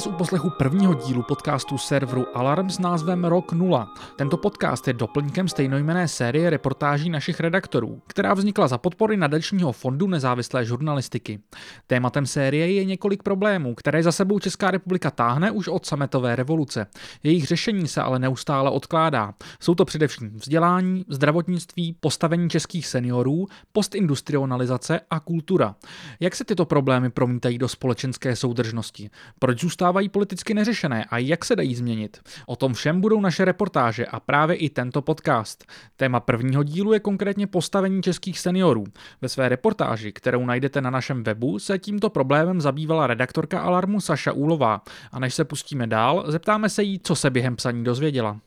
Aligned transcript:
Vás 0.00 0.06
u 0.06 0.12
poslechu 0.12 0.50
prvního 0.50 0.94
dílu 0.94 1.22
podcastu 1.22 1.78
serveru 1.78 2.26
Alarm 2.34 2.70
s 2.70 2.78
názvem 2.78 3.24
Rok 3.24 3.52
0. 3.52 3.94
Tento 4.16 4.36
podcast 4.36 4.88
je 4.88 4.94
doplňkem 4.94 5.48
stejnojmené 5.48 6.08
série 6.08 6.50
reportáží 6.50 7.10
našich 7.10 7.40
redaktorů, 7.40 8.02
která 8.06 8.34
vznikla 8.34 8.68
za 8.68 8.78
podpory 8.78 9.16
nadačního 9.16 9.72
fondu 9.72 10.06
nezávislé 10.06 10.64
žurnalistiky. 10.64 11.40
Tématem 11.86 12.26
série 12.26 12.72
je 12.72 12.84
několik 12.84 13.22
problémů, 13.22 13.74
které 13.74 14.02
za 14.02 14.12
sebou 14.12 14.38
Česká 14.38 14.70
republika 14.70 15.10
táhne 15.10 15.50
už 15.50 15.68
od 15.68 15.86
sametové 15.86 16.36
revoluce. 16.36 16.86
Jejich 17.22 17.46
řešení 17.46 17.88
se 17.88 18.02
ale 18.02 18.18
neustále 18.18 18.70
odkládá. 18.70 19.34
Jsou 19.60 19.74
to 19.74 19.84
především 19.84 20.30
vzdělání, 20.36 21.04
zdravotnictví, 21.08 21.96
postavení 22.00 22.50
českých 22.50 22.86
seniorů, 22.86 23.46
postindustrializace 23.72 25.00
a 25.10 25.20
kultura. 25.20 25.74
Jak 26.20 26.36
se 26.36 26.44
tyto 26.44 26.64
problémy 26.64 27.10
promítají 27.10 27.58
do 27.58 27.68
společenské 27.68 28.36
soudržnosti? 28.36 29.10
Proč 29.38 29.64
zůstávají 29.90 30.08
politicky 30.08 30.54
neřešené 30.54 31.04
a 31.04 31.18
jak 31.18 31.44
se 31.44 31.56
dají 31.56 31.74
změnit? 31.74 32.20
O 32.46 32.56
tom 32.56 32.74
všem 32.74 33.00
budou 33.00 33.20
naše 33.20 33.44
reportáže 33.44 34.06
a 34.06 34.20
právě 34.20 34.56
i 34.56 34.70
tento 34.70 35.02
podcast. 35.02 35.64
Téma 35.96 36.20
prvního 36.20 36.62
dílu 36.62 36.92
je 36.92 37.00
konkrétně 37.00 37.46
postavení 37.46 38.02
českých 38.02 38.38
seniorů. 38.38 38.84
Ve 39.20 39.28
své 39.28 39.48
reportáži, 39.48 40.12
kterou 40.12 40.46
najdete 40.46 40.80
na 40.80 40.90
našem 40.90 41.24
webu, 41.24 41.58
se 41.58 41.78
tímto 41.78 42.10
problémem 42.10 42.60
zabývala 42.60 43.06
redaktorka 43.06 43.60
Alarmu 43.60 44.00
Saša 44.00 44.32
Úlová. 44.32 44.82
A 45.12 45.18
než 45.18 45.34
se 45.34 45.44
pustíme 45.44 45.86
dál, 45.86 46.24
zeptáme 46.26 46.68
se 46.68 46.82
jí, 46.82 47.00
co 47.02 47.16
se 47.16 47.30
během 47.30 47.56
psaní 47.56 47.84
dozvěděla. 47.84 48.40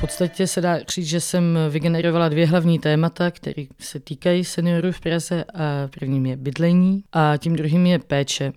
Podstatě 0.00 0.46
se 0.46 0.60
dá 0.60 0.78
říct, 0.88 1.06
že 1.06 1.20
jsem 1.20 1.58
vygenerovala 1.70 2.28
dvě 2.28 2.46
hlavní 2.46 2.78
témata, 2.78 3.30
které 3.30 3.64
se 3.78 4.00
týkají 4.00 4.44
seniorů 4.44 4.92
v 4.92 5.00
Praze 5.00 5.44
a 5.44 5.88
prvním 5.98 6.26
je 6.26 6.36
bydlení 6.36 7.04
a 7.12 7.36
tím 7.36 7.56
druhým 7.56 7.86
je 7.86 7.98
péče. 7.98 8.52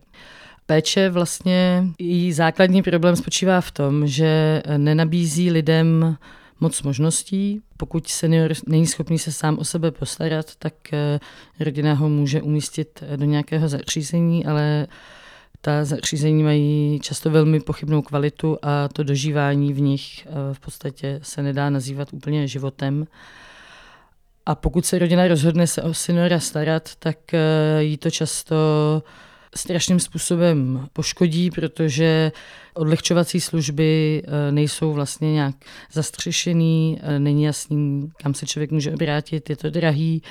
Péče 0.65 1.09
vlastně, 1.09 1.83
její 1.99 2.33
základní 2.33 2.83
problém 2.83 3.15
spočívá 3.15 3.61
v 3.61 3.71
tom, 3.71 4.07
že 4.07 4.63
nenabízí 4.77 5.51
lidem 5.51 6.17
moc 6.59 6.81
možností. 6.81 7.61
Pokud 7.77 8.07
senior 8.07 8.53
není 8.67 8.87
schopný 8.87 9.19
se 9.19 9.31
sám 9.31 9.57
o 9.59 9.63
sebe 9.63 9.91
postarat, 9.91 10.55
tak 10.59 10.73
eh, 10.93 11.19
rodina 11.59 11.93
ho 11.93 12.09
může 12.09 12.41
umístit 12.41 13.03
do 13.15 13.25
nějakého 13.25 13.67
zařízení, 13.67 14.45
ale 14.45 14.87
ta 15.65 15.85
zařízení 15.85 16.43
mají 16.43 16.99
často 16.99 17.29
velmi 17.29 17.59
pochybnou 17.59 18.01
kvalitu 18.01 18.57
a 18.61 18.87
to 18.87 19.03
dožívání 19.03 19.73
v 19.73 19.81
nich 19.81 20.27
eh, 20.27 20.53
v 20.53 20.59
podstatě 20.59 21.19
se 21.23 21.43
nedá 21.43 21.69
nazývat 21.69 22.13
úplně 22.13 22.47
životem. 22.47 23.07
A 24.45 24.55
pokud 24.55 24.85
se 24.85 24.99
rodina 24.99 25.27
rozhodne 25.27 25.67
se 25.67 25.81
o 25.81 25.93
seniora 25.93 26.39
starat, 26.39 26.95
tak 26.99 27.33
eh, 27.33 27.83
jí 27.83 27.97
to 27.97 28.11
často 28.11 28.55
strašným 29.55 29.99
způsobem 29.99 30.87
poškodí, 30.93 31.51
protože 31.51 32.31
odlehčovací 32.73 33.41
služby 33.41 34.23
eh, 34.25 34.51
nejsou 34.51 34.93
vlastně 34.93 35.33
nějak 35.33 35.55
zastřešený, 35.91 36.99
není 37.17 37.43
jasný, 37.43 38.11
kam 38.17 38.33
se 38.33 38.45
člověk 38.45 38.71
může 38.71 38.93
obrátit, 38.93 39.49
je 39.49 39.55
to 39.55 39.69
drahý 39.69 40.21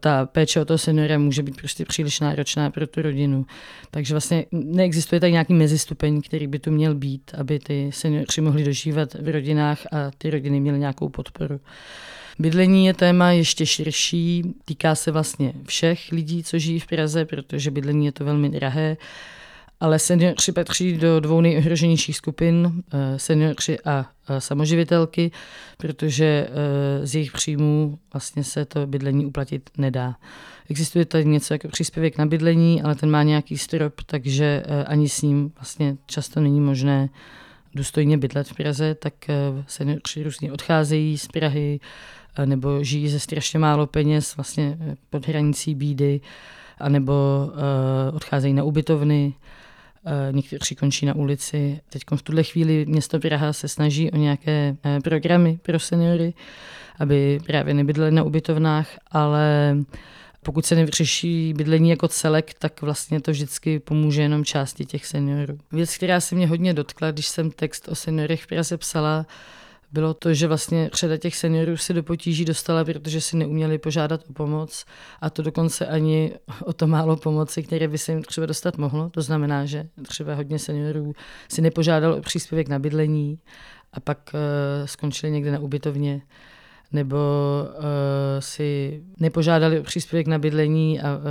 ta 0.00 0.26
péče 0.26 0.60
o 0.60 0.64
toho 0.64 0.78
seniora 0.78 1.18
může 1.18 1.42
být 1.42 1.56
prostě 1.56 1.84
příliš 1.84 2.20
náročná 2.20 2.70
pro 2.70 2.86
tu 2.86 3.02
rodinu. 3.02 3.46
Takže 3.90 4.14
vlastně 4.14 4.44
neexistuje 4.52 5.20
tady 5.20 5.32
nějaký 5.32 5.54
mezistupeň, 5.54 6.22
který 6.22 6.46
by 6.46 6.58
tu 6.58 6.70
měl 6.70 6.94
být, 6.94 7.30
aby 7.38 7.58
ty 7.58 7.90
seniori 7.92 8.40
mohli 8.40 8.64
dožívat 8.64 9.14
v 9.14 9.32
rodinách 9.32 9.86
a 9.92 10.10
ty 10.18 10.30
rodiny 10.30 10.60
měly 10.60 10.78
nějakou 10.78 11.08
podporu. 11.08 11.60
Bydlení 12.38 12.86
je 12.86 12.94
téma 12.94 13.30
ještě 13.30 13.66
širší, 13.66 14.54
týká 14.64 14.94
se 14.94 15.10
vlastně 15.10 15.52
všech 15.66 16.12
lidí, 16.12 16.42
co 16.42 16.58
žijí 16.58 16.80
v 16.80 16.86
Praze, 16.86 17.24
protože 17.24 17.70
bydlení 17.70 18.06
je 18.06 18.12
to 18.12 18.24
velmi 18.24 18.48
drahé 18.48 18.96
ale 19.80 19.98
seniori 19.98 20.52
patří 20.54 20.92
do 20.92 21.20
dvou 21.20 21.40
nejohroženějších 21.40 22.16
skupin, 22.16 22.82
eh, 22.92 23.18
seniori 23.18 23.78
a 23.84 24.06
samoživitelky, 24.38 25.30
protože 25.76 26.24
eh, 26.24 27.06
z 27.06 27.14
jejich 27.14 27.32
příjmů 27.32 27.98
vlastně 28.12 28.44
se 28.44 28.64
to 28.64 28.86
bydlení 28.86 29.26
uplatit 29.26 29.70
nedá. 29.78 30.16
Existuje 30.70 31.04
tady 31.04 31.24
něco 31.24 31.54
jako 31.54 31.68
příspěvek 31.68 32.18
na 32.18 32.26
bydlení, 32.26 32.82
ale 32.82 32.94
ten 32.94 33.10
má 33.10 33.22
nějaký 33.22 33.58
strop, 33.58 33.94
takže 34.06 34.62
eh, 34.66 34.84
ani 34.84 35.08
s 35.08 35.22
ním 35.22 35.52
vlastně 35.54 35.96
často 36.06 36.40
není 36.40 36.60
možné 36.60 37.08
důstojně 37.74 38.18
bydlet 38.18 38.48
v 38.48 38.54
Praze, 38.54 38.94
tak 38.94 39.14
seniori 39.66 40.00
různě 40.22 40.52
odcházejí 40.52 41.18
z 41.18 41.26
Prahy 41.26 41.80
nebo 42.44 42.84
žijí 42.84 43.08
ze 43.08 43.20
strašně 43.20 43.58
málo 43.58 43.86
peněz 43.86 44.36
vlastně 44.36 44.78
pod 45.10 45.28
hranicí 45.28 45.74
bídy, 45.74 46.20
anebo 46.78 47.12
odcházejí 48.12 48.54
na 48.54 48.64
ubytovny, 48.64 49.34
Eh, 49.34 49.69
někteří 50.30 50.74
končí 50.74 51.06
na 51.06 51.14
ulici. 51.14 51.80
Teď 51.90 52.02
v 52.16 52.22
tuhle 52.22 52.42
chvíli 52.42 52.86
město 52.88 53.20
Praha 53.20 53.52
se 53.52 53.68
snaží 53.68 54.10
o 54.10 54.16
nějaké 54.16 54.76
eh, 54.84 55.00
programy 55.00 55.58
pro 55.62 55.78
seniory, 55.78 56.34
aby 56.98 57.40
právě 57.46 57.74
nebydleli 57.74 58.10
na 58.10 58.22
ubytovnách, 58.22 58.88
ale 59.10 59.76
pokud 60.42 60.66
se 60.66 60.74
nevyřeší 60.74 61.54
bydlení 61.56 61.90
jako 61.90 62.08
celek, 62.08 62.54
tak 62.54 62.82
vlastně 62.82 63.20
to 63.20 63.30
vždycky 63.30 63.78
pomůže 63.78 64.22
jenom 64.22 64.44
části 64.44 64.84
těch 64.84 65.06
seniorů. 65.06 65.58
Věc, 65.72 65.96
která 65.96 66.20
se 66.20 66.34
mě 66.34 66.46
hodně 66.46 66.74
dotkla, 66.74 67.10
když 67.10 67.26
jsem 67.26 67.50
text 67.50 67.88
o 67.88 67.94
seniorech 67.94 68.42
v 68.42 68.46
Praze 68.46 68.76
psala, 68.76 69.26
bylo 69.92 70.14
to, 70.14 70.34
že 70.34 70.46
vlastně 70.46 70.90
řada 70.94 71.16
těch 71.16 71.36
seniorů 71.36 71.76
si 71.76 71.94
do 71.94 72.02
potíží 72.02 72.44
dostala, 72.44 72.84
protože 72.84 73.20
si 73.20 73.36
neuměli 73.36 73.78
požádat 73.78 74.20
o 74.30 74.32
pomoc 74.32 74.84
a 75.20 75.30
to 75.30 75.42
dokonce 75.42 75.86
ani 75.86 76.32
o 76.64 76.72
to 76.72 76.86
málo 76.86 77.16
pomoci, 77.16 77.62
které 77.62 77.88
by 77.88 77.98
se 77.98 78.12
jim 78.12 78.22
třeba 78.22 78.46
dostat 78.46 78.78
mohlo. 78.78 79.10
To 79.10 79.22
znamená, 79.22 79.66
že 79.66 79.88
třeba 80.08 80.34
hodně 80.34 80.58
seniorů 80.58 81.12
si 81.48 81.62
nepožádalo 81.62 82.16
o 82.16 82.20
příspěvek 82.20 82.68
na 82.68 82.78
bydlení 82.78 83.38
a 83.92 84.00
pak 84.00 84.30
uh, 84.34 84.86
skončili 84.86 85.32
někde 85.32 85.52
na 85.52 85.58
ubytovně 85.58 86.22
nebo 86.92 87.16
uh, 87.78 87.84
si 88.38 89.02
nepožádali 89.20 89.80
o 89.80 89.82
příspěvek 89.82 90.26
na 90.26 90.38
bydlení 90.38 91.00
a 91.00 91.16
uh, 91.16 91.22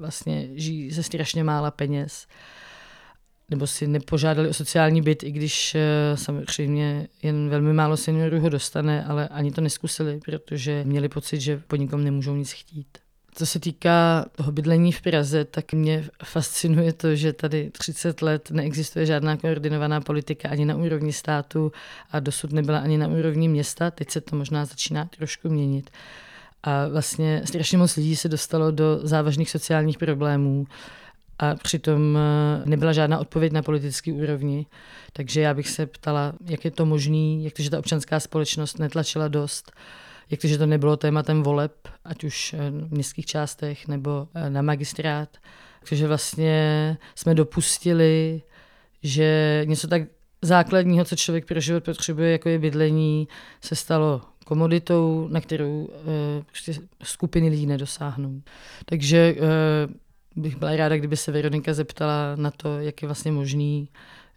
vlastně 0.00 0.48
žijí 0.54 0.90
ze 0.90 1.02
strašně 1.02 1.44
mála 1.44 1.70
peněz 1.70 2.26
nebo 3.50 3.66
si 3.66 3.86
nepožádali 3.86 4.48
o 4.48 4.54
sociální 4.54 5.02
byt, 5.02 5.22
i 5.22 5.30
když 5.30 5.74
eh, 5.74 6.16
samozřejmě 6.16 7.08
jen 7.22 7.48
velmi 7.48 7.72
málo 7.72 7.96
seniorů 7.96 8.40
ho 8.40 8.48
dostane, 8.48 9.04
ale 9.04 9.28
ani 9.28 9.50
to 9.50 9.60
neskusili, 9.60 10.20
protože 10.24 10.84
měli 10.84 11.08
pocit, 11.08 11.40
že 11.40 11.62
po 11.66 11.76
nikom 11.76 12.04
nemůžou 12.04 12.36
nic 12.36 12.52
chtít. 12.52 12.98
Co 13.34 13.46
se 13.46 13.60
týká 13.60 14.24
toho 14.36 14.52
bydlení 14.52 14.92
v 14.92 15.02
Praze, 15.02 15.44
tak 15.44 15.72
mě 15.72 16.08
fascinuje 16.24 16.92
to, 16.92 17.16
že 17.16 17.32
tady 17.32 17.70
30 17.70 18.22
let 18.22 18.50
neexistuje 18.50 19.06
žádná 19.06 19.36
koordinovaná 19.36 20.00
politika 20.00 20.48
ani 20.48 20.64
na 20.64 20.76
úrovni 20.76 21.12
státu 21.12 21.72
a 22.10 22.20
dosud 22.20 22.52
nebyla 22.52 22.78
ani 22.78 22.98
na 22.98 23.08
úrovni 23.08 23.48
města. 23.48 23.90
Teď 23.90 24.10
se 24.10 24.20
to 24.20 24.36
možná 24.36 24.64
začíná 24.64 25.04
trošku 25.04 25.48
měnit. 25.48 25.90
A 26.62 26.88
vlastně 26.88 27.42
strašně 27.44 27.78
moc 27.78 27.96
lidí 27.96 28.16
se 28.16 28.28
dostalo 28.28 28.70
do 28.70 29.00
závažných 29.02 29.50
sociálních 29.50 29.98
problémů 29.98 30.66
a 31.38 31.54
přitom 31.54 32.18
eh, 32.18 32.62
nebyla 32.64 32.92
žádná 32.92 33.18
odpověď 33.18 33.52
na 33.52 33.62
politické 33.62 34.12
úrovni. 34.12 34.66
Takže 35.12 35.40
já 35.40 35.54
bych 35.54 35.68
se 35.68 35.86
ptala, 35.86 36.32
jak 36.46 36.64
je 36.64 36.70
to 36.70 36.86
možné, 36.86 37.42
jak 37.42 37.52
to, 37.52 37.62
že 37.62 37.70
ta 37.70 37.78
občanská 37.78 38.20
společnost 38.20 38.78
netlačila 38.78 39.28
dost, 39.28 39.72
jak 40.30 40.40
to, 40.40 40.46
že 40.46 40.58
to 40.58 40.66
nebylo 40.66 40.96
tématem 40.96 41.42
voleb, 41.42 41.88
ať 42.04 42.24
už 42.24 42.54
eh, 42.54 42.70
v 42.70 42.92
městských 42.92 43.26
částech 43.26 43.88
nebo 43.88 44.28
eh, 44.34 44.50
na 44.50 44.62
magistrát. 44.62 45.28
Takže 45.88 46.08
vlastně 46.08 46.96
jsme 47.14 47.34
dopustili, 47.34 48.42
že 49.02 49.62
něco 49.66 49.88
tak 49.88 50.02
základního, 50.42 51.04
co 51.04 51.16
člověk 51.16 51.46
pro 51.46 51.60
život 51.60 51.84
potřebuje, 51.84 52.32
jako 52.32 52.48
je 52.48 52.58
bydlení, 52.58 53.28
se 53.60 53.76
stalo 53.76 54.20
komoditou, 54.44 55.28
na 55.30 55.40
kterou 55.40 55.84
uh, 55.84 55.90
skupiny 57.02 57.48
lidí 57.48 57.66
nedosáhnou. 57.66 58.42
Takže 58.84 59.34
uh, 59.34 59.94
bych 60.36 60.56
byla 60.56 60.76
ráda, 60.76 60.96
kdyby 60.96 61.16
se 61.16 61.32
Veronika 61.32 61.74
zeptala 61.74 62.36
na 62.36 62.50
to, 62.50 62.80
jak 62.80 63.02
je 63.02 63.08
vlastně 63.08 63.32
možný, 63.32 63.88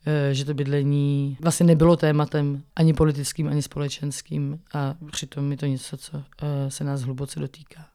eh, 0.06 0.34
že 0.34 0.46
to 0.46 0.54
bydlení 0.54 1.38
vlastně 1.42 1.66
nebylo 1.66 1.98
tématem 1.98 2.64
ani 2.76 2.94
politickým, 2.94 3.48
ani 3.48 3.62
společenským 3.62 4.60
a 4.74 4.96
přitom 5.12 5.52
je 5.52 5.58
to 5.58 5.66
něco, 5.66 5.98
co 5.98 6.24
eh, 6.42 6.72
se 6.72 6.84
nás 6.84 7.02
hluboce 7.02 7.40
dotýká. 7.40 7.86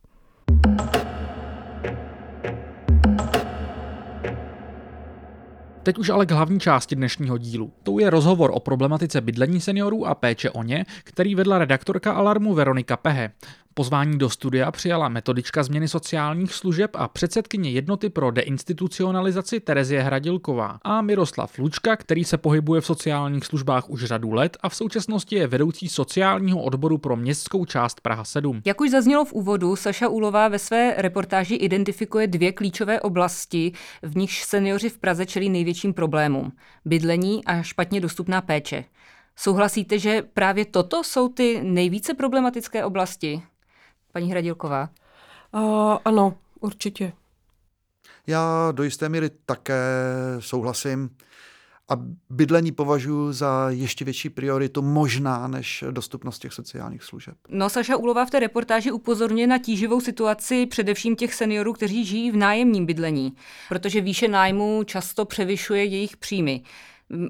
Teď 5.82 5.98
už 5.98 6.08
ale 6.08 6.26
k 6.26 6.30
hlavní 6.30 6.60
části 6.60 6.96
dnešního 6.96 7.38
dílu. 7.38 7.72
Tou 7.82 7.98
je 7.98 8.10
rozhovor 8.10 8.50
o 8.54 8.60
problematice 8.60 9.20
bydlení 9.20 9.60
seniorů 9.60 10.06
a 10.06 10.14
péče 10.14 10.50
o 10.50 10.62
ně, 10.62 10.84
který 11.04 11.34
vedla 11.34 11.58
redaktorka 11.58 12.12
Alarmu 12.12 12.54
Veronika 12.54 12.96
Pehe. 12.96 13.30
Pozvání 13.74 14.18
do 14.18 14.30
studia 14.30 14.70
přijala 14.70 15.08
metodička 15.08 15.62
změny 15.62 15.88
sociálních 15.88 16.54
služeb 16.54 16.90
a 16.94 17.08
předsedkyně 17.08 17.70
jednoty 17.70 18.10
pro 18.10 18.30
deinstitucionalizaci 18.30 19.60
Terezie 19.60 20.02
Hradilková 20.02 20.78
a 20.82 21.02
Miroslav 21.02 21.58
Lučka, 21.58 21.96
který 21.96 22.24
se 22.24 22.38
pohybuje 22.38 22.80
v 22.80 22.86
sociálních 22.86 23.46
službách 23.46 23.90
už 23.90 24.04
řadu 24.04 24.32
let 24.32 24.56
a 24.60 24.68
v 24.68 24.74
současnosti 24.74 25.36
je 25.36 25.46
vedoucí 25.46 25.88
sociálního 25.88 26.62
odboru 26.62 26.98
pro 26.98 27.16
městskou 27.16 27.64
část 27.64 28.00
Praha 28.00 28.24
7. 28.24 28.62
Jak 28.64 28.80
už 28.80 28.90
zaznělo 28.90 29.24
v 29.24 29.32
úvodu, 29.32 29.76
Saša 29.76 30.08
Úlová 30.08 30.48
ve 30.48 30.58
své 30.58 30.94
reportáži 30.96 31.54
identifikuje 31.54 32.26
dvě 32.26 32.52
klíčové 32.52 33.00
oblasti, 33.00 33.72
v 34.02 34.16
nichž 34.16 34.42
seniori 34.44 34.88
v 34.88 34.98
Praze 34.98 35.26
čelí 35.26 35.50
největším 35.50 35.94
problémům. 35.94 36.52
Bydlení 36.84 37.44
a 37.44 37.62
špatně 37.62 38.00
dostupná 38.00 38.40
péče. 38.40 38.84
Souhlasíte, 39.36 39.98
že 39.98 40.22
právě 40.34 40.64
toto 40.64 41.04
jsou 41.04 41.28
ty 41.28 41.60
nejvíce 41.62 42.14
problematické 42.14 42.84
oblasti? 42.84 43.42
Paní 44.12 44.30
Hradilková. 44.30 44.90
Uh, 45.54 45.96
ano, 46.04 46.34
určitě. 46.60 47.12
Já 48.26 48.72
do 48.72 48.82
jisté 48.82 49.08
míry 49.08 49.30
také 49.46 49.82
souhlasím 50.38 51.10
a 51.88 51.96
bydlení 52.30 52.72
považuji 52.72 53.32
za 53.32 53.66
ještě 53.70 54.04
větší 54.04 54.30
prioritu 54.30 54.82
možná 54.82 55.48
než 55.48 55.84
dostupnost 55.90 56.38
těch 56.38 56.52
sociálních 56.52 57.02
služeb. 57.02 57.34
No, 57.48 57.68
Saša 57.68 57.96
Ulová 57.96 58.24
v 58.26 58.30
té 58.30 58.40
reportáži 58.40 58.92
upozorňuje 58.92 59.46
na 59.46 59.58
tíživou 59.58 60.00
situaci 60.00 60.66
především 60.66 61.16
těch 61.16 61.34
seniorů, 61.34 61.72
kteří 61.72 62.04
žijí 62.04 62.30
v 62.30 62.36
nájemním 62.36 62.86
bydlení, 62.86 63.32
protože 63.68 64.00
výše 64.00 64.28
nájmu 64.28 64.82
často 64.84 65.24
převyšuje 65.24 65.84
jejich 65.84 66.16
příjmy. 66.16 66.62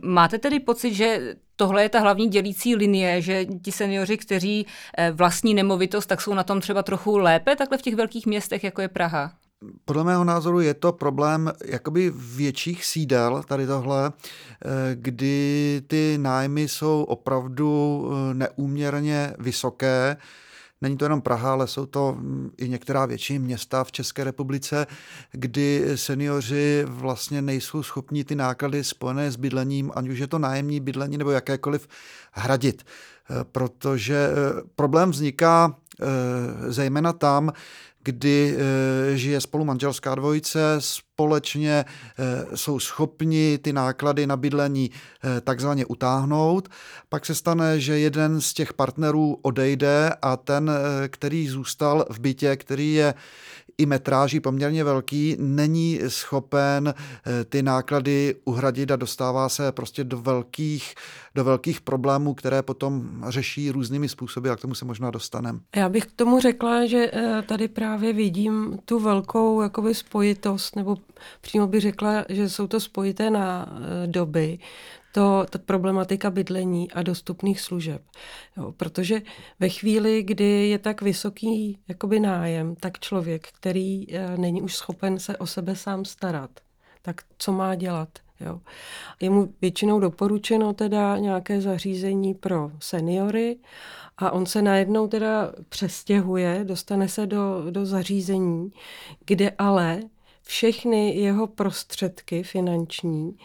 Máte 0.02 0.38
tedy 0.38 0.60
pocit, 0.60 0.94
že 0.94 1.36
tohle 1.60 1.82
je 1.82 1.88
ta 1.88 2.00
hlavní 2.00 2.28
dělící 2.28 2.76
linie, 2.76 3.22
že 3.22 3.44
ti 3.44 3.72
seniori, 3.72 4.16
kteří 4.16 4.66
eh, 4.98 5.10
vlastní 5.10 5.54
nemovitost, 5.54 6.06
tak 6.06 6.20
jsou 6.20 6.34
na 6.34 6.44
tom 6.44 6.60
třeba 6.60 6.82
trochu 6.82 7.18
lépe 7.18 7.56
takhle 7.56 7.78
v 7.78 7.82
těch 7.82 7.94
velkých 7.94 8.26
městech, 8.26 8.64
jako 8.64 8.80
je 8.80 8.88
Praha? 8.88 9.32
Podle 9.84 10.04
mého 10.04 10.24
názoru 10.24 10.60
je 10.60 10.74
to 10.74 10.92
problém 10.92 11.52
jakoby 11.64 12.12
větších 12.14 12.84
sídel, 12.84 13.42
tady 13.48 13.66
tohle, 13.66 14.12
eh, 14.12 14.68
kdy 14.94 15.82
ty 15.86 16.18
nájmy 16.20 16.68
jsou 16.68 17.02
opravdu 17.02 17.70
eh, 18.12 18.34
neúměrně 18.34 19.34
vysoké. 19.38 20.16
Není 20.80 20.96
to 20.96 21.04
jenom 21.04 21.20
Praha, 21.20 21.52
ale 21.52 21.66
jsou 21.66 21.86
to 21.86 22.16
mm, 22.18 22.50
i 22.58 22.68
některá 22.68 23.06
větší 23.06 23.38
města 23.38 23.84
v 23.84 23.92
České 23.92 24.24
republice, 24.24 24.86
kdy 25.32 25.84
seniori 25.94 26.84
vlastně 26.86 27.42
nejsou 27.42 27.82
schopni 27.82 28.24
ty 28.24 28.34
náklady 28.34 28.84
spojené 28.84 29.30
s 29.30 29.36
bydlením, 29.36 29.92
ať 29.94 30.08
už 30.08 30.18
je 30.18 30.26
to 30.26 30.38
nájemní 30.38 30.80
bydlení 30.80 31.18
nebo 31.18 31.30
jakékoliv, 31.30 31.88
hradit. 32.32 32.82
Eh, 33.30 33.44
protože 33.52 34.28
problém 34.76 35.10
vzniká 35.10 35.76
zejména 36.68 37.12
tam, 37.12 37.52
kdy 38.02 38.56
e, 38.56 39.16
žije 39.16 39.40
spolu 39.40 39.64
manželská 39.64 40.14
dvojice, 40.14 40.76
společně 41.20 41.72
e, 41.72 42.56
jsou 42.56 42.78
schopni 42.78 43.58
ty 43.58 43.72
náklady 43.72 44.26
na 44.26 44.36
bydlení 44.36 44.90
e, 44.90 45.40
takzvaně 45.40 45.86
utáhnout. 45.86 46.68
Pak 47.08 47.26
se 47.26 47.34
stane, 47.34 47.80
že 47.80 47.98
jeden 47.98 48.40
z 48.40 48.52
těch 48.52 48.72
partnerů 48.72 49.38
odejde 49.42 50.10
a 50.22 50.36
ten, 50.36 50.70
který 51.08 51.48
zůstal 51.48 52.04
v 52.10 52.20
bytě, 52.20 52.56
který 52.56 52.94
je 52.94 53.14
i 53.80 53.86
metráží 53.86 54.40
poměrně 54.40 54.84
velký, 54.84 55.36
není 55.38 56.00
schopen 56.08 56.94
eh, 56.94 57.44
ty 57.44 57.62
náklady 57.62 58.34
uhradit 58.44 58.90
a 58.90 58.96
dostává 58.96 59.48
se 59.48 59.72
prostě 59.72 60.04
do 60.04 60.18
velkých, 60.18 60.94
do 61.34 61.44
velkých 61.44 61.80
problémů, 61.80 62.34
které 62.34 62.62
potom 62.62 63.22
řeší 63.28 63.70
různými 63.70 64.08
způsoby 64.08 64.50
a 64.50 64.56
k 64.56 64.60
tomu 64.60 64.74
se 64.74 64.84
možná 64.84 65.10
dostaneme. 65.10 65.58
Já 65.76 65.88
bych 65.88 66.06
k 66.06 66.12
tomu 66.12 66.40
řekla, 66.40 66.86
že 66.86 67.10
eh, 67.12 67.42
tady 67.42 67.68
právě 67.68 68.12
vidím 68.12 68.78
tu 68.84 69.00
velkou 69.00 69.62
jakoby 69.62 69.94
spojitost, 69.94 70.76
nebo 70.76 70.96
přímo 71.40 71.66
bych 71.66 71.80
řekla, 71.80 72.24
že 72.28 72.48
jsou 72.48 72.66
to 72.66 72.80
spojité 72.80 73.30
na 73.30 73.66
eh, 73.68 74.06
doby 74.06 74.58
to, 75.12 75.46
ta 75.50 75.58
problematika 75.58 76.30
bydlení 76.30 76.92
a 76.92 77.02
dostupných 77.02 77.60
služeb. 77.60 78.02
Jo, 78.56 78.72
protože 78.72 79.22
ve 79.60 79.68
chvíli, 79.68 80.22
kdy 80.22 80.68
je 80.68 80.78
tak 80.78 81.02
vysoký 81.02 81.78
jakoby 81.88 82.20
nájem, 82.20 82.76
tak 82.76 82.98
člověk, 82.98 83.48
který 83.48 84.14
e, 84.14 84.36
není 84.36 84.62
už 84.62 84.76
schopen 84.76 85.18
se 85.18 85.36
o 85.36 85.46
sebe 85.46 85.76
sám 85.76 86.04
starat, 86.04 86.50
tak 87.02 87.22
co 87.38 87.52
má 87.52 87.74
dělat? 87.74 88.08
Jo. 88.40 88.60
Je 89.20 89.30
mu 89.30 89.54
většinou 89.60 90.00
doporučeno 90.00 90.72
teda 90.72 91.18
nějaké 91.18 91.60
zařízení 91.60 92.34
pro 92.34 92.70
seniory 92.78 93.58
a 94.18 94.30
on 94.30 94.46
se 94.46 94.62
najednou 94.62 95.08
teda 95.08 95.52
přestěhuje, 95.68 96.64
dostane 96.64 97.08
se 97.08 97.26
do, 97.26 97.70
do 97.70 97.86
zařízení, 97.86 98.72
kde 99.24 99.50
ale 99.58 100.00
všechny 100.50 101.16
jeho 101.16 101.46
prostředky 101.46 102.42
finanční 102.42 103.36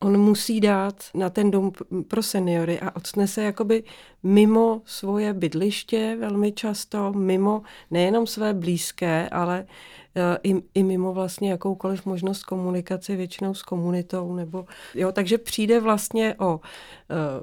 on 0.00 0.20
musí 0.20 0.60
dát 0.60 1.04
na 1.14 1.30
ten 1.30 1.50
dům 1.50 1.72
pro 2.08 2.22
seniory 2.22 2.80
a 2.80 2.96
ocne 2.96 3.26
se 3.26 3.42
jakoby 3.42 3.84
mimo 4.22 4.82
svoje 4.84 5.34
bydliště 5.34 6.16
velmi 6.20 6.52
často, 6.52 7.12
mimo 7.12 7.62
nejenom 7.90 8.26
své 8.26 8.54
blízké, 8.54 9.28
ale 9.28 9.66
eh, 10.16 10.38
i, 10.42 10.62
i 10.74 10.82
mimo 10.82 11.12
vlastně 11.12 11.50
jakoukoliv 11.50 12.06
možnost 12.06 12.42
komunikace 12.42 13.16
většinou 13.16 13.54
s 13.54 13.62
komunitou. 13.62 14.34
Nebo, 14.34 14.66
jo, 14.94 15.12
takže 15.12 15.38
přijde 15.38 15.80
vlastně 15.80 16.34
o 16.38 16.54
uh, 16.54 16.60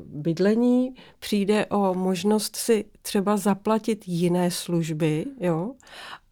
bydlení, 0.05 0.95
přijde 1.19 1.65
o 1.65 1.93
možnost 1.93 2.55
si 2.55 2.85
třeba 3.01 3.37
zaplatit 3.37 4.07
jiné 4.07 4.51
služby 4.51 5.25
jo, 5.39 5.73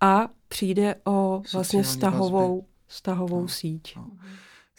a 0.02 0.30
přijde 0.48 0.96
o 1.06 1.42
vlastně 1.54 1.84
vztahovou, 1.84 2.66
vztahovou 2.92 3.42
no, 3.42 3.48
síť. 3.48 3.96
No. 3.96 4.08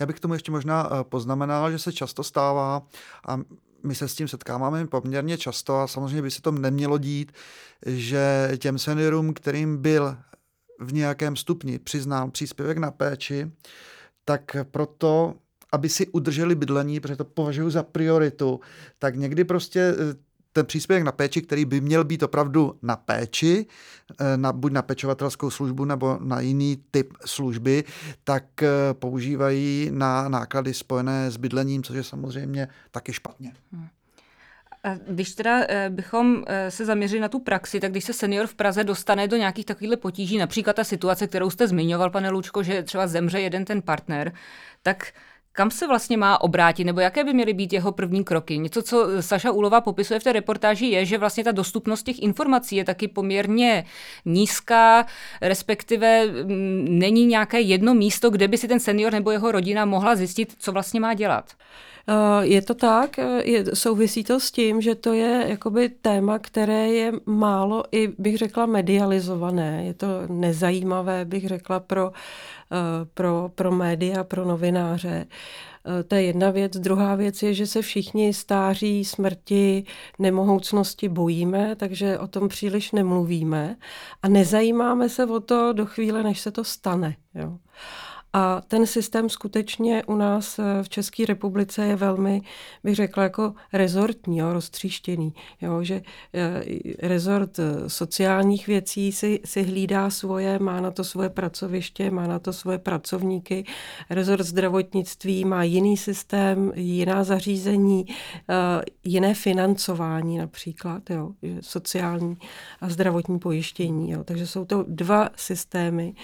Já 0.00 0.06
bych 0.06 0.20
tomu 0.20 0.34
ještě 0.34 0.50
možná 0.50 0.86
eh, 0.86 1.04
poznamenal, 1.04 1.70
že 1.70 1.78
se 1.78 1.92
často 1.92 2.24
stává 2.24 2.82
a 3.28 3.40
my 3.82 3.94
se 3.94 4.08
s 4.08 4.14
tím 4.14 4.28
setkáváme 4.28 4.86
poměrně 4.86 5.38
často 5.38 5.78
a 5.78 5.86
samozřejmě 5.86 6.22
by 6.22 6.30
se 6.30 6.42
to 6.42 6.50
nemělo 6.50 6.98
dít, 6.98 7.32
že 7.86 8.52
těm 8.58 8.78
seniorům, 8.78 9.34
kterým 9.34 9.82
byl 9.82 10.16
v 10.80 10.92
nějakém 10.92 11.36
stupni 11.36 11.78
přiznán 11.78 12.30
příspěvek 12.30 12.78
na 12.78 12.90
péči, 12.90 13.50
tak 14.24 14.56
proto, 14.70 15.34
aby 15.72 15.88
si 15.88 16.06
udrželi 16.06 16.54
bydlení, 16.54 17.00
protože 17.00 17.16
to 17.16 17.24
považuji 17.24 17.70
za 17.70 17.82
prioritu, 17.82 18.60
tak 18.98 19.16
někdy 19.16 19.44
prostě 19.44 19.80
eh, 19.80 20.14
ten 20.52 20.66
příspěvek 20.66 21.04
na 21.04 21.12
péči, 21.12 21.42
který 21.42 21.64
by 21.64 21.80
měl 21.80 22.04
být 22.04 22.22
opravdu 22.22 22.78
na 22.82 22.96
péči, 22.96 23.66
eh, 24.20 24.36
na, 24.36 24.52
buď 24.52 24.72
na 24.72 24.82
pečovatelskou 24.82 25.50
službu 25.50 25.84
nebo 25.84 26.18
na 26.20 26.40
jiný 26.40 26.84
typ 26.90 27.12
služby, 27.24 27.84
tak 28.24 28.62
eh, 28.62 28.68
používají 28.92 29.90
na 29.92 30.28
náklady 30.28 30.74
spojené 30.74 31.30
s 31.30 31.36
bydlením, 31.36 31.82
což 31.82 31.96
je 31.96 32.04
samozřejmě 32.04 32.68
taky 32.90 33.12
špatně. 33.12 33.52
Hmm. 33.72 33.88
Když 35.08 35.34
teda 35.34 35.64
eh, 35.68 35.90
bychom 35.90 36.44
se 36.68 36.84
zaměřili 36.84 37.20
na 37.20 37.28
tu 37.28 37.38
praxi, 37.38 37.80
tak 37.80 37.90
když 37.90 38.04
se 38.04 38.12
senior 38.12 38.46
v 38.46 38.54
Praze 38.54 38.84
dostane 38.84 39.28
do 39.28 39.36
nějakých 39.36 39.66
takových 39.66 39.98
potíží, 39.98 40.38
například 40.38 40.76
ta 40.76 40.84
situace, 40.84 41.26
kterou 41.26 41.50
jste 41.50 41.68
zmiňoval, 41.68 42.10
pane 42.10 42.30
Lučko, 42.30 42.62
že 42.62 42.82
třeba 42.82 43.06
zemře 43.06 43.40
jeden 43.40 43.64
ten 43.64 43.82
partner, 43.82 44.32
tak 44.82 45.12
kam 45.52 45.70
se 45.70 45.86
vlastně 45.86 46.16
má 46.16 46.40
obrátit, 46.40 46.84
nebo 46.84 47.00
jaké 47.00 47.24
by 47.24 47.34
měly 47.34 47.52
být 47.52 47.72
jeho 47.72 47.92
první 47.92 48.24
kroky? 48.24 48.58
Něco, 48.58 48.82
co 48.82 49.08
Saša 49.20 49.52
Úlová 49.52 49.80
popisuje 49.80 50.20
v 50.20 50.24
té 50.24 50.32
reportáži, 50.32 50.86
je, 50.86 51.04
že 51.04 51.18
vlastně 51.18 51.44
ta 51.44 51.52
dostupnost 51.52 52.02
těch 52.02 52.22
informací 52.22 52.76
je 52.76 52.84
taky 52.84 53.08
poměrně 53.08 53.84
nízká, 54.24 55.06
respektive 55.40 56.26
mm, 56.26 56.86
není 56.98 57.26
nějaké 57.26 57.60
jedno 57.60 57.94
místo, 57.94 58.30
kde 58.30 58.48
by 58.48 58.58
si 58.58 58.68
ten 58.68 58.80
senior 58.80 59.12
nebo 59.12 59.30
jeho 59.30 59.52
rodina 59.52 59.84
mohla 59.84 60.16
zjistit, 60.16 60.54
co 60.58 60.72
vlastně 60.72 61.00
má 61.00 61.14
dělat. 61.14 61.44
Eh, 62.08 62.46
je 62.46 62.62
to 62.62 62.74
tak, 62.74 63.18
eh, 63.18 63.42
je, 63.44 63.76
souvisí 63.76 64.24
to 64.24 64.40
s 64.40 64.50
tím, 64.50 64.80
že 64.80 64.94
to 64.94 65.12
je 65.12 65.44
jakoby 65.48 65.88
téma, 65.88 66.38
které 66.38 66.88
je 66.88 67.12
málo 67.26 67.84
i, 67.92 68.08
bych 68.18 68.38
řekla, 68.38 68.66
medializované. 68.66 69.84
Je 69.86 69.94
to 69.94 70.06
nezajímavé, 70.28 71.24
bych 71.24 71.48
řekla, 71.48 71.80
pro, 71.80 72.12
eh, 72.12 72.61
pro, 73.14 73.50
pro 73.54 73.72
média, 73.72 74.24
pro 74.24 74.44
novináře. 74.44 75.26
To 76.08 76.14
je 76.14 76.22
jedna 76.22 76.50
věc. 76.50 76.76
Druhá 76.76 77.14
věc 77.14 77.42
je, 77.42 77.54
že 77.54 77.66
se 77.66 77.82
všichni 77.82 78.34
stáří, 78.34 79.04
smrti, 79.04 79.84
nemohoucnosti 80.18 81.08
bojíme, 81.08 81.76
takže 81.76 82.18
o 82.18 82.26
tom 82.26 82.48
příliš 82.48 82.92
nemluvíme 82.92 83.76
a 84.22 84.28
nezajímáme 84.28 85.08
se 85.08 85.26
o 85.26 85.40
to 85.40 85.72
do 85.72 85.86
chvíle, 85.86 86.22
než 86.22 86.40
se 86.40 86.50
to 86.50 86.64
stane. 86.64 87.16
Jo. 87.34 87.58
A 88.32 88.60
ten 88.68 88.86
systém 88.86 89.28
skutečně 89.28 90.04
u 90.06 90.16
nás 90.16 90.60
v 90.82 90.88
České 90.88 91.26
republice 91.26 91.86
je 91.86 91.96
velmi, 91.96 92.42
bych 92.84 92.94
řekla, 92.94 93.22
jako 93.22 93.54
rezortní, 93.72 94.38
jo, 94.38 94.52
roztříštěný. 94.52 95.34
Jo, 95.60 95.82
že 95.82 96.02
rezort 97.02 97.60
sociálních 97.86 98.66
věcí 98.66 99.12
si, 99.12 99.40
si 99.44 99.62
hlídá 99.62 100.10
svoje, 100.10 100.58
má 100.58 100.80
na 100.80 100.90
to 100.90 101.04
svoje 101.04 101.30
pracoviště, 101.30 102.10
má 102.10 102.26
na 102.26 102.38
to 102.38 102.52
svoje 102.52 102.78
pracovníky. 102.78 103.64
Rezort 104.10 104.46
zdravotnictví 104.46 105.44
má 105.44 105.62
jiný 105.62 105.96
systém, 105.96 106.72
jiná 106.74 107.24
zařízení, 107.24 108.06
jiné 109.04 109.34
financování 109.34 110.38
například, 110.38 111.10
jo, 111.10 111.30
sociální 111.60 112.36
a 112.80 112.88
zdravotní 112.88 113.38
pojištění. 113.38 114.10
Jo. 114.10 114.24
Takže 114.24 114.46
jsou 114.46 114.64
to 114.64 114.84
dva 114.88 115.28
systémy, 115.36 116.14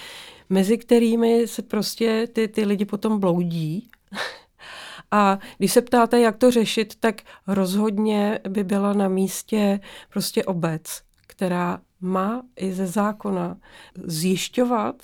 mezi 0.50 0.78
kterými 0.78 1.48
se 1.48 1.62
prostě 1.62 2.26
ty, 2.32 2.48
ty 2.48 2.64
lidi 2.64 2.84
potom 2.84 3.20
bloudí. 3.20 3.90
A 5.10 5.38
když 5.58 5.72
se 5.72 5.82
ptáte, 5.82 6.20
jak 6.20 6.36
to 6.36 6.50
řešit, 6.50 6.94
tak 7.00 7.22
rozhodně 7.46 8.40
by 8.48 8.64
byla 8.64 8.92
na 8.92 9.08
místě 9.08 9.80
prostě 10.12 10.44
obec, 10.44 11.02
která 11.26 11.80
má 12.00 12.42
i 12.56 12.72
ze 12.72 12.86
zákona 12.86 13.56
zjišťovat 14.04 15.02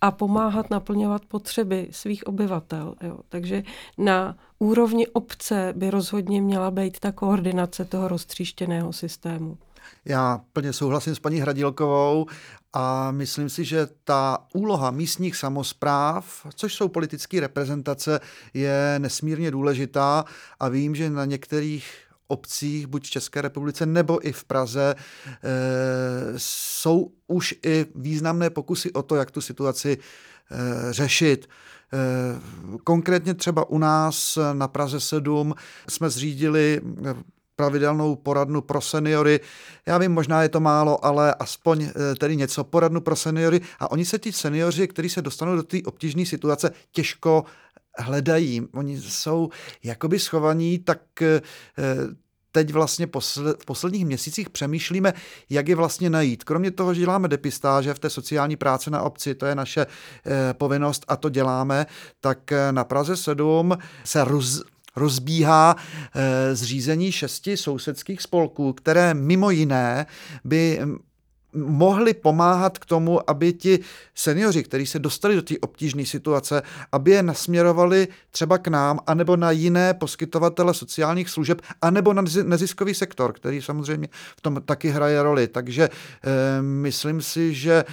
a 0.00 0.10
pomáhat 0.10 0.70
naplňovat 0.70 1.24
potřeby 1.24 1.88
svých 1.90 2.26
obyvatel. 2.26 2.94
Jo. 3.02 3.18
Takže 3.28 3.62
na 3.98 4.36
úrovni 4.58 5.06
obce 5.06 5.72
by 5.76 5.90
rozhodně 5.90 6.42
měla 6.42 6.70
být 6.70 7.00
ta 7.00 7.12
koordinace 7.12 7.84
toho 7.84 8.08
roztříštěného 8.08 8.92
systému. 8.92 9.58
Já 10.04 10.40
plně 10.52 10.72
souhlasím 10.72 11.14
s 11.14 11.18
paní 11.18 11.40
Hradilkovou 11.40 12.26
a 12.72 13.10
myslím 13.10 13.48
si, 13.48 13.64
že 13.64 13.88
ta 14.04 14.38
úloha 14.54 14.90
místních 14.90 15.36
samozpráv, 15.36 16.46
což 16.54 16.74
jsou 16.74 16.88
politické 16.88 17.40
reprezentace, 17.40 18.20
je 18.54 18.94
nesmírně 18.98 19.50
důležitá 19.50 20.24
a 20.60 20.68
vím, 20.68 20.94
že 20.94 21.10
na 21.10 21.24
některých 21.24 21.84
obcích, 22.26 22.86
buď 22.86 23.06
v 23.06 23.10
České 23.10 23.42
republice 23.42 23.86
nebo 23.86 24.28
i 24.28 24.32
v 24.32 24.44
Praze, 24.44 24.94
e, 24.94 25.38
jsou 26.36 27.12
už 27.26 27.54
i 27.66 27.86
významné 27.94 28.50
pokusy 28.50 28.92
o 28.92 29.02
to, 29.02 29.16
jak 29.16 29.30
tu 29.30 29.40
situaci 29.40 29.98
e, 29.98 30.92
řešit. 30.92 31.48
E, 31.92 32.78
konkrétně 32.84 33.34
třeba 33.34 33.70
u 33.70 33.78
nás 33.78 34.38
na 34.52 34.68
Praze 34.68 35.00
7 35.00 35.54
jsme 35.88 36.10
zřídili 36.10 36.80
pravidelnou 37.62 38.16
poradnu 38.16 38.60
pro 38.60 38.80
seniory. 38.80 39.40
Já 39.86 39.98
vím, 39.98 40.12
možná 40.12 40.42
je 40.42 40.48
to 40.48 40.60
málo, 40.60 41.04
ale 41.04 41.34
aspoň 41.34 41.82
eh, 41.82 42.14
tedy 42.14 42.36
něco, 42.36 42.64
poradnu 42.64 43.00
pro 43.00 43.16
seniory. 43.16 43.60
A 43.78 43.90
oni 43.90 44.04
se 44.04 44.18
ti 44.18 44.32
seniori, 44.32 44.88
kteří 44.88 45.08
se 45.08 45.22
dostanou 45.22 45.56
do 45.56 45.62
té 45.62 45.78
obtížné 45.86 46.26
situace, 46.26 46.70
těžko 46.92 47.44
hledají. 47.98 48.62
Oni 48.74 49.00
jsou 49.00 49.50
jakoby 49.84 50.18
schovaní, 50.18 50.78
tak 50.78 51.22
eh, 51.22 51.40
teď 52.52 52.72
vlastně 52.72 53.06
v 53.60 53.64
posledních 53.66 54.06
měsících 54.06 54.50
přemýšlíme, 54.50 55.12
jak 55.50 55.68
je 55.68 55.76
vlastně 55.76 56.10
najít. 56.10 56.44
Kromě 56.44 56.70
toho, 56.70 56.94
že 56.94 57.00
děláme 57.00 57.28
depistáže 57.28 57.94
v 57.94 57.98
té 57.98 58.10
sociální 58.10 58.56
práci 58.56 58.90
na 58.90 59.02
obci, 59.02 59.34
to 59.34 59.46
je 59.46 59.54
naše 59.54 59.86
povinnost 60.52 61.04
a 61.08 61.16
to 61.16 61.28
děláme, 61.28 61.86
tak 62.20 62.52
na 62.70 62.84
Praze 62.84 63.16
7 63.16 63.78
se 64.04 64.24
roz, 64.24 64.62
rozbíhá 64.96 65.76
eh, 65.76 66.54
zřízení 66.56 67.12
šesti 67.12 67.56
sousedských 67.56 68.22
spolků, 68.22 68.72
které 68.72 69.14
mimo 69.14 69.50
jiné 69.50 70.06
by 70.44 70.80
mohli 71.54 72.14
pomáhat 72.14 72.78
k 72.78 72.86
tomu, 72.86 73.30
aby 73.30 73.52
ti 73.52 73.78
seniori, 74.14 74.62
kteří 74.62 74.86
se 74.86 74.98
dostali 74.98 75.34
do 75.34 75.42
té 75.42 75.54
obtížné 75.60 76.06
situace, 76.06 76.62
aby 76.92 77.10
je 77.10 77.22
nasměrovali 77.22 78.08
třeba 78.30 78.58
k 78.58 78.68
nám, 78.68 79.00
anebo 79.06 79.36
na 79.36 79.50
jiné 79.50 79.94
poskytovatele 79.94 80.74
sociálních 80.74 81.30
služeb, 81.30 81.62
anebo 81.82 82.12
na 82.12 82.22
neziskový 82.42 82.94
sektor, 82.94 83.32
který 83.32 83.62
samozřejmě 83.62 84.08
v 84.36 84.40
tom 84.40 84.62
taky 84.64 84.88
hraje 84.88 85.22
roli. 85.22 85.48
Takže 85.48 85.84
e, 85.84 86.62
myslím 86.62 87.22
si, 87.22 87.54
že 87.54 87.72
e, 87.72 87.84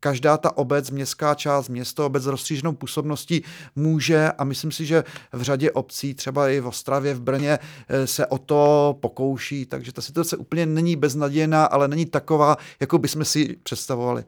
každá 0.00 0.36
ta 0.36 0.56
obec, 0.56 0.90
městská 0.90 1.34
část, 1.34 1.68
město, 1.68 2.06
obec 2.06 2.22
s 2.22 2.26
rozstřížnou 2.26 2.72
působností 2.72 3.42
může 3.76 4.32
a 4.38 4.44
myslím 4.44 4.72
si, 4.72 4.86
že 4.86 5.04
v 5.32 5.42
řadě 5.42 5.70
obcí, 5.70 6.14
třeba 6.14 6.48
i 6.48 6.60
v 6.60 6.66
Ostravě, 6.66 7.14
v 7.14 7.20
Brně, 7.20 7.58
e, 7.88 8.06
se 8.06 8.26
o 8.26 8.38
to 8.38 8.96
pokouší. 9.00 9.66
Takže 9.66 9.92
ta 9.92 10.02
situace 10.02 10.36
úplně 10.36 10.66
není 10.66 10.96
beznadějná, 10.96 11.64
ale 11.64 11.88
není 11.88 12.06
taková, 12.06 12.56
jako 12.86 12.98
bychom 12.98 13.24
si 13.24 13.56
představovali. 13.62 14.24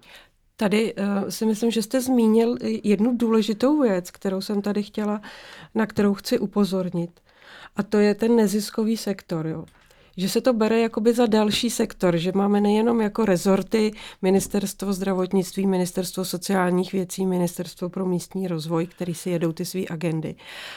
Tady 0.56 0.94
uh, 0.94 1.28
si 1.28 1.46
myslím, 1.46 1.70
že 1.70 1.82
jste 1.82 2.00
zmínil 2.00 2.56
jednu 2.84 3.16
důležitou 3.16 3.82
věc, 3.82 4.10
kterou 4.10 4.40
jsem 4.40 4.62
tady 4.62 4.82
chtěla, 4.82 5.20
na 5.74 5.86
kterou 5.86 6.14
chci 6.14 6.38
upozornit. 6.38 7.20
A 7.76 7.82
to 7.82 7.98
je 7.98 8.14
ten 8.14 8.36
neziskový 8.36 8.96
sektor. 8.96 9.46
Jo. 9.46 9.64
Že 10.18 10.28
se 10.28 10.40
to 10.40 10.52
bere 10.52 10.80
jakoby 10.80 11.14
za 11.14 11.26
další 11.26 11.70
sektor, 11.70 12.16
že 12.16 12.32
máme 12.34 12.60
nejenom 12.60 13.00
jako 13.00 13.24
rezorty 13.24 13.92
Ministerstvo 14.22 14.92
zdravotnictví, 14.92 15.66
Ministerstvo 15.66 16.24
sociálních 16.24 16.92
věcí, 16.92 17.26
Ministerstvo 17.26 17.88
pro 17.88 18.06
místní 18.06 18.48
rozvoj, 18.48 18.86
který 18.86 19.14
si 19.14 19.30
jedou 19.30 19.52
ty 19.52 19.64
své 19.64 19.80
agendy. 19.90 20.34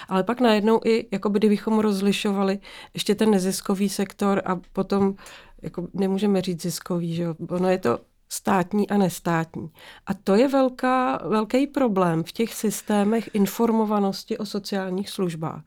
Ale 0.10 0.24
pak 0.24 0.41
najednou 0.41 0.79
i, 0.86 1.07
jako 1.12 1.29
kdybychom 1.29 1.79
rozlišovali 1.79 2.60
ještě 2.93 3.15
ten 3.15 3.31
neziskový 3.31 3.89
sektor 3.89 4.41
a 4.45 4.60
potom 4.74 5.15
jako 5.62 5.88
nemůžeme 5.93 6.41
říct 6.41 6.62
ziskový, 6.62 7.15
že 7.15 7.24
jo? 7.24 7.36
ono 7.50 7.69
je 7.69 7.77
to 7.77 8.00
státní 8.29 8.89
a 8.89 8.98
nestátní. 8.98 9.71
A 10.05 10.13
to 10.13 10.36
je 10.36 10.48
velká, 10.48 11.21
velký 11.27 11.67
problém 11.67 12.24
v 12.24 12.31
těch 12.31 12.53
systémech 12.53 13.29
informovanosti 13.33 14.38
o 14.38 14.45
sociálních 14.45 15.10
službách. 15.10 15.63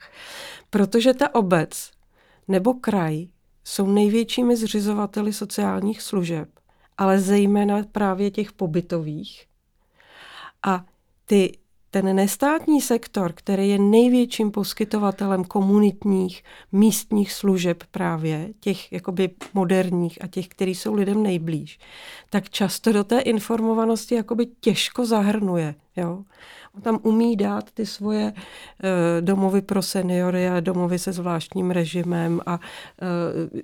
Protože 0.70 1.14
ta 1.14 1.34
obec 1.34 1.90
nebo 2.48 2.74
kraj 2.74 3.26
jsou 3.64 3.86
největšími 3.86 4.56
zřizovateli 4.56 5.32
sociálních 5.32 6.02
služeb, 6.02 6.48
ale 6.98 7.20
zejména 7.20 7.82
právě 7.92 8.30
těch 8.30 8.52
pobytových. 8.52 9.46
A 10.66 10.84
ty 11.24 11.58
ten 11.94 12.16
nestátní 12.16 12.80
sektor, 12.80 13.32
který 13.32 13.68
je 13.68 13.78
největším 13.78 14.50
poskytovatelem 14.50 15.44
komunitních 15.44 16.44
místních 16.72 17.32
služeb 17.32 17.84
právě, 17.90 18.48
těch 18.60 18.92
jakoby 18.92 19.30
moderních 19.54 20.24
a 20.24 20.26
těch, 20.26 20.48
který 20.48 20.74
jsou 20.74 20.94
lidem 20.94 21.22
nejblíž, 21.22 21.78
tak 22.30 22.50
často 22.50 22.92
do 22.92 23.04
té 23.04 23.20
informovanosti 23.20 24.14
jakoby 24.14 24.46
těžko 24.60 25.06
zahrnuje. 25.06 25.74
Jo? 25.96 26.24
On 26.74 26.82
tam 26.82 26.98
umí 27.02 27.36
dát 27.36 27.70
ty 27.70 27.86
svoje 27.86 28.32
uh, 28.32 28.40
domovy 29.20 29.62
pro 29.62 29.82
seniory 29.82 30.48
a 30.48 30.60
domovy 30.60 30.98
se 30.98 31.12
zvláštním 31.12 31.70
režimem 31.70 32.40
a 32.46 32.60
uh, 32.60 33.60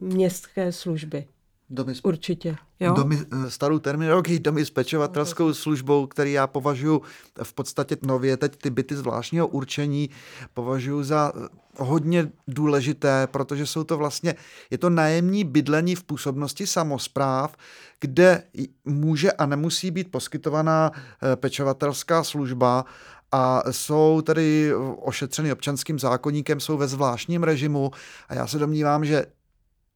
městské 0.00 0.72
služby. 0.72 1.26
Domy, 1.70 1.94
Určitě. 2.02 2.56
Jo? 2.80 2.94
Domy, 2.94 3.18
eh, 3.32 3.50
starou 3.50 3.78
terminologii 3.78 4.38
domy 4.38 4.64
s 4.64 4.70
pečovatelskou 4.70 5.54
službou, 5.54 6.06
který 6.06 6.32
já 6.32 6.46
považuji 6.46 7.02
v 7.42 7.52
podstatě 7.52 7.96
nově 8.02 8.36
teď 8.36 8.56
ty 8.56 8.70
byty 8.70 8.96
zvláštního 8.96 9.46
určení 9.46 10.10
považuji 10.54 11.02
za 11.02 11.32
eh, 11.36 11.48
hodně 11.76 12.30
důležité, 12.48 13.26
protože 13.26 13.66
jsou 13.66 13.84
to 13.84 13.96
vlastně, 13.96 14.34
je 14.70 14.78
to 14.78 14.90
nájemní 14.90 15.44
bydlení 15.44 15.94
v 15.94 16.04
působnosti 16.04 16.66
samozpráv, 16.66 17.56
kde 18.00 18.42
může 18.84 19.32
a 19.32 19.46
nemusí 19.46 19.90
být 19.90 20.10
poskytovaná 20.10 20.92
eh, 20.94 21.36
pečovatelská 21.36 22.24
služba 22.24 22.84
a 23.32 23.62
jsou 23.70 24.22
tedy 24.22 24.72
ošetřeny 24.96 25.52
občanským 25.52 25.98
zákonníkem, 25.98 26.60
jsou 26.60 26.76
ve 26.76 26.88
zvláštním 26.88 27.42
režimu 27.42 27.90
a 28.28 28.34
já 28.34 28.46
se 28.46 28.58
domnívám, 28.58 29.04
že 29.04 29.26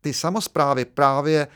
ty 0.00 0.12
samozprávy 0.12 0.84
právě 0.84 1.48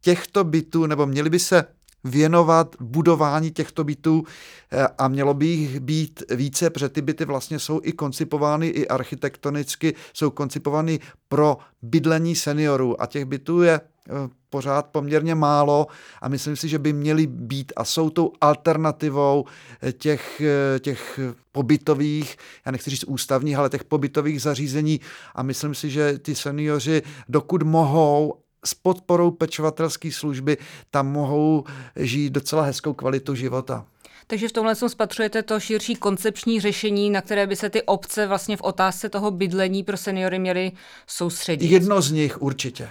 těchto 0.00 0.44
bytů, 0.44 0.86
nebo 0.86 1.06
měly 1.06 1.30
by 1.30 1.38
se 1.38 1.64
věnovat 2.04 2.76
budování 2.80 3.50
těchto 3.50 3.84
bytů 3.84 4.24
eh, 4.72 4.88
a 4.98 5.08
mělo 5.08 5.34
by 5.34 5.46
jich 5.46 5.80
být 5.80 6.22
více, 6.30 6.70
protože 6.70 6.88
ty 6.88 7.02
byty 7.02 7.24
vlastně 7.24 7.58
jsou 7.58 7.80
i 7.82 7.92
koncipovány 7.92 8.68
i 8.68 8.88
architektonicky, 8.88 9.94
jsou 10.12 10.30
koncipovány 10.30 11.00
pro 11.28 11.58
bydlení 11.82 12.36
seniorů. 12.36 13.02
A 13.02 13.06
těch 13.06 13.24
bytů 13.24 13.62
je 13.62 13.80
eh, 13.80 14.39
pořád 14.50 14.86
poměrně 14.86 15.34
málo 15.34 15.86
a 16.22 16.28
myslím 16.28 16.56
si, 16.56 16.68
že 16.68 16.78
by 16.78 16.92
měly 16.92 17.26
být 17.26 17.72
a 17.76 17.84
jsou 17.84 18.10
tou 18.10 18.32
alternativou 18.40 19.44
eh, 19.82 19.92
těch, 19.92 20.42
těch 20.80 21.20
pobytových, 21.52 22.36
já 22.66 22.72
nechci 22.72 22.90
říct 22.90 23.04
ústavních, 23.04 23.56
ale 23.56 23.70
těch 23.70 23.84
pobytových 23.84 24.42
zařízení 24.42 25.00
a 25.34 25.42
myslím 25.42 25.74
si, 25.74 25.90
že 25.90 26.18
ty 26.18 26.34
seniori, 26.34 27.02
dokud 27.28 27.62
mohou 27.62 28.34
s 28.64 28.74
podporou 28.74 29.30
pečovatelské 29.30 30.12
služby 30.12 30.56
tam 30.90 31.06
mohou 31.06 31.64
žít 31.96 32.30
docela 32.30 32.62
hezkou 32.62 32.92
kvalitu 32.92 33.34
života. 33.34 33.86
Takže 34.26 34.48
v 34.48 34.52
tomhle 34.52 34.74
spatřujete 34.74 35.42
to 35.42 35.60
širší 35.60 35.94
koncepční 35.94 36.60
řešení, 36.60 37.10
na 37.10 37.20
které 37.20 37.46
by 37.46 37.56
se 37.56 37.70
ty 37.70 37.82
obce 37.82 38.26
vlastně 38.26 38.56
v 38.56 38.62
otázce 38.62 39.08
toho 39.08 39.30
bydlení 39.30 39.82
pro 39.82 39.96
seniory 39.96 40.38
měly 40.38 40.72
soustředit. 41.06 41.70
Jedno 41.70 42.02
z 42.02 42.10
nich 42.10 42.42
určitě. 42.42 42.88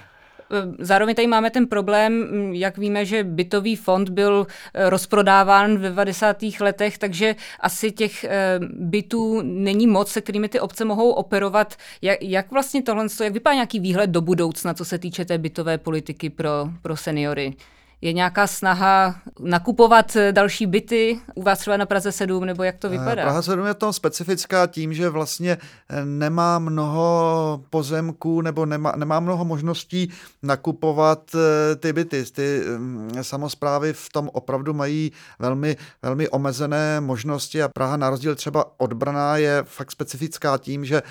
Zároveň 0.80 1.16
tady 1.16 1.28
máme 1.28 1.50
ten 1.50 1.68
problém, 1.68 2.28
jak 2.54 2.78
víme, 2.78 3.06
že 3.06 3.24
bytový 3.24 3.76
fond 3.76 4.10
byl 4.10 4.48
rozprodáván 4.74 5.78
v 5.78 5.82
90. 5.82 6.38
letech, 6.60 6.98
takže 6.98 7.36
asi 7.60 7.92
těch 7.92 8.26
bytů 8.72 9.42
není 9.44 9.88
moc, 9.88 10.12
se 10.12 10.22
kterými 10.22 10.50
ty 10.50 10.60
obce 10.60 10.86
mohou 10.86 11.12
operovat. 11.12 11.76
Jak, 12.02 12.18
jak 12.22 12.52
vlastně 12.52 12.82
tohle, 12.82 13.06
jak 13.24 13.34
vypadá 13.34 13.54
nějaký 13.54 13.80
výhled 13.80 14.10
do 14.10 14.22
budoucna, 14.22 14.74
co 14.74 14.86
se 14.86 14.98
týče 14.98 15.26
té 15.26 15.38
bytové 15.38 15.78
politiky 15.78 16.30
pro, 16.30 16.70
pro 16.82 16.98
seniory? 16.98 17.54
Je 18.02 18.14
nějaká 18.14 18.48
snaha 18.48 19.16
nakupovat 19.40 20.18
další 20.32 20.66
byty 20.66 21.20
u 21.36 21.42
vás 21.42 21.60
třeba 21.60 21.78
na 21.78 21.86
Praze 21.86 22.12
7, 22.12 22.46
nebo 22.46 22.64
jak 22.64 22.78
to 22.78 22.88
eh, 22.88 22.90
vypadá? 22.90 23.24
Praha 23.24 23.42
7 23.42 23.66
je 23.66 23.74
to 23.74 23.94
specifická 23.94 24.68
tím, 24.68 24.94
že 24.94 25.10
vlastně 25.10 25.58
eh, 25.90 26.06
nemá 26.06 26.60
mnoho 26.60 27.64
pozemků 27.70 28.42
nebo 28.42 28.66
nemá, 28.66 28.94
nemá 28.96 29.20
mnoho 29.20 29.46
možností 29.46 30.12
nakupovat 30.44 31.32
eh, 31.36 31.76
ty 31.76 31.94
byty. 31.94 32.26
Ty 32.32 32.62
mm, 32.78 33.12
samozprávy 33.22 33.94
v 33.94 34.10
tom 34.10 34.30
opravdu 34.34 34.74
mají 34.74 35.12
velmi, 35.40 35.78
velmi 36.02 36.30
omezené 36.30 37.02
možnosti 37.02 37.64
a 37.64 37.68
Praha 37.68 37.98
na 37.98 38.10
rozdíl 38.10 38.36
třeba 38.36 38.66
od 38.78 38.94
Brna 38.94 39.38
je 39.38 39.64
fakt 39.68 39.92
specifická 39.92 40.58
tím, 40.58 40.86
že, 40.86 41.02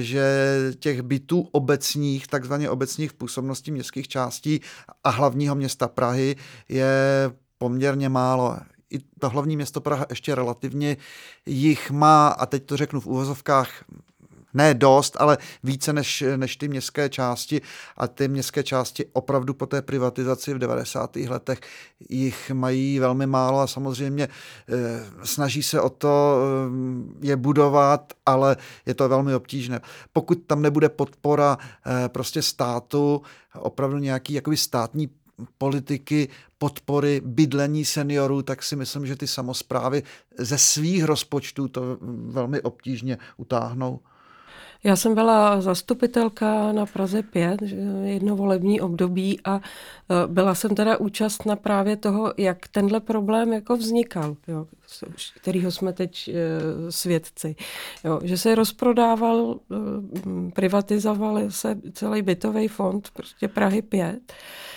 že 0.00 0.24
těch 0.78 1.02
bytů 1.02 1.48
obecních, 1.52 2.26
takzvaně 2.26 2.70
obecních 2.70 3.10
v 3.10 3.14
působnosti 3.14 3.70
městských 3.70 4.08
částí 4.08 4.60
a 5.04 5.10
hlavního 5.10 5.54
města 5.54 5.88
Prahy 5.88 6.33
je 6.68 6.86
poměrně 7.58 8.08
málo. 8.08 8.56
I 8.90 8.98
to 9.18 9.28
hlavní 9.28 9.56
město 9.56 9.80
Praha 9.80 10.06
ještě 10.10 10.34
relativně 10.34 10.96
jich 11.46 11.90
má, 11.90 12.28
a 12.28 12.46
teď 12.46 12.66
to 12.66 12.76
řeknu 12.76 13.00
v 13.00 13.06
úvozovkách, 13.06 13.84
ne 14.54 14.74
dost, 14.74 15.16
ale 15.20 15.38
více 15.62 15.92
než, 15.92 16.24
než 16.36 16.56
ty 16.56 16.68
městské 16.68 17.08
části 17.08 17.60
a 17.96 18.08
ty 18.08 18.28
městské 18.28 18.62
části 18.62 19.06
opravdu 19.12 19.54
po 19.54 19.66
té 19.66 19.82
privatizaci 19.82 20.54
v 20.54 20.58
90. 20.58 21.16
letech 21.16 21.60
jich 22.08 22.50
mají 22.50 22.98
velmi 22.98 23.26
málo 23.26 23.60
a 23.60 23.66
samozřejmě 23.66 24.28
eh, 24.28 24.74
snaží 25.22 25.62
se 25.62 25.80
o 25.80 25.90
to 25.90 26.38
eh, 27.22 27.26
je 27.26 27.36
budovat, 27.36 28.12
ale 28.26 28.56
je 28.86 28.94
to 28.94 29.08
velmi 29.08 29.34
obtížné. 29.34 29.80
Pokud 30.12 30.34
tam 30.46 30.62
nebude 30.62 30.88
podpora 30.88 31.58
eh, 31.86 32.08
prostě 32.08 32.42
státu, 32.42 33.22
opravdu 33.54 33.98
nějaký 33.98 34.32
jakoby 34.32 34.56
státní 34.56 35.10
politiky 35.58 36.28
podpory 36.58 37.20
bydlení 37.24 37.84
seniorů, 37.84 38.42
tak 38.42 38.62
si 38.62 38.76
myslím, 38.76 39.06
že 39.06 39.16
ty 39.16 39.26
samozprávy 39.26 40.02
ze 40.38 40.58
svých 40.58 41.04
rozpočtů 41.04 41.68
to 41.68 41.98
velmi 42.30 42.60
obtížně 42.60 43.18
utáhnou. 43.36 44.00
Já 44.84 44.96
jsem 44.96 45.14
byla 45.14 45.60
zastupitelka 45.60 46.72
na 46.72 46.86
Praze 46.86 47.22
5, 47.22 47.62
jedno 48.04 48.36
volební 48.36 48.80
období 48.80 49.40
a 49.44 49.56
e, 49.56 49.60
byla 50.26 50.54
jsem 50.54 50.74
teda 50.74 50.96
účastna 50.96 51.56
právě 51.56 51.96
toho, 51.96 52.34
jak 52.36 52.68
tenhle 52.68 53.00
problém 53.00 53.52
jako 53.52 53.76
vznikal, 53.76 54.36
jo, 54.48 54.66
kterýho 55.36 55.70
jsme 55.70 55.92
teď 55.92 56.28
e, 56.28 56.32
svědci. 56.92 57.56
Jo, 58.04 58.20
že 58.22 58.38
se 58.38 58.54
rozprodával, 58.54 59.56
e, 59.72 60.50
privatizoval 60.50 61.50
se 61.50 61.80
celý 61.92 62.22
bytový 62.22 62.68
fond 62.68 63.10
prostě 63.10 63.48
Prahy 63.48 63.82
5 63.82 64.20
Eh, 64.26 64.73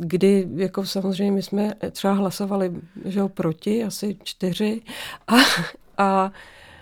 kdy 0.00 0.48
jako 0.54 0.86
samozřejmě 0.86 1.32
my 1.32 1.42
jsme 1.42 1.74
třeba 1.90 2.14
hlasovali 2.14 2.72
že 3.04 3.20
jo, 3.20 3.28
proti, 3.28 3.84
asi 3.84 4.16
čtyři 4.22 4.82
a, 5.28 5.34
a 5.98 6.32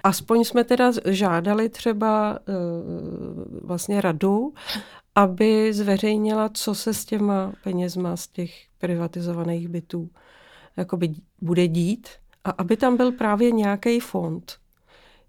aspoň 0.02 0.44
jsme 0.44 0.64
teda 0.64 0.92
žádali 1.04 1.68
třeba 1.68 2.38
eh, 2.38 2.52
vlastně 3.62 4.00
radu, 4.00 4.54
aby 5.14 5.72
zveřejnila, 5.72 6.48
co 6.48 6.74
se 6.74 6.94
s 6.94 7.04
těma 7.04 7.52
penězma 7.64 8.16
z 8.16 8.28
těch 8.28 8.50
privatizovaných 8.78 9.68
bytů 9.68 10.10
jakoby 10.76 11.14
bude 11.40 11.68
dít 11.68 12.08
a 12.44 12.50
aby 12.50 12.76
tam 12.76 12.96
byl 12.96 13.12
právě 13.12 13.50
nějaký 13.50 14.00
fond, 14.00 14.58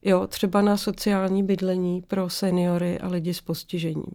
jo, 0.01 0.27
třeba 0.27 0.62
na 0.62 0.77
sociální 0.77 1.43
bydlení 1.43 2.01
pro 2.01 2.29
seniory 2.29 3.00
a 3.00 3.08
lidi 3.08 3.34
s 3.34 3.41
postižením. 3.41 4.13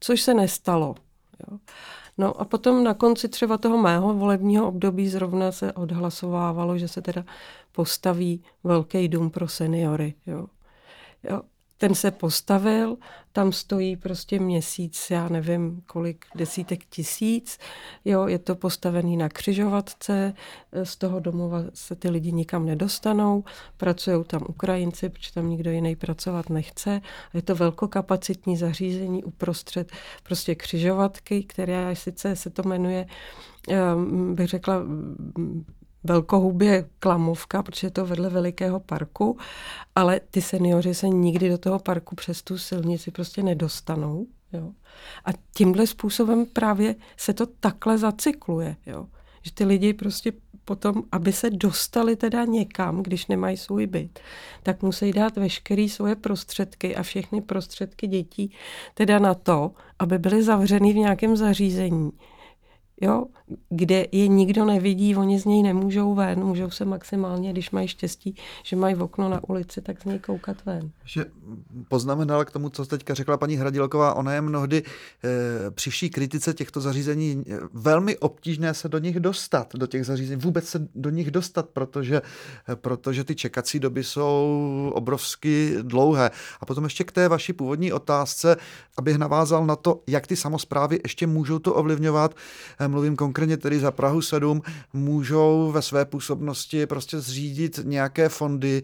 Což 0.00 0.22
se 0.22 0.34
nestalo. 0.34 0.94
Jo. 1.50 1.58
No 2.20 2.40
a 2.40 2.44
potom 2.44 2.84
na 2.84 2.94
konci 2.94 3.28
třeba 3.28 3.58
toho 3.58 3.78
mého 3.78 4.14
volebního 4.14 4.68
období 4.68 5.08
zrovna 5.08 5.52
se 5.52 5.72
odhlasovávalo, 5.72 6.78
že 6.78 6.88
se 6.88 7.02
teda 7.02 7.24
postaví 7.72 8.44
velký 8.64 9.08
dům 9.08 9.30
pro 9.30 9.48
seniory. 9.48 10.14
Jo. 10.26 10.46
Jo 11.22 11.40
ten 11.80 11.94
se 11.94 12.10
postavil, 12.10 12.96
tam 13.32 13.52
stojí 13.52 13.96
prostě 13.96 14.38
měsíc, 14.38 15.10
já 15.10 15.28
nevím 15.28 15.82
kolik, 15.86 16.26
desítek 16.34 16.84
tisíc, 16.84 17.58
jo, 18.04 18.26
je 18.26 18.38
to 18.38 18.54
postavený 18.54 19.16
na 19.16 19.28
křižovatce, 19.28 20.34
z 20.82 20.96
toho 20.96 21.20
domova 21.20 21.62
se 21.74 21.96
ty 21.96 22.10
lidi 22.10 22.32
nikam 22.32 22.66
nedostanou, 22.66 23.44
pracují 23.76 24.24
tam 24.24 24.42
Ukrajinci, 24.48 25.08
protože 25.08 25.32
tam 25.32 25.50
nikdo 25.50 25.70
jiný 25.70 25.96
pracovat 25.96 26.50
nechce, 26.50 27.00
je 27.34 27.42
to 27.42 27.54
velkokapacitní 27.54 28.56
zařízení 28.56 29.24
uprostřed 29.24 29.92
prostě 30.22 30.54
křižovatky, 30.54 31.44
které 31.44 31.96
sice 31.96 32.36
se 32.36 32.50
to 32.50 32.62
jmenuje, 32.62 33.06
ehm, 33.68 34.34
bych 34.34 34.48
řekla, 34.48 34.82
velkohubě 36.04 36.88
klamovka, 36.98 37.62
protože 37.62 37.86
je 37.86 37.90
to 37.90 38.06
vedle 38.06 38.28
velikého 38.30 38.80
parku, 38.80 39.38
ale 39.94 40.20
ty 40.30 40.42
seniori 40.42 40.94
se 40.94 41.08
nikdy 41.08 41.48
do 41.48 41.58
toho 41.58 41.78
parku 41.78 42.14
přes 42.14 42.42
tu 42.42 42.58
silnici 42.58 43.10
prostě 43.10 43.42
nedostanou. 43.42 44.26
Jo. 44.52 44.70
A 45.24 45.30
tímhle 45.56 45.86
způsobem 45.86 46.46
právě 46.46 46.94
se 47.16 47.32
to 47.34 47.46
takhle 47.46 47.98
zacykluje. 47.98 48.76
Jo. 48.86 49.06
Že 49.42 49.52
ty 49.52 49.64
lidi 49.64 49.92
prostě 49.92 50.32
potom, 50.64 51.02
aby 51.12 51.32
se 51.32 51.50
dostali 51.50 52.16
teda 52.16 52.44
někam, 52.44 53.02
když 53.02 53.26
nemají 53.26 53.56
svůj 53.56 53.86
byt, 53.86 54.20
tak 54.62 54.82
musí 54.82 55.12
dát 55.12 55.36
veškeré 55.36 55.88
svoje 55.88 56.16
prostředky 56.16 56.96
a 56.96 57.02
všechny 57.02 57.40
prostředky 57.40 58.06
dětí 58.06 58.52
teda 58.94 59.18
na 59.18 59.34
to, 59.34 59.72
aby 59.98 60.18
byly 60.18 60.42
zavřený 60.42 60.92
v 60.92 60.96
nějakém 60.96 61.36
zařízení, 61.36 62.10
jo, 63.00 63.24
kde 63.68 64.06
je 64.12 64.28
nikdo 64.28 64.64
nevidí, 64.64 65.16
oni 65.16 65.40
z 65.40 65.44
něj 65.44 65.62
nemůžou 65.62 66.14
ven, 66.14 66.44
můžou 66.44 66.70
se 66.70 66.84
maximálně, 66.84 67.52
když 67.52 67.70
mají 67.70 67.88
štěstí, 67.88 68.34
že 68.64 68.76
mají 68.76 68.94
v 68.94 69.02
okno 69.02 69.28
na 69.28 69.40
ulici, 69.48 69.80
tak 69.80 70.02
z 70.02 70.04
něj 70.04 70.18
koukat 70.18 70.56
ven. 70.66 70.90
Že 71.04 71.24
poznamenala 71.88 72.44
k 72.44 72.50
tomu, 72.50 72.68
co 72.68 72.86
teďka 72.86 73.14
řekla 73.14 73.36
paní 73.36 73.56
Hradilková, 73.56 74.14
ona 74.14 74.34
je 74.34 74.40
mnohdy 74.40 74.82
e, 74.82 75.70
při 75.70 75.90
vší 75.90 76.10
kritice 76.10 76.54
těchto 76.54 76.80
zařízení 76.80 77.44
eh, 77.48 77.58
velmi 77.72 78.18
obtížné 78.18 78.74
se 78.74 78.88
do 78.88 78.98
nich 78.98 79.20
dostat, 79.20 79.74
do 79.74 79.86
těch 79.86 80.06
zařízení, 80.06 80.40
vůbec 80.40 80.68
se 80.68 80.88
do 80.94 81.10
nich 81.10 81.30
dostat, 81.30 81.68
protože, 81.68 82.22
e, 82.68 82.76
protože 82.76 83.24
ty 83.24 83.34
čekací 83.34 83.80
doby 83.80 84.04
jsou 84.04 84.92
obrovsky 84.94 85.74
dlouhé. 85.82 86.30
A 86.60 86.66
potom 86.66 86.84
ještě 86.84 87.04
k 87.04 87.12
té 87.12 87.28
vaší 87.28 87.52
původní 87.52 87.92
otázce, 87.92 88.56
abych 88.98 89.18
navázal 89.18 89.66
na 89.66 89.76
to, 89.76 90.02
jak 90.06 90.26
ty 90.26 90.36
samozprávy 90.36 91.00
ještě 91.02 91.26
můžou 91.26 91.58
to 91.58 91.74
ovlivňovat, 91.74 92.34
mluvím 92.90 93.16
konkrétně 93.16 93.56
tedy 93.56 93.80
za 93.80 93.90
Prahu 93.90 94.22
7, 94.22 94.62
můžou 94.92 95.72
ve 95.72 95.82
své 95.82 96.04
působnosti 96.04 96.86
prostě 96.86 97.20
zřídit 97.20 97.80
nějaké 97.84 98.28
fondy, 98.28 98.82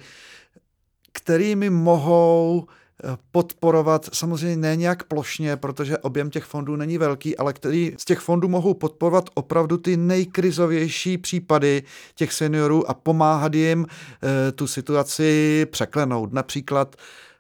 kterými 1.13 1.71
mohou 1.71 2.67
eh, 2.67 3.17
podporovat, 3.33 4.09
samozřejmě 4.13 4.57
ne 4.57 4.77
nějak 4.77 5.03
plošně, 5.03 5.57
protože 5.57 5.99
objem 5.99 6.31
těch 6.31 6.45
fondů 6.45 6.77
není 6.77 6.99
velký, 6.99 7.37
ale 7.37 7.53
který 7.53 7.95
z 7.99 8.05
těch 8.05 8.19
fondů 8.19 8.49
mohou 8.49 8.75
podporovat 8.75 9.31
opravdu 9.35 9.77
ty 9.77 9.97
nejkrizovější 9.97 11.19
případy 11.19 11.83
těch 12.15 12.33
seniorů 12.33 12.91
a 12.91 12.95
pomáhat 12.95 13.55
jim 13.55 13.87
e, 13.87 14.53
tu 14.53 14.67
situaci 14.67 15.67
překlenout. 15.71 16.33
Například 16.33 16.97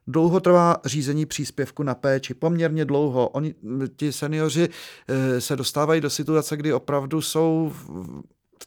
Dlouho 0.06 0.40
trvá 0.40 0.76
řízení 0.84 1.26
příspěvku 1.26 1.82
na 1.82 1.94
péči, 1.94 2.34
poměrně 2.34 2.84
dlouho. 2.84 3.28
Oni, 3.28 3.54
ti 3.96 4.12
seniori 4.12 4.68
eh, 5.08 5.40
se 5.40 5.56
dostávají 5.56 6.00
do 6.00 6.10
situace, 6.10 6.56
kdy 6.56 6.72
opravdu 6.72 7.20
jsou 7.20 7.72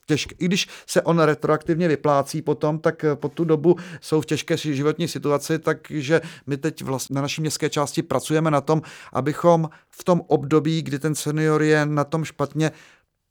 těžké. 0.10 0.36
I 0.40 0.46
když 0.46 0.68
se 0.88 1.02
on 1.02 1.20
retroaktivně 1.20 1.88
vyplácí 1.88 2.42
potom, 2.42 2.80
tak 2.80 3.04
eh, 3.04 3.16
po 3.16 3.30
tu 3.30 3.44
dobu 3.46 3.76
jsou 4.02 4.22
v 4.22 4.26
těžké 4.26 4.58
životní 4.58 5.08
situaci, 5.08 5.60
takže 5.60 6.22
my 6.48 6.58
teď 6.58 6.82
vlastně 6.82 7.14
na 7.16 7.22
naší 7.22 7.42
městské 7.42 7.70
části 7.70 8.04
pracujeme 8.04 8.52
na 8.52 8.62
tom, 8.62 8.82
abychom 9.14 9.70
v 9.90 10.04
tom 10.04 10.22
období, 10.28 10.82
kdy 10.82 11.00
ten 11.00 11.16
senior 11.16 11.64
je 11.64 11.86
na 11.86 12.04
tom 12.04 12.24
špatně, 12.24 12.72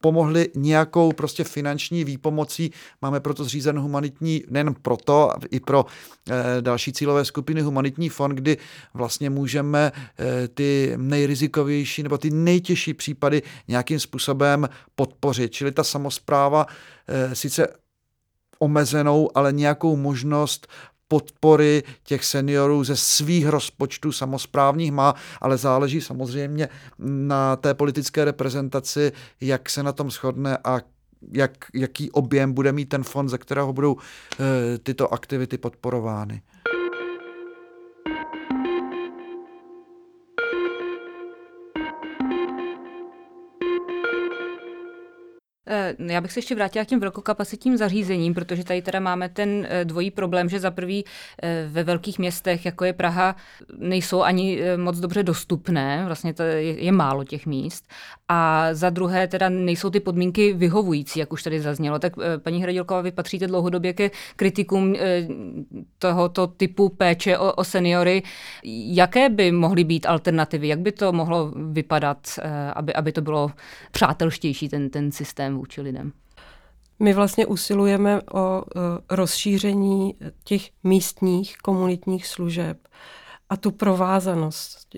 pomohli 0.00 0.48
nějakou 0.54 1.12
prostě 1.12 1.44
finanční 1.44 2.04
výpomocí. 2.04 2.72
Máme 3.02 3.20
proto 3.20 3.44
zřízen 3.44 3.78
humanitní, 3.78 4.42
nejen 4.50 4.74
proto, 4.82 5.32
i 5.50 5.61
pro 5.61 5.84
e, 6.30 6.62
další 6.62 6.92
cílové 6.92 7.24
skupiny 7.24 7.61
humanitní 7.61 8.08
fond, 8.08 8.34
kdy 8.34 8.56
vlastně 8.94 9.30
můžeme 9.30 9.92
e, 10.18 10.48
ty 10.48 10.92
nejrizikovější 10.96 12.02
nebo 12.02 12.18
ty 12.18 12.30
nejtěžší 12.30 12.94
případy 12.94 13.42
nějakým 13.68 14.00
způsobem 14.00 14.68
podpořit. 14.94 15.52
Čili 15.52 15.72
ta 15.72 15.84
samozpráva 15.84 16.66
e, 17.08 17.34
sice 17.34 17.66
omezenou, 18.58 19.30
ale 19.34 19.52
nějakou 19.52 19.96
možnost 19.96 20.66
podpory 21.09 21.83
těch 22.03 22.25
seniorů 22.25 22.85
ze 22.85 22.97
svých 22.97 23.47
rozpočtů 23.47 24.12
samozprávních 24.12 24.92
má, 24.92 25.14
ale 25.40 25.57
záleží 25.57 26.01
samozřejmě 26.01 26.68
na 26.99 27.57
té 27.57 27.75
politické 27.75 28.25
reprezentaci, 28.25 29.12
jak 29.40 29.71
se 29.71 29.83
na 29.83 29.92
tom 29.92 30.11
shodne 30.11 30.59
a 30.64 30.81
jak, 31.33 31.53
jaký 31.75 32.11
objem 32.11 32.53
bude 32.53 32.73
mít 32.73 32.88
ten 32.88 33.05
fond, 33.05 33.29
ze 33.29 33.38
kterého 33.38 33.73
budou 33.73 33.97
e, 33.97 34.79
tyto 34.79 35.14
aktivity 35.14 35.59
podporovány. 35.59 36.42
Já 45.98 46.20
bych 46.20 46.33
se 46.33 46.38
ještě 46.38 46.55
vrátila 46.55 46.85
k 46.85 46.88
těm 46.88 47.01
velkokapacitním 47.01 47.77
zařízením, 47.77 48.35
protože 48.35 48.64
tady 48.64 48.83
teda 48.83 49.01
máme 49.01 49.29
ten 49.29 49.66
eh, 49.68 49.85
dvojí 49.85 50.11
problém, 50.11 50.48
že 50.48 50.61
za 50.61 50.70
prvý 50.70 51.05
eh, 51.42 51.66
ve 51.68 51.85
velkých 51.85 52.18
městech, 52.18 52.66
jako 52.66 52.85
je 52.85 52.92
Praha, 52.92 53.37
nejsou 53.79 54.22
ani 54.22 54.61
moc 54.77 54.98
dobře 54.98 55.22
dostupné, 55.22 56.03
vlastně 56.07 56.35
to 56.35 56.42
je, 56.42 56.85
je 56.85 56.92
málo 56.92 57.24
těch 57.24 57.46
míst. 57.46 57.88
A 58.29 58.68
za 58.72 58.90
druhé 58.90 59.29
teda 59.29 59.48
nejsou 59.48 59.90
ty 59.90 60.01
podmínky 60.01 60.53
vyhovující, 60.53 61.20
jak 61.20 61.33
už 61.33 61.42
tady 61.42 61.61
zaznělo. 61.61 61.98
Tak 61.98 62.12
paní 62.38 62.62
Hradilková, 62.62 63.01
vy 63.01 63.12
patříte 63.12 63.46
dlouhodobě 63.46 63.92
ke 63.92 64.11
kritikům 64.37 64.96
tohoto 65.98 66.46
typu 66.46 66.88
péče 66.88 67.38
o, 67.38 67.53
o 67.53 67.64
seniory. 67.64 68.22
Jaké 68.64 69.29
by 69.29 69.53
mohly 69.53 69.85
být 69.85 70.07
alternativy? 70.07 70.68
Jak 70.68 70.79
by 70.79 70.92
to 70.92 71.12
mohlo 71.12 71.53
vypadat, 71.72 72.38
aby, 72.74 72.94
aby 72.94 73.12
to 73.12 73.20
bylo 73.20 73.51
přátelštější, 73.90 74.68
ten, 74.68 74.90
ten 74.90 75.12
systém? 75.12 75.59
vůči 75.59 75.78
lidem. 75.83 76.12
My 76.99 77.14
vlastně 77.14 77.47
usilujeme 77.47 78.23
o 78.23 78.62
rozšíření 79.11 80.14
těch 80.45 80.71
místních 80.85 81.57
komunitních 81.57 82.27
služeb 82.27 82.88
a 83.49 83.57
tu 83.57 83.71
provázanost 83.71 84.88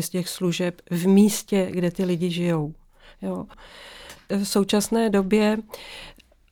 z 0.00 0.08
těch 0.10 0.28
služeb 0.28 0.82
v 0.90 1.06
místě, 1.06 1.68
kde 1.70 1.90
ty 1.90 2.04
lidi 2.04 2.30
žijou. 2.30 2.74
Jo. 3.22 3.46
V 4.30 4.44
současné 4.44 5.10
době 5.10 5.58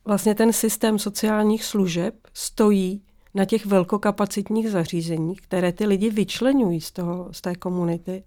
vlastně 0.05 0.35
ten 0.35 0.53
systém 0.53 0.99
sociálních 0.99 1.63
služeb 1.63 2.15
stojí 2.33 3.01
na 3.33 3.45
těch 3.45 3.65
velkokapacitních 3.65 4.69
zařízeních, 4.69 5.41
které 5.41 5.71
ty 5.71 5.85
lidi 5.85 6.09
vyčlenují 6.09 6.81
z, 6.81 6.91
toho, 6.91 7.29
z 7.31 7.41
té 7.41 7.55
komunity 7.55 8.23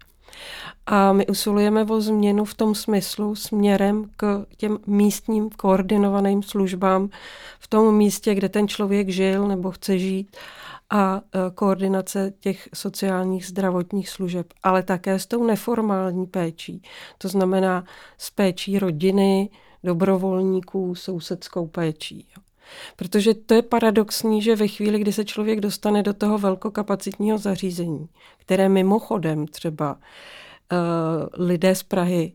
a 0.85 1.13
my 1.13 1.27
usilujeme 1.27 1.83
o 1.83 2.01
změnu 2.01 2.45
v 2.45 2.53
tom 2.53 2.75
smyslu 2.75 3.35
směrem 3.35 4.09
k 4.17 4.45
těm 4.57 4.77
místním 4.87 5.49
koordinovaným 5.49 6.43
službám 6.43 7.09
v 7.59 7.67
tom 7.67 7.95
místě, 7.95 8.35
kde 8.35 8.49
ten 8.49 8.67
člověk 8.67 9.09
žil 9.09 9.47
nebo 9.47 9.71
chce 9.71 9.99
žít 9.99 10.37
a 10.89 11.17
e, 11.17 11.51
koordinace 11.51 12.33
těch 12.39 12.69
sociálních 12.73 13.45
zdravotních 13.45 14.09
služeb, 14.09 14.47
ale 14.63 14.83
také 14.83 15.19
s 15.19 15.25
tou 15.25 15.43
neformální 15.43 16.25
péčí. 16.25 16.81
To 17.17 17.27
znamená 17.27 17.83
s 18.17 18.29
péčí 18.29 18.79
rodiny, 18.79 19.49
dobrovolníků, 19.83 20.95
sousedskou 20.95 21.67
péčí. 21.67 22.27
Protože 22.95 23.33
to 23.33 23.53
je 23.53 23.61
paradoxní, 23.61 24.41
že 24.41 24.55
ve 24.55 24.67
chvíli, 24.67 24.99
kdy 24.99 25.13
se 25.13 25.25
člověk 25.25 25.59
dostane 25.59 26.03
do 26.03 26.13
toho 26.13 26.37
velkokapacitního 26.37 27.37
zařízení, 27.37 28.07
které 28.37 28.69
mimochodem 28.69 29.47
třeba 29.47 29.93
uh, 29.93 31.45
lidé 31.45 31.75
z 31.75 31.83
Prahy 31.83 32.31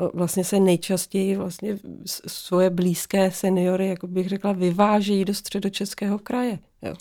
uh, 0.00 0.08
vlastně 0.14 0.44
se 0.44 0.60
nejčastěji 0.60 1.36
vlastně 1.36 1.78
svoje 2.26 2.70
blízké 2.70 3.30
seniory, 3.30 3.88
jako 3.88 4.06
bych 4.06 4.28
řekla, 4.28 4.52
vyvážejí 4.52 5.24
do 5.24 5.34
středočeského 5.34 6.18
kraje. 6.18 6.58
Jo. 6.82 6.94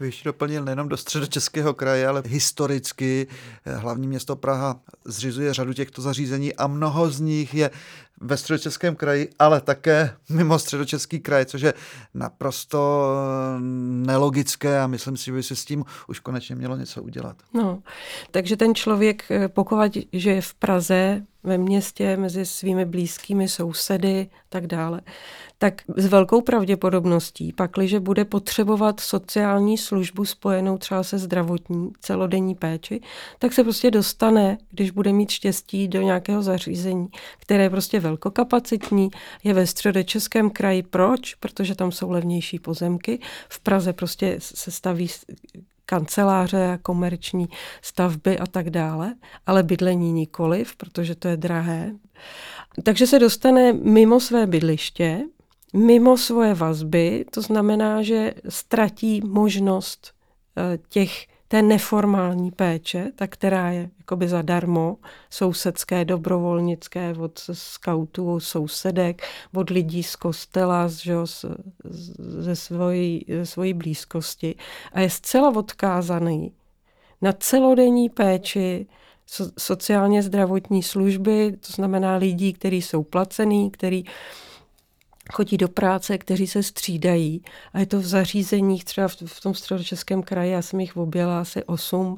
Bych 0.00 0.20
doplnil 0.24 0.64
nejenom 0.64 0.88
do 0.88 0.96
středočeského 0.96 1.74
kraje, 1.74 2.08
ale 2.08 2.22
historicky 2.26 3.26
hlavní 3.64 4.08
město 4.08 4.36
Praha 4.36 4.80
zřizuje 5.04 5.54
řadu 5.54 5.72
těchto 5.72 6.02
zařízení 6.02 6.54
a 6.54 6.66
mnoho 6.66 7.10
z 7.10 7.20
nich 7.20 7.54
je 7.54 7.70
ve 8.20 8.36
středočeském 8.36 8.96
kraji, 8.96 9.30
ale 9.38 9.60
také 9.60 10.16
mimo 10.28 10.58
středočeský 10.58 11.20
kraj, 11.20 11.44
což 11.44 11.60
je 11.60 11.74
naprosto 12.14 13.08
nelogické 14.06 14.80
a 14.80 14.86
myslím 14.86 15.16
si, 15.16 15.24
že 15.24 15.32
by 15.32 15.42
se 15.42 15.56
s 15.56 15.64
tím 15.64 15.84
už 16.08 16.20
konečně 16.20 16.54
mělo 16.54 16.76
něco 16.76 17.02
udělat. 17.02 17.36
No, 17.54 17.82
takže 18.30 18.56
ten 18.56 18.74
člověk, 18.74 19.30
eh, 19.30 19.48
pokud 19.48 19.76
že 20.12 20.30
je 20.30 20.42
v 20.42 20.54
Praze, 20.54 21.22
ve 21.48 21.58
městě, 21.58 22.16
mezi 22.16 22.46
svými 22.46 22.84
blízkými 22.84 23.48
sousedy 23.48 24.30
tak 24.48 24.66
dále, 24.66 25.00
tak 25.58 25.82
s 25.96 26.06
velkou 26.06 26.40
pravděpodobností, 26.40 27.52
pakliže 27.52 28.00
bude 28.00 28.24
potřebovat 28.24 29.00
sociální 29.00 29.78
službu 29.78 30.24
spojenou 30.24 30.78
třeba 30.78 31.02
se 31.02 31.18
zdravotní 31.18 31.90
celodenní 32.00 32.54
péči, 32.54 33.00
tak 33.38 33.52
se 33.52 33.64
prostě 33.64 33.90
dostane, 33.90 34.58
když 34.70 34.90
bude 34.90 35.12
mít 35.12 35.30
štěstí, 35.30 35.88
do 35.88 36.02
nějakého 36.02 36.42
zařízení, 36.42 37.08
které 37.38 37.62
je 37.62 37.70
prostě 37.70 38.00
velkokapacitní, 38.00 39.10
je 39.44 39.54
ve 39.54 39.66
středočeském 39.66 40.50
kraji. 40.50 40.82
Proč? 40.82 41.34
Protože 41.34 41.74
tam 41.74 41.92
jsou 41.92 42.10
levnější 42.10 42.58
pozemky. 42.58 43.18
V 43.48 43.60
Praze 43.60 43.92
prostě 43.92 44.36
se 44.38 44.70
staví 44.70 45.08
kanceláře, 45.88 46.78
komerční 46.82 47.48
stavby 47.82 48.38
a 48.38 48.46
tak 48.46 48.70
dále, 48.70 49.14
ale 49.46 49.62
bydlení 49.62 50.12
nikoliv, 50.12 50.76
protože 50.76 51.14
to 51.14 51.28
je 51.28 51.36
drahé. 51.36 51.92
Takže 52.82 53.06
se 53.06 53.18
dostane 53.18 53.72
mimo 53.72 54.20
své 54.20 54.46
bydliště, 54.46 55.20
mimo 55.72 56.16
svoje 56.16 56.54
vazby, 56.54 57.24
to 57.30 57.42
znamená, 57.42 58.02
že 58.02 58.34
ztratí 58.48 59.20
možnost 59.24 60.12
eh, 60.56 60.78
těch 60.88 61.26
té 61.48 61.62
neformální 61.62 62.50
péče, 62.50 63.12
ta, 63.16 63.26
která 63.26 63.70
je 63.70 63.90
jakoby 63.98 64.28
zadarmo, 64.28 64.96
sousedské, 65.30 66.04
dobrovolnické, 66.04 67.14
od 67.18 67.38
skautů, 67.52 68.40
sousedek, 68.40 69.22
od 69.54 69.70
lidí 69.70 70.02
z 70.02 70.16
kostela, 70.16 70.88
že 70.88 71.14
z, 71.24 71.44
ze, 72.18 72.56
svojí, 72.56 73.24
ze 73.28 73.46
svojí 73.46 73.74
blízkosti 73.74 74.54
a 74.92 75.00
je 75.00 75.10
zcela 75.10 75.56
odkázaný 75.56 76.52
na 77.22 77.32
celodenní 77.32 78.08
péči, 78.08 78.86
so, 79.26 79.52
sociálně 79.58 80.22
zdravotní 80.22 80.82
služby, 80.82 81.56
to 81.66 81.72
znamená 81.72 82.16
lidí, 82.16 82.52
kteří 82.52 82.82
jsou 82.82 83.02
placený, 83.02 83.70
který 83.70 84.04
chodí 85.32 85.56
do 85.56 85.68
práce, 85.68 86.18
kteří 86.18 86.46
se 86.46 86.62
střídají 86.62 87.42
a 87.72 87.78
je 87.78 87.86
to 87.86 87.98
v 87.98 88.06
zařízeních 88.06 88.84
třeba 88.84 89.08
v, 89.08 89.16
v 89.26 89.40
tom 89.40 89.54
středočeském 89.54 90.22
kraji, 90.22 90.52
já 90.52 90.62
jsem 90.62 90.80
jich 90.80 90.96
objela 90.96 91.40
asi 91.40 91.64
osm, 91.64 92.16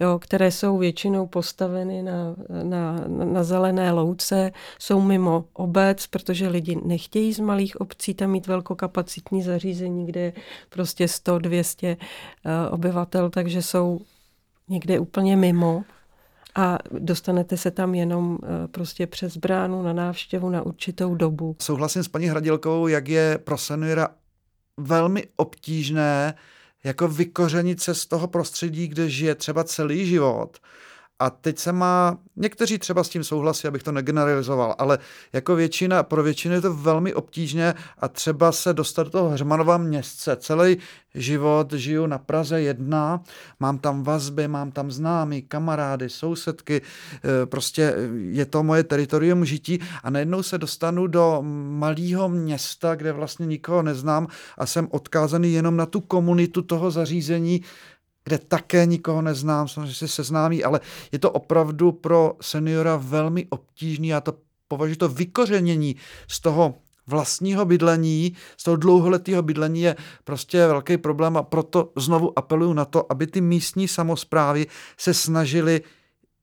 jo, 0.00 0.18
které 0.18 0.50
jsou 0.50 0.78
většinou 0.78 1.26
postaveny 1.26 2.02
na, 2.02 2.36
na, 2.62 3.04
na 3.08 3.44
zelené 3.44 3.92
louce, 3.92 4.52
jsou 4.78 5.00
mimo 5.00 5.44
obec, 5.52 6.06
protože 6.06 6.48
lidi 6.48 6.78
nechtějí 6.84 7.32
z 7.32 7.40
malých 7.40 7.80
obcí 7.80 8.14
tam 8.14 8.30
mít 8.30 8.46
velkokapacitní 8.46 9.42
zařízení, 9.42 10.06
kde 10.06 10.20
je 10.20 10.32
prostě 10.68 11.06
100-200 11.06 11.86
uh, 11.88 11.96
eh, 12.44 12.70
obyvatel, 12.70 13.30
takže 13.30 13.62
jsou 13.62 14.00
někde 14.68 14.98
úplně 14.98 15.36
mimo 15.36 15.84
a 16.58 16.78
dostanete 16.90 17.56
se 17.56 17.70
tam 17.70 17.94
jenom 17.94 18.38
eh, 18.42 18.68
prostě 18.68 19.06
přes 19.06 19.36
bránu 19.36 19.82
na 19.82 19.92
návštěvu 19.92 20.50
na 20.50 20.62
určitou 20.62 21.14
dobu. 21.14 21.56
Souhlasím 21.62 22.02
s 22.02 22.08
paní 22.08 22.26
Hradilkovou, 22.26 22.88
jak 22.88 23.08
je 23.08 23.38
pro 23.44 23.58
seniora 23.58 24.08
velmi 24.76 25.26
obtížné 25.36 26.34
jako 26.84 27.08
vykořenit 27.08 27.80
se 27.80 27.94
z 27.94 28.06
toho 28.06 28.28
prostředí, 28.28 28.88
kde 28.88 29.10
žije 29.10 29.34
třeba 29.34 29.64
celý 29.64 30.06
život 30.06 30.58
a 31.20 31.30
teď 31.30 31.58
se 31.58 31.72
má, 31.72 32.18
někteří 32.36 32.78
třeba 32.78 33.04
s 33.04 33.08
tím 33.08 33.24
souhlasí, 33.24 33.68
abych 33.68 33.82
to 33.82 33.92
negeneralizoval, 33.92 34.74
ale 34.78 34.98
jako 35.32 35.56
většina, 35.56 36.02
pro 36.02 36.22
většinu 36.22 36.54
je 36.54 36.60
to 36.60 36.74
velmi 36.74 37.14
obtížné 37.14 37.74
a 37.98 38.08
třeba 38.08 38.52
se 38.52 38.72
dostat 38.72 39.02
do 39.02 39.10
toho 39.10 39.30
Hřmanova 39.30 39.78
městce. 39.78 40.36
Celý 40.36 40.76
život 41.14 41.72
žiju 41.72 42.06
na 42.06 42.18
Praze 42.18 42.60
jedna, 42.60 43.22
mám 43.60 43.78
tam 43.78 44.02
vazby, 44.02 44.48
mám 44.48 44.70
tam 44.70 44.90
známí, 44.90 45.42
kamarády, 45.42 46.08
sousedky, 46.08 46.82
e, 46.82 47.46
prostě 47.46 47.94
je 48.30 48.46
to 48.46 48.62
moje 48.62 48.84
teritorium 48.84 49.44
žití 49.44 49.78
a 50.02 50.10
najednou 50.10 50.42
se 50.42 50.58
dostanu 50.58 51.06
do 51.06 51.42
malého 51.78 52.28
města, 52.28 52.94
kde 52.94 53.12
vlastně 53.12 53.46
nikoho 53.46 53.82
neznám 53.82 54.26
a 54.58 54.66
jsem 54.66 54.88
odkázaný 54.90 55.52
jenom 55.52 55.76
na 55.76 55.86
tu 55.86 56.00
komunitu 56.00 56.62
toho 56.62 56.90
zařízení, 56.90 57.62
kde 58.28 58.38
také 58.38 58.86
nikoho 58.86 59.22
neznám, 59.22 59.68
samozřejmě 59.68 59.94
se 59.94 60.08
seznámí, 60.08 60.64
ale 60.64 60.80
je 61.12 61.18
to 61.18 61.30
opravdu 61.30 61.92
pro 61.92 62.36
seniora 62.40 62.96
velmi 62.96 63.46
obtížný. 63.50 64.08
Já 64.08 64.20
to 64.20 64.34
považuji 64.68 64.96
to 64.96 65.08
vykořenění 65.08 65.96
z 66.28 66.40
toho 66.40 66.74
vlastního 67.06 67.64
bydlení, 67.64 68.36
z 68.56 68.64
toho 68.64 68.76
dlouholetého 68.76 69.42
bydlení 69.42 69.82
je 69.82 69.96
prostě 70.24 70.66
velký 70.66 70.96
problém 70.96 71.36
a 71.36 71.42
proto 71.42 71.92
znovu 71.96 72.38
apeluju 72.38 72.72
na 72.72 72.84
to, 72.84 73.12
aby 73.12 73.26
ty 73.26 73.40
místní 73.40 73.88
samozprávy 73.88 74.66
se 74.96 75.14
snažili 75.14 75.80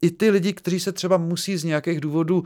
i 0.02 0.12
ty 0.12 0.30
lidi, 0.30 0.54
kteří 0.54 0.80
se 0.80 0.92
třeba 0.92 1.18
musí 1.18 1.58
z 1.58 1.64
nějakých 1.64 2.02
důvodů 2.02 2.44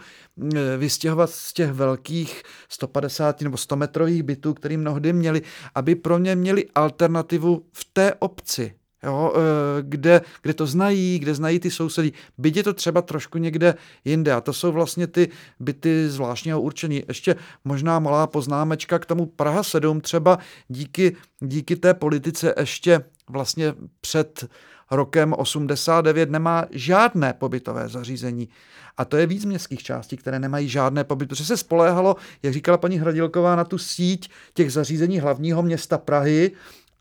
vystěhovat 0.78 1.30
z 1.30 1.54
těch 1.54 1.72
velkých 1.72 2.44
150 2.70 3.42
nebo 3.42 3.58
100 3.58 3.76
metrových 3.76 4.24
bytů, 4.24 4.54
který 4.54 4.78
mnohdy 4.78 5.14
měli, 5.14 5.42
aby 5.76 5.96
pro 5.96 6.18
ně 6.18 6.36
měli 6.36 6.66
alternativu 6.76 7.66
v 7.72 7.86
té 7.94 8.14
obci, 8.14 8.79
jo, 9.04 9.34
eh, 9.36 9.40
kde, 9.82 10.22
kde 10.42 10.54
to 10.54 10.66
znají, 10.66 11.20
kde 11.20 11.36
znají 11.36 11.60
ty 11.60 11.72
sousedy. 11.72 12.12
Byť 12.38 12.58
je 12.58 12.64
to 12.64 12.74
třeba 12.74 13.02
trošku 13.02 13.38
někde 13.38 13.76
jinde. 14.06 14.34
A 14.34 14.42
to 14.42 14.54
jsou 14.54 14.72
vlastně 14.72 15.08
ty 15.08 15.30
byty 15.60 16.10
zvláštního 16.10 16.62
určení. 16.62 17.04
Ještě 17.08 17.36
možná 17.66 18.00
malá 18.00 18.28
poznámečka 18.28 19.00
k 19.00 19.06
tomu 19.06 19.26
Praha 19.26 19.64
7 19.64 20.02
třeba 20.02 20.40
díky, 20.68 21.16
díky 21.40 21.76
té 21.76 21.94
politice 21.94 22.54
ještě 22.60 23.04
vlastně 23.30 23.74
před 24.02 24.50
rokem 24.92 25.34
89 25.34 26.30
nemá 26.30 26.66
žádné 26.72 27.34
pobytové 27.34 27.90
zařízení. 27.90 28.50
A 28.98 29.06
to 29.06 29.18
je 29.18 29.28
víc 29.28 29.46
městských 29.46 29.84
částí, 29.84 30.18
které 30.18 30.40
nemají 30.40 30.70
žádné 30.70 31.04
pobyt, 31.04 31.30
protože 31.30 31.46
se 31.46 31.58
spoléhalo, 31.58 32.16
jak 32.44 32.54
říkala 32.54 32.78
paní 32.78 33.00
Hradilková, 33.00 33.56
na 33.56 33.64
tu 33.64 33.78
síť 33.78 34.30
těch 34.54 34.72
zařízení 34.72 35.20
hlavního 35.20 35.64
města 35.64 35.98
Prahy, 35.98 36.52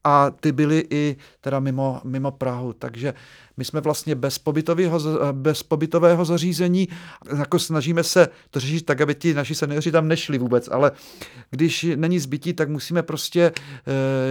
a 0.08 0.30
ty 0.40 0.52
byly 0.52 0.84
i 0.90 1.16
teda 1.40 1.60
mimo, 1.60 2.00
mimo 2.04 2.30
Prahu, 2.30 2.72
takže 2.72 3.14
my 3.56 3.64
jsme 3.64 3.80
vlastně 3.80 4.14
bez, 4.14 4.40
bez 5.32 5.62
pobytového 5.62 6.24
zařízení, 6.24 6.88
jako 7.38 7.58
snažíme 7.58 8.02
se 8.04 8.28
to 8.50 8.60
řešit 8.60 8.86
tak, 8.86 9.00
aby 9.00 9.14
ti 9.14 9.34
naši 9.34 9.54
seniori 9.54 9.92
tam 9.92 10.08
nešli 10.08 10.38
vůbec, 10.38 10.68
ale 10.68 10.92
když 11.50 11.86
není 11.96 12.18
zbytí, 12.18 12.52
tak 12.52 12.68
musíme 12.68 13.02
prostě 13.02 13.52
e, 13.52 13.52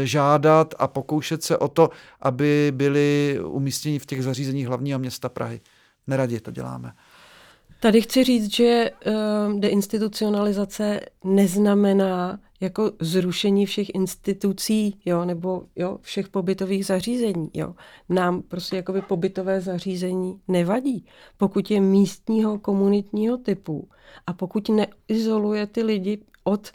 žádat 0.05 0.73
a 0.79 0.87
pokoušet 0.87 1.43
se 1.43 1.57
o 1.57 1.67
to, 1.67 1.89
aby 2.21 2.71
byli 2.75 3.39
umístěni 3.43 3.99
v 3.99 4.05
těch 4.05 4.23
zařízeních 4.23 4.67
hlavního 4.67 4.99
města 4.99 5.29
Prahy. 5.29 5.61
Neradě 6.07 6.39
to 6.39 6.51
děláme. 6.51 6.93
Tady 7.79 8.01
chci 8.01 8.23
říct, 8.23 8.55
že 8.55 8.91
uh, 8.91 9.59
deinstitucionalizace 9.59 11.01
neznamená 11.23 12.39
jako 12.61 12.91
zrušení 12.99 13.65
všech 13.65 13.95
institucí, 13.95 14.99
jo, 15.05 15.25
nebo 15.25 15.63
jo, 15.75 15.97
všech 16.01 16.29
pobytových 16.29 16.85
zařízení. 16.85 17.49
Jo. 17.53 17.75
Nám 18.09 18.41
prostě 18.41 18.75
jakoby 18.75 19.01
pobytové 19.01 19.61
zařízení 19.61 20.39
nevadí, 20.47 21.05
pokud 21.37 21.71
je 21.71 21.81
místního 21.81 22.59
komunitního 22.59 23.37
typu 23.37 23.89
a 24.27 24.33
pokud 24.33 24.69
neizoluje 24.69 25.67
ty 25.67 25.83
lidi 25.83 26.19
od 26.43 26.71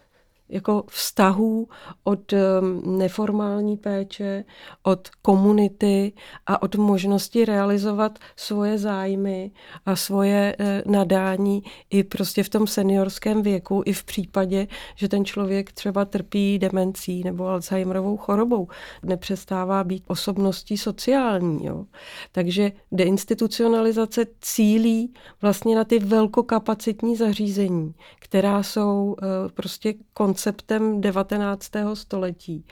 jako 0.53 0.85
vztahů 0.89 1.69
od 2.05 2.33
um, 2.33 2.99
neformální 2.99 3.77
péče, 3.77 4.45
od 4.83 5.09
komunity 5.23 6.13
a 6.47 6.63
od 6.63 6.75
možnosti 6.75 7.45
realizovat 7.45 8.19
svoje 8.37 8.79
zájmy 8.79 9.51
a 9.87 9.97
svoje 9.97 10.57
eh, 10.59 10.83
nadání 10.87 11.63
i 11.91 12.05
prostě 12.05 12.43
v 12.43 12.49
tom 12.49 12.67
seniorském 12.67 13.43
věku, 13.43 13.83
i 13.87 13.93
v 13.93 14.05
případě, 14.05 14.67
že 14.95 15.09
ten 15.09 15.25
člověk 15.25 15.73
třeba 15.73 16.05
trpí 16.05 16.59
demencí 16.59 17.25
nebo 17.25 17.47
Alzheimerovou 17.47 18.17
chorobou. 18.17 18.69
Nepřestává 19.03 19.85
být 19.85 20.05
osobností 20.07 20.79
sociální. 20.79 21.67
Jo. 21.67 21.85
Takže 22.33 22.73
deinstitucionalizace 22.93 24.27
cílí 24.41 25.15
vlastně 25.43 25.77
na 25.77 25.85
ty 25.85 25.99
velkokapacitní 25.99 27.17
zařízení, 27.17 27.95
která 28.21 28.63
jsou 28.63 29.17
eh, 29.19 29.27
prostě 29.55 29.95
konceptuální 30.15 30.42
konceptem 30.43 31.01
19. 31.01 31.71
století. 31.95 32.65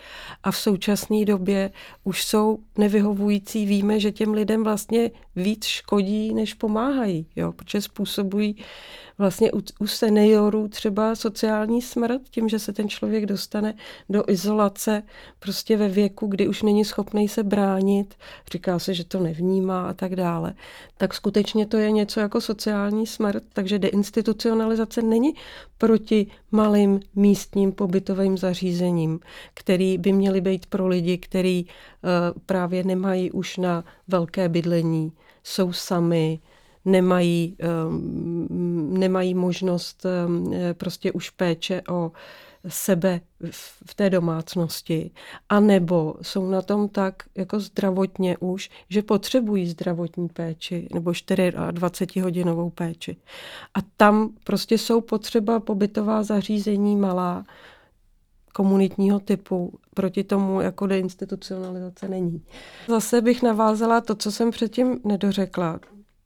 A 0.42 0.50
v 0.50 0.56
současné 0.56 1.24
době 1.24 1.70
už 2.04 2.24
jsou 2.24 2.58
nevyhovující. 2.78 3.66
Víme, 3.66 4.00
že 4.00 4.12
těm 4.12 4.32
lidem 4.32 4.64
vlastně 4.64 5.10
víc 5.36 5.64
škodí, 5.64 6.34
než 6.34 6.54
pomáhají, 6.54 7.26
jo, 7.36 7.52
protože 7.52 7.80
způsobují 7.80 8.56
vlastně 9.18 9.52
u, 9.52 9.62
u 9.80 9.86
seniorů 9.86 10.68
třeba 10.68 11.14
sociální 11.14 11.82
smrt, 11.82 12.22
tím, 12.30 12.48
že 12.48 12.58
se 12.58 12.72
ten 12.72 12.88
člověk 12.88 13.26
dostane 13.26 13.74
do 14.08 14.24
izolace 14.28 15.02
prostě 15.38 15.76
ve 15.76 15.88
věku, 15.88 16.26
kdy 16.26 16.48
už 16.48 16.62
není 16.62 16.84
schopný 16.84 17.28
se 17.28 17.42
bránit, 17.42 18.14
říká 18.52 18.78
se, 18.78 18.94
že 18.94 19.04
to 19.04 19.20
nevnímá 19.20 19.88
a 19.88 19.92
tak 19.92 20.16
dále. 20.16 20.54
Tak 20.96 21.14
skutečně 21.14 21.66
to 21.66 21.76
je 21.76 21.90
něco 21.90 22.20
jako 22.20 22.40
sociální 22.40 23.06
smrt, 23.06 23.42
takže 23.52 23.78
deinstitucionalizace 23.78 25.02
není 25.02 25.32
proti 25.78 26.26
malým 26.52 27.00
místním 27.14 27.72
pobytovým 27.72 28.38
zařízením, 28.38 29.20
který 29.54 29.98
by 29.98 30.12
měly 30.12 30.40
být 30.40 30.66
pro 30.66 30.88
lidi, 30.88 31.18
kteří 31.18 31.66
uh, 31.66 32.40
právě 32.46 32.84
nemají 32.84 33.30
už 33.30 33.56
na 33.56 33.84
velké 34.08 34.48
bydlení, 34.48 35.12
jsou 35.42 35.72
sami, 35.72 36.40
nemají, 36.84 37.56
um, 37.88 38.98
nemají 38.98 39.34
možnost 39.34 40.06
um, 40.26 40.52
prostě 40.74 41.12
už 41.12 41.30
péče 41.30 41.82
o 41.88 42.12
sebe 42.68 43.20
v 43.86 43.94
té 43.94 44.10
domácnosti, 44.10 45.10
a 45.48 45.60
nebo 45.60 46.14
jsou 46.22 46.50
na 46.50 46.62
tom 46.62 46.88
tak 46.88 47.14
jako 47.36 47.60
zdravotně 47.60 48.38
už, 48.38 48.70
že 48.88 49.02
potřebují 49.02 49.68
zdravotní 49.68 50.28
péči 50.28 50.88
nebo 50.94 51.12
24 51.70 52.20
hodinovou 52.20 52.70
péči. 52.70 53.16
A 53.74 53.78
tam 53.96 54.30
prostě 54.44 54.78
jsou 54.78 55.00
potřeba 55.00 55.60
pobytová 55.60 56.22
zařízení 56.22 56.96
malá, 56.96 57.44
komunitního 58.52 59.20
typu. 59.20 59.78
Proti 59.94 60.24
tomu 60.24 60.60
jako 60.60 60.86
deinstitucionalizace 60.86 62.08
není. 62.08 62.42
Zase 62.88 63.20
bych 63.20 63.42
navázala 63.42 64.00
to, 64.00 64.14
co 64.14 64.32
jsem 64.32 64.50
předtím 64.50 65.00
nedořekla 65.04 65.80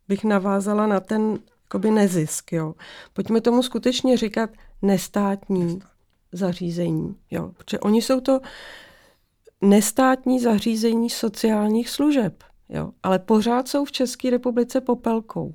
bych 0.08 0.24
navázala 0.24 0.86
na 0.86 1.00
ten 1.00 1.38
jakoby 1.64 1.90
nezisk. 1.90 2.52
Jo. 2.52 2.74
Pojďme 3.12 3.40
tomu 3.40 3.62
skutečně 3.62 4.16
říkat 4.16 4.50
nestátní 4.82 5.78
zařízení. 6.34 7.16
Jo. 7.30 7.50
Protože 7.56 7.78
oni 7.78 8.02
jsou 8.02 8.20
to 8.20 8.40
nestátní 9.60 10.40
zařízení 10.40 11.10
sociálních 11.10 11.90
služeb. 11.90 12.44
Jo. 12.68 12.90
Ale 13.02 13.18
pořád 13.18 13.68
jsou 13.68 13.84
v 13.84 13.92
České 13.92 14.30
republice 14.30 14.80
popelkou. 14.80 15.54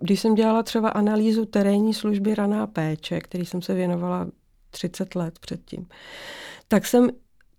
Když 0.00 0.20
jsem 0.20 0.34
dělala 0.34 0.62
třeba 0.62 0.88
analýzu 0.88 1.44
terénní 1.44 1.94
služby 1.94 2.34
raná 2.34 2.66
péče, 2.66 3.20
který 3.20 3.46
jsem 3.46 3.62
se 3.62 3.74
věnovala 3.74 4.26
30 4.70 5.14
let 5.14 5.38
předtím, 5.38 5.86
tak 6.68 6.86
jsem 6.86 7.10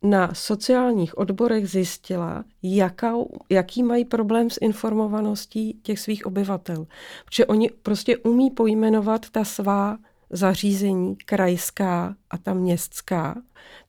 na 0.04 0.34
sociálních 0.34 1.18
odborech 1.18 1.70
zjistila, 1.70 2.44
jakou, 2.64 3.32
jaký 3.50 3.84
mají 3.84 4.06
problém 4.06 4.50
s 4.50 4.58
informovaností 4.62 5.80
těch 5.84 6.00
svých 6.00 6.26
obyvatel. 6.26 6.88
Protože 7.26 7.46
oni 7.46 7.70
prostě 7.70 8.18
umí 8.18 8.52
pojmenovat 8.52 9.30
ta 9.30 9.44
svá 9.44 9.98
zařízení 10.30 11.16
krajská 11.16 12.16
a 12.30 12.38
ta 12.38 12.54
městská. 12.54 13.36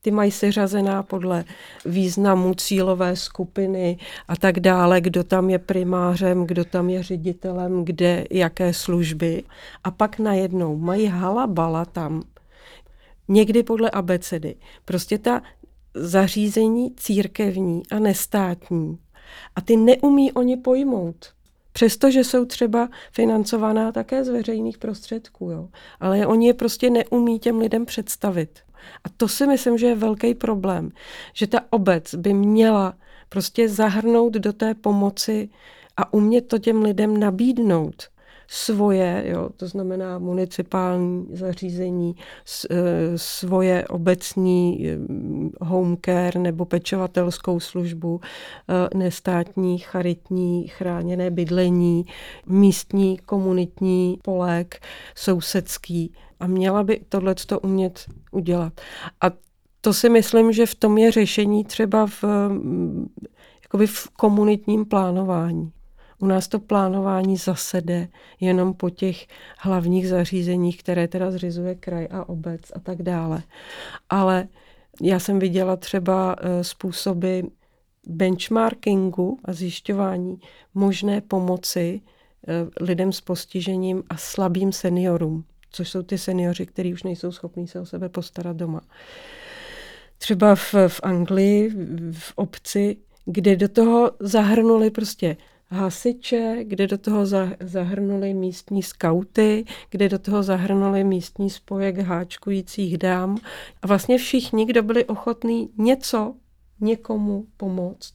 Ty 0.01 0.11
mají 0.11 0.31
seřazená 0.31 1.03
podle 1.03 1.45
významu 1.85 2.55
cílové 2.55 3.17
skupiny 3.17 3.99
a 4.29 4.37
tak 4.37 4.61
dále, 4.61 5.01
kdo 5.01 5.25
tam 5.25 5.51
je 5.51 5.59
primářem, 5.59 6.47
kdo 6.47 6.65
tam 6.65 6.91
je 6.91 7.03
ředitelem, 7.03 7.85
kde 7.85 8.25
jaké 8.31 8.73
služby. 8.73 9.43
A 9.85 9.91
pak 9.91 10.19
najednou 10.19 10.77
mají 10.77 11.07
halabala 11.07 11.85
tam 11.85 12.23
někdy 13.29 13.63
podle 13.63 13.91
abecedy. 13.91 14.57
Prostě 14.85 15.19
ta 15.19 15.43
zařízení 15.95 16.95
církevní 16.97 17.83
a 17.91 17.99
nestátní. 17.99 18.99
A 19.57 19.61
ty 19.61 19.77
neumí 19.77 20.33
oni 20.33 20.57
pojmout. 20.57 21.36
Přestože 21.77 22.25
jsou 22.25 22.45
třeba 22.45 22.89
financovaná 23.13 23.93
také 23.93 24.25
z 24.25 24.29
veřejných 24.29 24.79
prostředků, 24.79 25.51
jo. 25.51 25.69
ale 26.01 26.27
oni 26.27 26.47
je 26.47 26.55
prostě 26.55 26.91
neumí 26.91 27.39
těm 27.39 27.59
lidem 27.59 27.87
představit. 27.87 28.59
A 29.05 29.09
to 29.17 29.29
si 29.29 29.47
myslím, 29.47 29.79
že 29.79 29.87
je 29.87 29.95
velký 29.95 30.35
problém, 30.35 30.91
že 31.33 31.47
ta 31.47 31.61
obec 31.71 32.15
by 32.15 32.35
měla 32.35 32.95
prostě 33.29 33.69
zahrnout 33.69 34.33
do 34.33 34.53
té 34.53 34.75
pomoci 34.75 35.49
a 35.97 36.13
umět 36.13 36.49
to 36.49 36.59
těm 36.59 36.83
lidem 36.83 37.21
nabídnout 37.21 38.09
svoje, 38.49 39.25
jo, 39.27 39.49
to 39.57 39.69
znamená 39.69 40.19
municipální 40.19 41.27
zařízení, 41.33 42.17
e, 42.71 42.77
svoje 43.19 43.87
obecní 43.89 44.89
e, 44.89 44.99
home 45.61 45.97
care 46.05 46.41
nebo 46.41 46.65
pečovatelskou 46.65 47.61
službu, 47.61 48.21
e, 48.69 48.99
nestátní, 48.99 49.79
charitní, 49.79 50.69
chráněné 50.69 51.31
bydlení, 51.31 52.05
místní, 52.47 53.19
komunitní 53.19 54.19
polek, 54.23 54.81
sousedský. 55.15 56.13
A 56.41 56.47
měla 56.47 56.83
by 56.83 57.01
tohleto 57.09 57.61
umět 57.61 58.05
udělat. 58.31 58.81
A 59.21 59.27
to 59.81 59.93
si 59.93 60.09
myslím, 60.09 60.53
že 60.53 60.67
v 60.67 60.75
tom 60.75 60.99
je 60.99 61.13
řešení 61.13 61.65
třeba 61.65 62.07
v, 62.07 62.25
jakoby 63.63 63.87
v 63.87 64.09
komunitním 64.09 64.85
plánování. 64.85 65.73
U 66.19 66.27
nás 66.27 66.49
to 66.49 66.59
plánování 66.59 67.37
zase 67.37 67.81
jde 67.81 68.09
jenom 68.41 68.75
po 68.75 68.91
těch 68.91 69.27
hlavních 69.59 70.09
zařízeních, 70.09 70.79
které 70.79 71.09
teda 71.09 71.31
zřizuje 71.31 71.75
kraj 71.75 72.09
a 72.11 72.29
obec 72.29 72.61
a 72.75 72.81
tak 72.81 73.03
dále. 73.03 73.43
Ale 74.09 74.49
já 75.03 75.19
jsem 75.19 75.39
viděla 75.39 75.77
třeba 75.77 76.37
eh, 76.39 76.65
způsoby 76.65 77.41
benchmarkingu 78.07 79.39
a 79.45 79.53
zjišťování 79.53 80.41
možné 80.75 81.21
pomoci 81.21 82.01
lidem 82.81 83.13
s 83.13 83.21
postižením 83.21 84.03
a 84.09 84.17
slabým 84.17 84.73
seniorům, 84.73 85.45
což 85.71 85.89
jsou 85.89 86.03
ty 86.03 86.19
seniori, 86.19 86.67
kteří 86.67 86.93
už 86.93 87.03
nejsou 87.03 87.33
schopní 87.33 87.69
se 87.69 87.81
o 87.81 87.87
sebe 87.87 88.09
postarat 88.09 88.57
doma. 88.57 88.81
Třeba 90.19 90.55
v, 90.55 90.75
v 90.89 91.01
Anglii, 91.03 91.71
v 92.13 92.33
obci, 92.37 92.97
kde 93.25 93.57
do 93.57 93.69
toho 93.69 94.11
zahrnuli 94.21 94.91
prostě 94.91 95.37
hasiče, 95.71 96.65
kde 96.65 96.87
do 96.87 96.99
toho 96.99 97.27
zahrnuli 97.61 98.35
místní 98.35 98.83
skauty, 98.83 99.65
kde 99.91 100.09
do 100.09 100.19
toho 100.19 100.43
zahrnuli 100.43 101.05
místní 101.05 101.51
spojek 101.51 101.99
háčkujících 101.99 102.99
dám 102.99 103.39
a 103.83 103.87
vlastně 103.87 104.19
všichni, 104.19 104.67
kdo 104.67 104.83
byli 104.83 105.05
ochotní 105.05 105.71
něco 105.79 106.35
někomu 106.81 107.47
pomoct, 107.57 108.15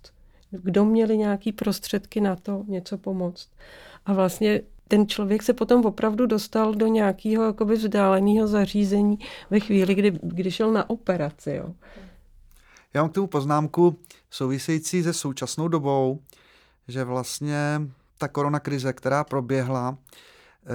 kdo 0.52 0.86
měli 0.86 1.18
nějaký 1.18 1.52
prostředky 1.52 2.22
na 2.22 2.36
to 2.36 2.64
něco 2.68 2.98
pomoct. 2.98 3.50
A 4.06 4.14
vlastně 4.14 4.62
ten 4.88 5.08
člověk 5.08 5.44
se 5.44 5.54
potom 5.54 5.86
opravdu 5.86 6.26
dostal 6.26 6.74
do 6.74 6.88
nějakého 6.88 7.44
jakoby 7.44 7.76
vzdáleného 7.76 8.48
zařízení 8.48 9.20
ve 9.50 9.60
chvíli, 9.60 9.96
kdy, 9.96 10.20
kdy 10.22 10.52
šel 10.52 10.72
na 10.72 10.90
operaci. 10.90 11.52
Jo. 11.52 11.74
Já 12.94 13.02
mám 13.02 13.10
k 13.10 13.14
tomu 13.14 13.28
poznámku 13.28 14.00
související 14.30 15.04
se 15.04 15.14
současnou 15.14 15.68
dobou, 15.68 16.20
že 16.88 17.04
vlastně 17.04 17.82
ta 18.18 18.28
koronakrize, 18.28 18.94
která 18.94 19.24
proběhla, 19.24 19.98
eh, 19.98 20.68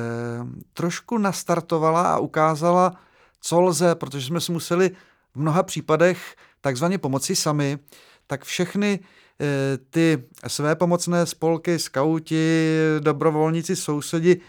trošku 0.73 1.19
nastartovala 1.19 2.14
a 2.14 2.19
ukázala, 2.19 2.92
co 3.40 3.61
lze, 3.61 3.95
protože 3.95 4.27
jsme 4.27 4.40
si 4.40 4.53
museli 4.53 4.90
v 5.35 5.40
mnoha 5.40 5.62
případech 5.62 6.37
takzvaně 6.61 6.99
pomoci 6.99 7.37
sami, 7.37 7.79
tak 8.27 8.45
všechny 8.45 9.01
eh, 9.40 9.79
ty 9.90 10.25
své 10.47 10.75
pomocné 10.75 11.27
spolky, 11.27 11.79
skauti, 11.79 12.77
dobrovolníci, 13.01 13.77
sousedi, 13.77 14.40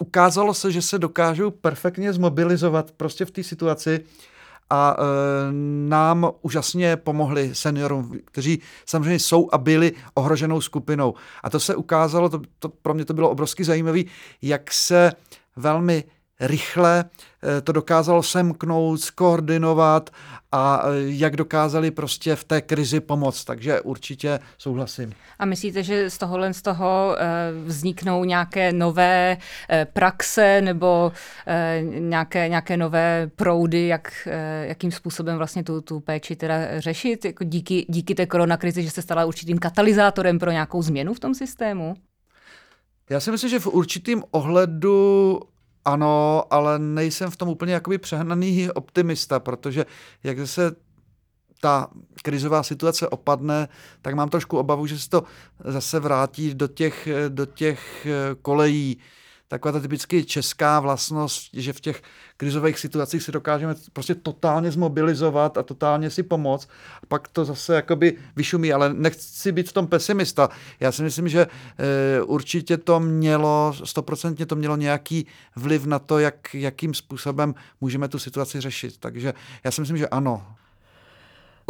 ukázalo 0.00 0.54
se, 0.54 0.72
že 0.72 0.82
se 0.82 0.98
dokážou 0.98 1.50
perfektně 1.50 2.12
zmobilizovat 2.12 2.90
prostě 2.90 3.24
v 3.24 3.30
té 3.30 3.42
situaci 3.42 4.04
a 4.70 4.96
e, 4.98 5.02
nám 5.88 6.30
úžasně 6.42 6.96
pomohli 6.96 7.54
seniorům, 7.54 8.18
kteří 8.24 8.60
samozřejmě 8.86 9.18
jsou 9.18 9.48
a 9.52 9.58
byli 9.58 9.92
ohroženou 10.14 10.60
skupinou. 10.60 11.14
A 11.42 11.50
to 11.50 11.60
se 11.60 11.76
ukázalo, 11.76 12.28
to, 12.28 12.40
to 12.58 12.68
pro 12.68 12.94
mě 12.94 13.04
to 13.04 13.14
bylo 13.14 13.30
obrovsky 13.30 13.64
zajímavé, 13.64 14.00
jak 14.42 14.72
se 14.72 15.12
velmi 15.56 16.04
rychle 16.40 17.04
eh, 17.42 17.60
to 17.60 17.72
dokázalo 17.72 18.22
semknout, 18.22 19.00
skoordinovat 19.00 20.10
a 20.52 20.82
eh, 20.84 20.88
jak 21.04 21.36
dokázali 21.36 21.90
prostě 21.90 22.36
v 22.36 22.44
té 22.44 22.60
krizi 22.60 23.00
pomoct. 23.00 23.44
Takže 23.44 23.80
určitě 23.80 24.38
souhlasím. 24.58 25.12
A 25.38 25.44
myslíte, 25.44 25.82
že 25.82 26.10
z 26.10 26.18
tohohle 26.18 26.54
z 26.54 26.62
toho 26.62 27.16
eh, 27.18 27.26
vzniknou 27.64 28.24
nějaké 28.24 28.72
nové 28.72 29.36
praxe 29.92 30.60
nebo 30.60 31.12
nějaké, 31.82 32.48
nějaké 32.48 32.76
nové 32.76 33.30
proudy, 33.36 33.86
jak, 33.86 34.28
jakým 34.62 34.92
způsobem 34.92 35.36
vlastně 35.36 35.64
tu, 35.64 35.80
tu 35.80 36.00
péči 36.00 36.36
teda 36.36 36.80
řešit? 36.80 37.24
Jako 37.24 37.44
díky, 37.44 37.86
díky 37.88 38.14
té 38.14 38.26
koronakrizi, 38.26 38.82
že 38.82 38.90
se 38.90 39.02
stala 39.02 39.24
určitým 39.24 39.58
katalyzátorem 39.58 40.38
pro 40.38 40.50
nějakou 40.50 40.82
změnu 40.82 41.14
v 41.14 41.20
tom 41.20 41.34
systému? 41.34 41.94
Já 43.10 43.20
si 43.20 43.30
myslím, 43.30 43.50
že 43.50 43.58
v 43.58 43.66
určitým 43.66 44.22
ohledu 44.30 45.40
ano, 45.84 46.44
ale 46.50 46.78
nejsem 46.78 47.30
v 47.30 47.36
tom 47.36 47.48
úplně 47.48 47.72
jakoby 47.72 47.98
přehnaný 47.98 48.70
optimista, 48.70 49.40
protože 49.40 49.86
jak 50.22 50.38
se 50.48 50.76
ta 51.60 51.88
krizová 52.22 52.62
situace 52.62 53.08
opadne, 53.08 53.68
tak 54.02 54.14
mám 54.14 54.28
trošku 54.28 54.58
obavu, 54.58 54.86
že 54.86 54.98
se 54.98 55.10
to 55.10 55.22
zase 55.64 56.00
vrátí 56.00 56.54
do 56.54 56.68
těch, 56.68 57.08
do 57.28 57.46
těch 57.46 58.06
kolejí, 58.42 58.98
taková 59.50 59.72
ta 59.72 59.80
typicky 59.80 60.24
česká 60.24 60.80
vlastnost, 60.80 61.50
že 61.52 61.72
v 61.72 61.80
těch 61.80 62.02
krizových 62.36 62.78
situacích 62.78 63.22
si 63.22 63.32
dokážeme 63.32 63.74
prostě 63.92 64.14
totálně 64.14 64.70
zmobilizovat 64.70 65.58
a 65.58 65.62
totálně 65.62 66.10
si 66.10 66.22
pomoct. 66.22 66.68
A 67.02 67.06
pak 67.06 67.28
to 67.28 67.44
zase 67.44 67.74
jakoby 67.74 68.16
vyšumí, 68.36 68.72
ale 68.72 68.94
nechci 68.94 69.52
být 69.52 69.68
v 69.68 69.72
tom 69.72 69.86
pesimista. 69.86 70.48
Já 70.80 70.92
si 70.92 71.02
myslím, 71.02 71.28
že 71.28 71.46
e, 71.46 72.22
určitě 72.22 72.76
to 72.76 73.00
mělo, 73.00 73.74
stoprocentně 73.84 74.46
to 74.46 74.56
mělo 74.56 74.76
nějaký 74.76 75.26
vliv 75.56 75.86
na 75.86 75.98
to, 75.98 76.18
jak, 76.18 76.54
jakým 76.54 76.94
způsobem 76.94 77.54
můžeme 77.80 78.08
tu 78.08 78.18
situaci 78.18 78.60
řešit. 78.60 78.98
Takže 78.98 79.34
já 79.64 79.70
si 79.70 79.80
myslím, 79.80 79.96
že 79.96 80.08
ano. 80.08 80.46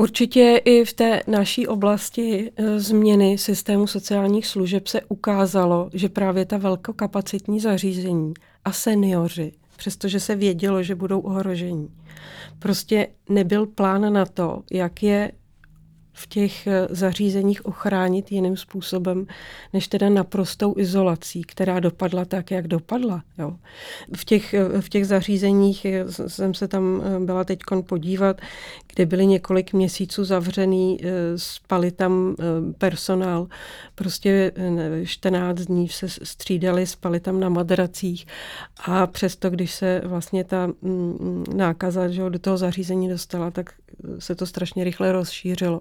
Určitě 0.01 0.61
i 0.65 0.85
v 0.85 0.93
té 0.93 1.21
naší 1.27 1.67
oblasti 1.67 2.53
e, 2.57 2.81
změny 2.81 3.39
systému 3.39 3.87
sociálních 3.87 4.47
služeb 4.47 4.87
se 4.87 5.01
ukázalo, 5.09 5.91
že 5.93 6.09
právě 6.09 6.45
ta 6.45 6.59
velkokapacitní 6.59 7.61
zařízení 7.61 8.35
a 8.65 8.73
seniori, 8.73 9.53
přestože 9.77 10.21
se 10.21 10.37
vědělo, 10.37 10.83
že 10.83 10.95
budou 10.95 11.21
ohrožení, 11.21 11.89
prostě 12.59 13.09
nebyl 13.29 13.67
plán 13.67 14.13
na 14.13 14.27
to, 14.27 14.63
jak 14.73 15.03
je 15.03 15.33
v 16.21 16.27
těch 16.27 16.67
eh, 16.67 16.87
zařízeních 16.91 17.67
ochránit 17.67 18.33
jiným 18.33 18.57
způsobem, 18.57 19.27
než 19.73 19.89
teda 19.89 20.09
naprostou 20.09 20.75
izolací, 20.79 21.43
která 21.43 21.81
dopadla 21.81 22.25
tak, 22.25 22.51
jak 22.51 22.69
dopadla. 22.69 23.23
Jo. 23.39 23.57
V, 24.17 24.25
těch, 24.25 24.55
eh, 24.55 24.81
v 24.81 24.89
těch 24.89 25.07
zařízeních 25.07 25.85
eh, 25.85 26.05
jsem 26.09 26.55
se 26.55 26.69
tam 26.69 27.03
byla 27.27 27.45
teď 27.45 27.59
podívat, 27.87 28.41
kde 28.95 29.07
byly 29.07 29.27
několik 29.27 29.73
měsíců 29.73 30.25
zavřený, 30.25 30.99
spali 31.37 31.91
tam 31.91 32.37
personál, 32.79 33.47
prostě 33.95 34.53
14 35.05 35.59
dní 35.59 35.89
se 35.89 36.09
střídali, 36.09 36.87
spali 36.87 37.21
tam 37.21 37.41
na 37.41 37.49
madracích 37.49 38.27
a 38.85 39.07
přesto, 39.07 39.51
když 39.51 39.75
se 39.75 40.03
vlastně 40.05 40.45
ta 40.45 40.67
mm, 40.67 40.75
mm, 40.83 41.45
nákaza 41.57 42.09
že 42.09 42.31
do 42.31 42.39
toho 42.39 42.57
zařízení 42.57 43.09
dostala, 43.09 43.51
tak 43.51 43.73
se 44.19 44.35
to 44.35 44.47
strašně 44.47 44.85
rychle 44.85 45.13
rozšířilo. 45.13 45.81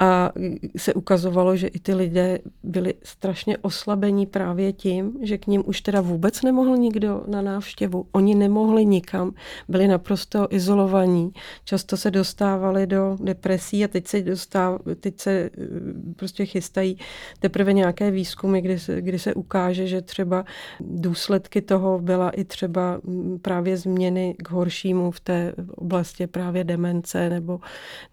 A 0.00 0.32
se 0.76 0.94
ukazovalo, 0.94 1.56
že 1.56 1.66
i 1.66 1.78
ty 1.78 1.94
lidé 1.94 2.38
byli 2.62 2.94
strašně 3.02 3.58
oslabení 3.58 4.26
právě 4.26 4.72
tím, 4.72 5.18
že 5.22 5.38
k 5.38 5.46
ním 5.46 5.62
už 5.66 5.80
teda 5.80 6.00
vůbec 6.00 6.42
nemohl 6.42 6.76
nikdo 6.76 7.24
na 7.26 7.42
návštěvu. 7.42 8.06
Oni 8.12 8.34
nemohli 8.34 8.86
nikam, 8.86 9.34
byli 9.68 9.88
naprosto 9.88 10.46
izolovaní. 10.50 11.32
Často 11.64 11.96
se 11.96 12.10
dostávali 12.10 12.86
do 12.86 13.16
depresí 13.20 13.84
a 13.84 13.88
teď 13.88 14.06
se, 14.06 14.22
dostáv, 14.22 14.80
teď 15.00 15.20
se 15.20 15.30
eh, 15.30 15.50
prostě 16.16 16.46
chystají 16.46 16.98
teprve 17.40 17.72
nějaké 17.72 18.10
výzkumy, 18.10 18.60
kdy 18.60 18.78
se, 18.78 19.02
kdy 19.02 19.18
se 19.18 19.34
ukáže, 19.34 19.86
že 19.86 20.02
třeba 20.02 20.44
důsledky 20.80 21.62
toho 21.62 21.98
byla 21.98 22.30
i 22.30 22.44
třeba 22.44 23.00
mm, 23.04 23.38
právě 23.38 23.76
změny 23.76 24.34
k 24.38 24.50
horšímu 24.50 25.10
v 25.10 25.20
té 25.20 25.52
oblasti 25.74 26.26
právě 26.26 26.64
demence 26.64 27.30
nebo, 27.30 27.60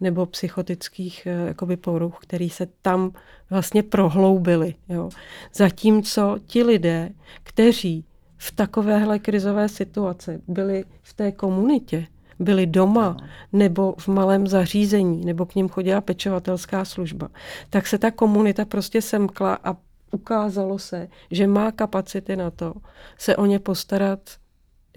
nebo 0.02 0.26
psychotických 0.26 1.28
eh, 1.28 1.54
poruch, 1.78 2.18
který 2.22 2.50
se 2.50 2.68
tam 2.82 3.12
vlastně 3.50 3.84
prohloubily. 3.84 4.76
Jo. 4.90 5.10
Zatímco 5.54 6.38
ti 6.46 6.64
lidé, 6.64 7.10
kteří 7.44 8.06
v 8.38 8.52
takovéhle 8.52 9.20
krizové 9.20 9.70
situaci 9.70 10.42
byli 10.48 10.86
v 11.04 11.14
té 11.14 11.32
komunitě, 11.32 12.08
byli 12.40 12.68
doma 12.68 13.18
nebo 13.54 13.96
v 13.98 14.08
malém 14.08 14.48
zařízení, 14.48 15.26
nebo 15.26 15.46
k 15.46 15.56
ním 15.56 15.70
chodila 15.70 16.02
pečovatelská 16.02 16.86
služba, 16.86 17.30
tak 17.70 17.88
se 17.88 17.98
ta 17.98 18.12
komunita 18.12 18.66
prostě 18.66 19.02
semkla 19.02 19.60
a 19.64 19.76
ukázalo 20.12 20.80
se, 20.80 21.08
že 21.32 21.48
má 21.48 21.72
kapacity 21.72 22.36
na 22.36 22.52
to 22.52 22.74
se 23.18 23.36
o 23.36 23.46
ně 23.46 23.60
postarat 23.60 24.20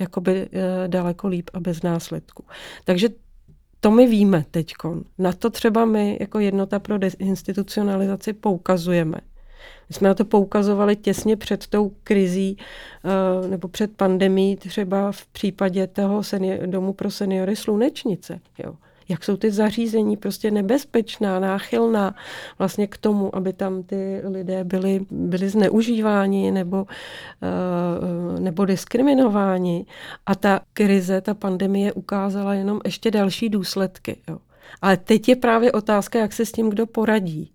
jakoby 0.01 0.49
eh, 0.53 0.89
daleko 0.89 1.29
líp 1.29 1.51
a 1.55 1.61
bez 1.61 1.83
následku. 1.83 2.45
Takže 2.85 3.09
to 3.81 3.91
my 3.91 4.07
víme 4.07 4.45
teď. 4.51 4.73
Na 5.19 5.33
to 5.33 5.51
třeba 5.51 5.85
my 5.85 6.17
jako 6.21 6.39
jednota 6.39 6.79
pro 6.79 6.99
institucionalizaci 7.19 8.33
poukazujeme. 8.33 9.19
My 9.89 9.95
jsme 9.95 10.09
na 10.09 10.15
to 10.15 10.25
poukazovali 10.25 10.97
těsně 10.97 11.37
před 11.37 11.67
tou 11.67 11.93
krizí 12.05 12.57
eh, 13.45 13.49
nebo 13.49 13.69
před 13.69 13.97
pandemí, 13.97 14.57
třeba 14.57 15.13
v 15.13 15.27
případě 15.27 15.87
toho 15.87 16.23
domu 16.67 16.93
pro 16.93 17.11
seniory 17.11 17.57
Slunečnice. 17.57 18.41
Jo 18.65 18.75
jak 19.11 19.25
jsou 19.25 19.37
ty 19.37 19.51
zařízení 19.51 20.17
prostě 20.17 20.51
nebezpečná, 20.51 21.41
náchylná 21.41 22.15
vlastně 22.59 22.87
k 22.87 22.97
tomu, 22.97 23.37
aby 23.37 23.53
tam 23.53 23.83
ty 23.83 24.21
lidé 24.25 24.65
byli, 24.65 25.01
byli 25.11 25.49
zneužíváni 25.49 26.51
nebo, 26.51 26.83
uh, 26.83 28.41
nebo 28.41 28.65
diskriminováni. 28.65 29.87
A 30.27 30.35
ta 30.35 30.61
krize, 30.73 31.21
ta 31.21 31.35
pandemie 31.35 31.93
ukázala 31.93 32.55
jenom 32.55 32.81
ještě 32.85 33.11
další 33.11 33.49
důsledky. 33.49 34.17
Jo. 34.29 34.39
Ale 34.83 34.97
teď 34.97 35.29
je 35.29 35.37
právě 35.37 35.73
otázka, 35.73 36.19
jak 36.19 36.33
se 36.33 36.47
s 36.47 36.53
tím 36.53 36.71
kdo 36.71 36.87
poradí. 36.87 37.53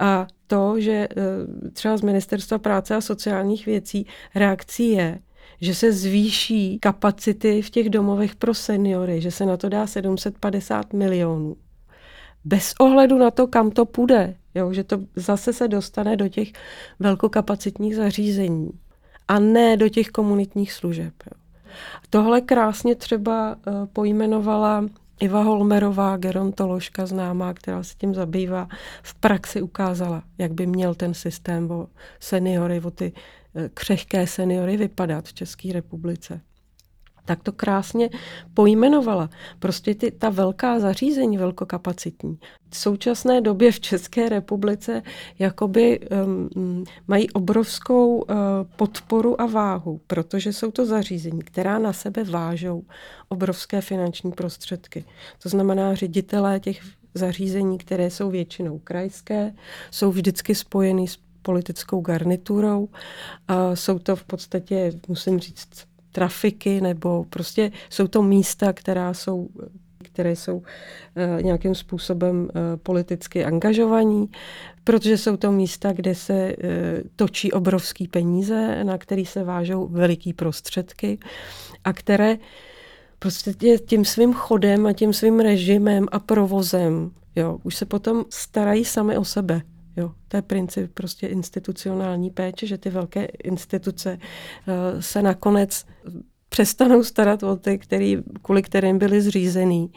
A 0.00 0.26
to, 0.46 0.80
že 0.80 0.92
eh, 0.92 1.70
třeba 1.70 1.96
z 1.96 2.02
Ministerstva 2.02 2.58
práce 2.58 2.94
a 2.96 3.00
sociálních 3.00 3.66
věcí 3.66 4.06
reakcí 4.34 4.90
je, 4.90 5.18
že 5.60 5.74
se 5.74 5.92
zvýší 5.92 6.78
kapacity 6.78 7.62
v 7.62 7.70
těch 7.70 7.90
domovech 7.90 8.36
pro 8.36 8.54
seniory, 8.54 9.20
že 9.20 9.30
se 9.30 9.46
na 9.46 9.56
to 9.56 9.68
dá 9.68 9.86
750 9.86 10.92
milionů. 10.92 11.56
Bez 12.44 12.74
ohledu 12.80 13.18
na 13.18 13.30
to, 13.30 13.46
kam 13.46 13.70
to 13.70 13.84
půjde, 13.84 14.36
jo, 14.54 14.72
že 14.72 14.84
to 14.84 14.98
zase 15.16 15.52
se 15.52 15.68
dostane 15.68 16.16
do 16.16 16.28
těch 16.28 16.48
velkokapacitních 16.98 17.96
zařízení. 17.96 18.70
a 19.28 19.38
ne 19.38 19.76
do 19.76 19.88
těch 19.88 20.08
komunitních 20.08 20.72
služeb. 20.72 21.12
Jo. 21.26 21.32
Tohle 22.10 22.40
krásně 22.40 22.94
třeba 22.94 23.56
uh, 23.66 23.86
pojmenovala 23.86 24.84
Iva 25.20 25.42
Holmerová, 25.42 26.16
gerontoložka 26.16 27.06
známá, 27.06 27.54
která 27.54 27.82
se 27.82 27.94
tím 27.98 28.14
zabývá, 28.14 28.68
v 29.02 29.14
praxi 29.14 29.62
ukázala, 29.62 30.22
jak 30.38 30.52
by 30.52 30.66
měl 30.66 30.94
ten 30.94 31.14
systém 31.14 31.70
o 31.70 31.88
seniory, 32.20 32.80
o 32.80 32.90
ty 32.90 33.12
eh, 33.14 33.20
křehké 33.74 34.26
seniory 34.26 34.76
vypadat 34.76 35.28
v 35.28 35.32
České 35.32 35.72
republice 35.72 36.40
tak 37.28 37.42
to 37.42 37.52
krásně 37.52 38.10
pojmenovala. 38.54 39.30
Prostě 39.58 39.94
ty, 39.94 40.10
ta 40.10 40.30
velká 40.30 40.80
zařízení, 40.80 41.38
velkokapacitní, 41.38 42.38
v 42.70 42.76
současné 42.76 43.40
době 43.40 43.72
v 43.72 43.80
České 43.80 44.28
republice 44.28 45.02
jakoby 45.38 46.00
um, 46.00 46.84
mají 47.08 47.30
obrovskou 47.30 48.16
uh, 48.16 48.36
podporu 48.76 49.40
a 49.40 49.46
váhu, 49.46 50.00
protože 50.06 50.52
jsou 50.52 50.70
to 50.70 50.86
zařízení, 50.86 51.42
která 51.42 51.78
na 51.78 51.92
sebe 51.92 52.24
vážou 52.24 52.84
obrovské 53.28 53.80
finanční 53.80 54.32
prostředky. 54.32 55.04
To 55.42 55.48
znamená, 55.48 55.94
ředitelé 55.94 56.60
těch 56.60 56.80
zařízení, 57.14 57.78
které 57.78 58.10
jsou 58.10 58.30
většinou 58.30 58.78
krajské, 58.78 59.54
jsou 59.90 60.12
vždycky 60.12 60.54
spojeny 60.54 61.08
s 61.08 61.18
politickou 61.42 62.00
garniturou. 62.00 62.88
A 63.48 63.76
jsou 63.76 63.98
to 63.98 64.16
v 64.16 64.24
podstatě, 64.24 64.92
musím 65.08 65.38
říct, 65.38 65.68
trafiky, 66.12 66.80
nebo 66.80 67.24
prostě 67.30 67.70
jsou 67.90 68.06
to 68.06 68.22
místa, 68.22 68.72
která 68.72 69.14
jsou 69.14 69.48
které 70.12 70.36
jsou 70.36 70.56
uh, 70.56 70.62
nějakým 71.42 71.74
způsobem 71.74 72.40
uh, 72.40 72.48
politicky 72.82 73.44
angažovaní, 73.44 74.30
protože 74.84 75.18
jsou 75.18 75.36
to 75.36 75.52
místa, 75.52 75.92
kde 75.92 76.14
se 76.14 76.56
uh, 76.56 76.62
točí 77.16 77.52
obrovský 77.52 78.08
peníze, 78.08 78.84
na 78.84 78.98
který 78.98 79.26
se 79.26 79.44
vážou 79.44 79.88
veliký 79.88 80.32
prostředky 80.32 81.18
a 81.84 81.92
které 81.92 82.36
prostě 83.18 83.78
tím 83.78 84.04
svým 84.04 84.32
chodem 84.32 84.86
a 84.86 84.92
tím 84.92 85.12
svým 85.12 85.40
režimem 85.40 86.06
a 86.12 86.18
provozem 86.18 87.10
jo, 87.36 87.58
už 87.62 87.76
se 87.76 87.86
potom 87.86 88.24
starají 88.30 88.84
sami 88.84 89.18
o 89.18 89.24
sebe. 89.24 89.62
Jo, 89.98 90.12
to 90.28 90.36
je 90.36 90.42
princip 90.42 90.90
prostě 90.94 91.26
institucionální 91.26 92.30
péče, 92.30 92.66
že 92.66 92.78
ty 92.78 92.90
velké 92.90 93.24
instituce 93.24 94.18
uh, 94.18 95.00
se 95.00 95.22
nakonec 95.22 95.86
přestanou 96.48 97.04
starat 97.04 97.42
o 97.42 97.56
ty, 97.56 97.78
který, 97.78 98.18
kvůli 98.42 98.62
kterým 98.62 98.98
byly 98.98 99.22
zřízený. 99.22 99.92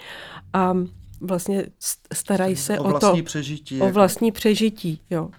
A 0.53 0.73
vlastně 1.21 1.65
starají 2.13 2.55
se 2.55 2.79
o, 2.79 2.83
o 2.83 2.89
vlastní 2.89 3.21
to, 3.21 3.25
přežití. 3.25 3.81
O 3.81 3.85
jako. 3.85 3.93
vlastní 3.93 4.31
přežití, 4.31 5.01
jo. 5.09 5.29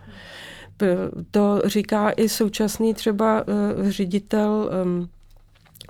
To 1.30 1.62
říká 1.64 2.10
i 2.10 2.28
současný 2.28 2.94
třeba 2.94 3.44
uh, 3.48 3.88
ředitel 3.90 4.70
um, 4.84 5.08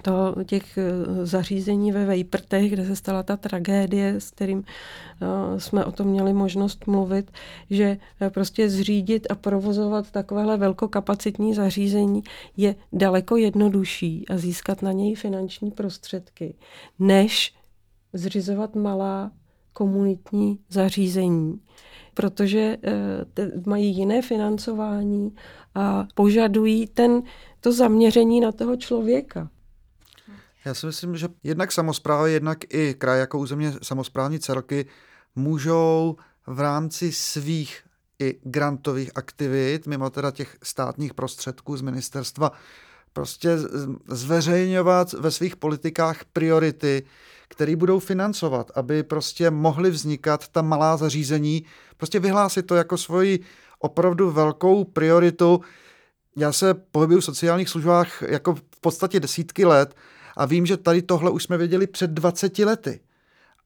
to, 0.03 0.34
těch 0.44 0.78
eh, 0.78 1.26
zařízení 1.26 1.92
ve 1.92 2.05
Vejprtech, 2.05 2.72
kde 2.72 2.86
se 2.86 2.96
stala 2.96 3.22
ta 3.22 3.36
tragédie, 3.36 4.20
s 4.20 4.30
kterým 4.30 4.59
uh, 4.59 5.59
jsme 5.59 5.84
o 5.84 5.92
tom 5.92 6.07
měli 6.07 6.32
možnost 6.32 6.86
mluvit, 6.86 7.30
že 7.70 7.98
uh, 8.20 8.28
prostě 8.28 8.70
zřídit 8.70 9.26
a 9.30 9.34
provozovat 9.34 10.11
takovéhle 10.11 10.57
velkokapacitní 10.57 11.55
zařízení 11.55 12.22
je 12.57 12.74
daleko 12.92 13.36
jednodušší 13.36 14.28
a 14.28 14.38
získat 14.38 14.82
na 14.82 14.92
něj 14.92 15.14
finanční 15.14 15.70
prostředky, 15.70 16.55
než 16.98 17.55
zřizovat 18.12 18.74
malá 18.74 19.30
komunitní 19.72 20.59
zařízení, 20.68 21.61
protože 22.14 22.76
mají 23.66 23.96
jiné 23.96 24.22
financování 24.22 25.34
a 25.74 26.07
požadují 26.14 26.86
ten, 26.86 27.22
to 27.61 27.72
zaměření 27.72 28.40
na 28.40 28.53
toho 28.53 28.76
člověka. 28.76 29.50
Já 30.65 30.75
si 30.75 30.87
myslím, 30.87 31.17
že 31.17 31.29
jednak 31.43 31.73
samozprávy, 31.73 32.33
jednak 32.33 32.75
i 32.75 32.95
kraj 32.95 33.19
jako 33.21 33.39
územně 33.39 33.73
samozprávní 33.83 34.39
celky 34.39 34.87
můžou 35.35 36.17
v 36.47 36.61
rámci 36.61 37.13
svých 37.13 37.83
i 38.19 38.41
grantových 38.43 39.11
aktivit, 39.15 39.87
mimo 39.87 40.11
teda 40.11 40.31
těch 40.31 40.57
státních 40.63 41.15
prostředků 41.15 41.77
z 41.77 41.83
ministerstva, 41.83 42.53
prostě 43.13 43.51
zveřejňovat 44.09 45.13
ve 45.13 45.31
svých 45.31 45.57
politikách 45.57 46.25
priority, 46.33 47.03
které 47.49 47.77
budou 47.77 47.99
financovat, 47.99 48.71
aby 48.75 49.03
prostě 49.03 49.51
mohly 49.51 49.91
vznikat 49.91 50.49
ta 50.49 50.63
malá 50.63 50.97
zařízení, 50.97 51.65
prostě 51.97 52.21
vyhlásit 52.21 52.67
to 52.67 52.75
jako 52.75 52.97
svoji 52.99 53.41
opravdu 53.79 54.31
velkou 54.31 54.85
prioritu. 54.85 55.61
Já 56.37 56.53
se 56.53 56.75
pohybuju 56.75 57.21
v 57.21 57.25
sociálních 57.25 57.69
službách 57.69 58.23
jako 58.23 58.55
v 58.55 58.81
podstatě 58.81 59.21
desítky 59.21 59.65
let 59.65 59.95
a 60.37 60.47
vím, 60.47 60.66
že 60.66 60.76
tady 60.76 61.03
tohle 61.03 61.30
už 61.30 61.43
jsme 61.43 61.59
věděli 61.59 61.87
před 61.87 62.11
20 62.11 62.59
lety. 62.59 63.01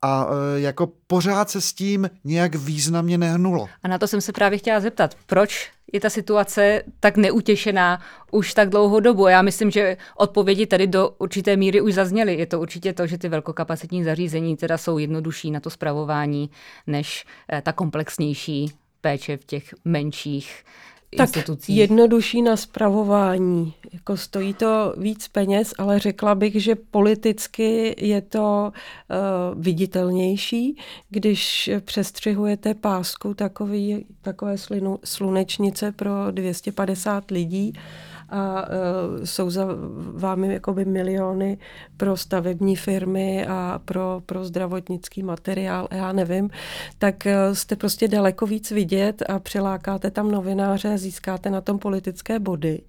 A 0.03 0.29
e, 0.57 0.61
jako 0.61 0.93
pořád 1.07 1.51
se 1.51 1.61
s 1.61 1.73
tím 1.73 2.11
nějak 2.25 2.55
významně 2.55 3.19
nehnulo. 3.19 3.69
A 3.83 3.89
na 3.89 3.99
to 3.99 4.07
jsem 4.07 4.21
se 4.21 4.33
právě 4.33 4.59
chtěla 4.59 4.81
zeptat. 4.81 5.17
Proč 5.27 5.71
je 5.93 6.01
ta 6.01 6.11
situace 6.11 6.83
tak 7.01 7.17
neutěšená 7.17 8.01
už 8.31 8.55
tak 8.55 8.69
dlouhou 8.69 9.01
dobu? 9.01 9.27
Já 9.27 9.43
myslím, 9.43 9.71
že 9.71 9.97
odpovědi 10.17 10.67
tady 10.67 10.87
do 10.87 11.11
určité 11.19 11.57
míry 11.57 11.81
už 11.81 11.95
zazněly. 11.95 12.35
Je 12.35 12.47
to 12.47 12.61
určitě 12.61 12.93
to, 12.93 13.07
že 13.07 13.19
ty 13.19 13.29
velkokapacitní 13.29 14.05
zařízení 14.05 14.57
teda 14.57 14.79
jsou 14.79 14.99
jednodušší 14.99 15.51
na 15.51 15.61
to 15.61 15.71
zpravování 15.71 16.51
než 16.87 17.25
e, 17.53 17.63
ta 17.63 17.73
komplexnější 17.73 18.73
péče 19.01 19.37
v 19.37 19.45
těch 19.45 19.75
menších 19.85 20.65
Tak 21.17 21.31
jednodušší 21.69 22.43
na 22.43 22.57
spravování. 22.57 23.75
Jako 23.93 24.17
stojí 24.17 24.55
to 24.55 24.95
víc 24.99 25.29
peněz, 25.29 25.75
ale 25.79 25.99
řekla 25.99 26.35
bych, 26.35 26.63
že 26.63 26.75
politicky 26.75 27.95
je 27.99 28.21
to 28.21 28.73
uh, 28.73 29.63
viditelnější, 29.63 30.79
když 31.11 31.71
přestřihujete 31.81 32.75
pásku 32.75 33.35
takový, 33.35 34.07
takové 34.23 34.59
slinu, 34.59 34.99
slunečnice 35.05 35.93
pro 35.93 36.31
250 36.31 37.31
lidí 37.31 37.73
a 38.29 38.69
uh, 38.69 39.25
jsou 39.25 39.51
za 39.51 39.67
vámi 40.15 40.53
jakoby 40.53 40.85
miliony 40.85 41.59
pro 41.97 42.17
stavební 42.17 42.77
firmy 42.77 43.47
a 43.47 43.81
pro, 43.85 44.23
pro 44.27 44.45
zdravotnický 44.45 45.23
materiál, 45.23 45.89
já 45.91 46.13
nevím, 46.13 46.51
tak 46.99 47.15
uh, 47.27 47.55
jste 47.55 47.77
prostě 47.77 48.09
daleko 48.09 48.47
víc 48.47 48.71
vidět 48.71 49.23
a 49.29 49.39
přilákáte 49.39 50.11
tam 50.11 50.31
novináře 50.31 50.99
získáte 50.99 51.51
na 51.51 51.61
tom 51.61 51.79
politické 51.79 52.39
body 52.39 52.81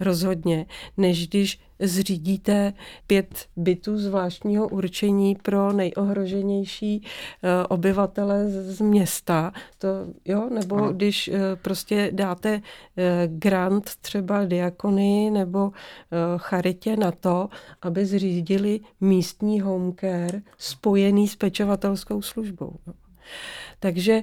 rozhodně, 0.00 0.66
než 0.96 1.28
když 1.28 1.60
zřídíte 1.78 2.72
pět 3.06 3.46
bytů 3.56 3.98
zvláštního 3.98 4.68
určení 4.68 5.36
pro 5.42 5.72
nejohroženější 5.72 7.00
uh, 7.00 7.50
obyvatele 7.68 8.48
z, 8.48 8.80
města, 8.80 9.52
to, 9.78 9.88
jo, 10.24 10.48
nebo 10.54 10.76
ano. 10.76 10.92
když 10.92 11.28
uh, 11.28 11.34
prostě 11.62 12.10
dáte 12.12 12.54
uh, 12.54 12.62
grant 13.26 13.90
třeba 14.00 14.44
diakony 14.44 15.30
nebo 15.30 15.72
charitě 16.36 16.96
na 16.96 17.12
to, 17.12 17.48
aby 17.82 18.06
zřídili 18.06 18.80
místní 19.00 19.60
home 19.60 19.94
care 20.00 20.42
spojený 20.58 21.28
s 21.28 21.36
pečovatelskou 21.36 22.22
službou. 22.22 22.76
Takže 23.80 24.22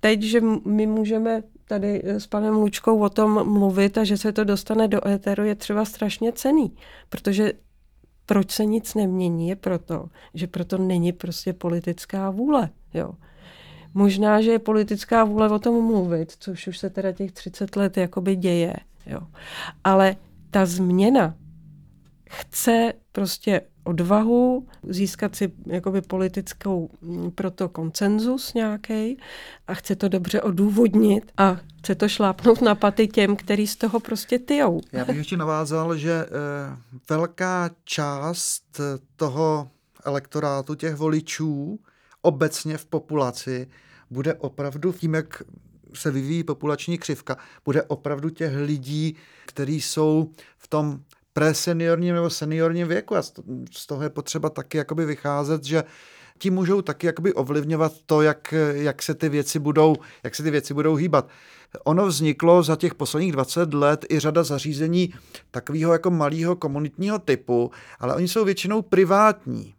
teď, 0.00 0.22
že 0.22 0.40
my 0.64 0.86
můžeme 0.86 1.42
tady 1.68 2.02
s 2.04 2.26
panem 2.26 2.54
Lučkou 2.54 2.98
o 3.00 3.08
tom 3.08 3.52
mluvit 3.52 3.98
a 3.98 4.04
že 4.04 4.16
se 4.16 4.32
to 4.32 4.44
dostane 4.44 4.88
do 4.88 5.08
éteru, 5.08 5.44
je 5.44 5.54
třeba 5.54 5.84
strašně 5.84 6.32
cený, 6.32 6.76
protože 7.08 7.52
proč 8.26 8.50
se 8.50 8.64
nic 8.64 8.94
nemění, 8.94 9.48
je 9.48 9.56
proto, 9.56 10.08
že 10.34 10.46
proto 10.46 10.78
není 10.78 11.12
prostě 11.12 11.52
politická 11.52 12.30
vůle. 12.30 12.70
Jo. 12.94 13.12
Možná, 13.94 14.40
že 14.42 14.50
je 14.50 14.58
politická 14.58 15.24
vůle 15.24 15.50
o 15.50 15.58
tom 15.58 15.86
mluvit, 15.86 16.32
což 16.38 16.66
už 16.66 16.78
se 16.78 16.90
teda 16.90 17.12
těch 17.12 17.32
30 17.32 17.76
let 17.76 17.96
jakoby 17.96 18.36
děje. 18.36 18.74
Jo. 19.06 19.20
Ale 19.84 20.16
ta 20.50 20.66
změna 20.66 21.34
chce 22.30 22.92
prostě 23.12 23.60
odvahu, 23.88 24.66
získat 24.82 25.36
si 25.36 25.52
jakoby 25.66 26.00
politickou 26.00 26.90
mm, 27.00 27.30
proto 27.30 27.68
koncenzus 27.68 28.54
nějaký 28.54 29.18
a 29.66 29.74
chce 29.74 29.96
to 29.96 30.08
dobře 30.08 30.42
odůvodnit 30.42 31.32
a 31.36 31.56
chce 31.78 31.94
to 31.94 32.08
šlápnout 32.08 32.62
na 32.62 32.74
paty 32.74 33.08
těm, 33.08 33.36
který 33.36 33.66
z 33.66 33.76
toho 33.76 34.00
prostě 34.00 34.38
tyjou. 34.38 34.80
Já 34.92 35.04
bych 35.04 35.16
ještě 35.16 35.36
navázal, 35.36 35.96
že 35.96 36.12
eh, 36.12 36.28
velká 37.10 37.70
část 37.84 38.80
toho 39.16 39.70
elektorátu, 40.04 40.74
těch 40.74 40.94
voličů, 40.94 41.80
obecně 42.22 42.78
v 42.78 42.86
populaci, 42.86 43.68
bude 44.10 44.34
opravdu 44.34 44.92
tím, 44.92 45.14
jak 45.14 45.42
se 45.94 46.10
vyvíjí 46.10 46.44
populační 46.44 46.98
křivka, 46.98 47.36
bude 47.64 47.82
opravdu 47.82 48.30
těch 48.30 48.56
lidí, 48.56 49.16
kteří 49.46 49.80
jsou 49.80 50.30
v 50.58 50.68
tom 50.68 51.00
preseniorním 51.38 52.14
nebo 52.14 52.30
seniorním 52.30 52.88
věku 52.88 53.16
a 53.16 53.22
z 53.72 53.86
toho 53.86 54.02
je 54.02 54.10
potřeba 54.10 54.50
taky 54.50 54.78
jakoby 54.78 55.04
vycházet, 55.04 55.64
že 55.64 55.84
ti 56.38 56.50
můžou 56.50 56.82
taky 56.82 57.06
jakoby 57.06 57.34
ovlivňovat 57.34 57.92
to, 58.06 58.22
jak, 58.22 58.54
jak, 58.72 59.02
se 59.02 59.14
ty 59.14 59.28
věci 59.28 59.58
budou, 59.58 59.96
jak 60.24 60.34
se 60.34 60.42
ty 60.42 60.50
věci 60.50 60.74
budou 60.74 60.94
hýbat. 60.94 61.28
Ono 61.84 62.06
vzniklo 62.06 62.62
za 62.62 62.76
těch 62.76 62.94
posledních 62.94 63.32
20 63.32 63.74
let 63.74 64.04
i 64.10 64.18
řada 64.18 64.42
zařízení 64.42 65.14
takového 65.50 65.92
jako 65.92 66.10
malého 66.10 66.56
komunitního 66.56 67.18
typu, 67.18 67.70
ale 68.00 68.14
oni 68.14 68.28
jsou 68.28 68.44
většinou 68.44 68.82
privátní. 68.82 69.74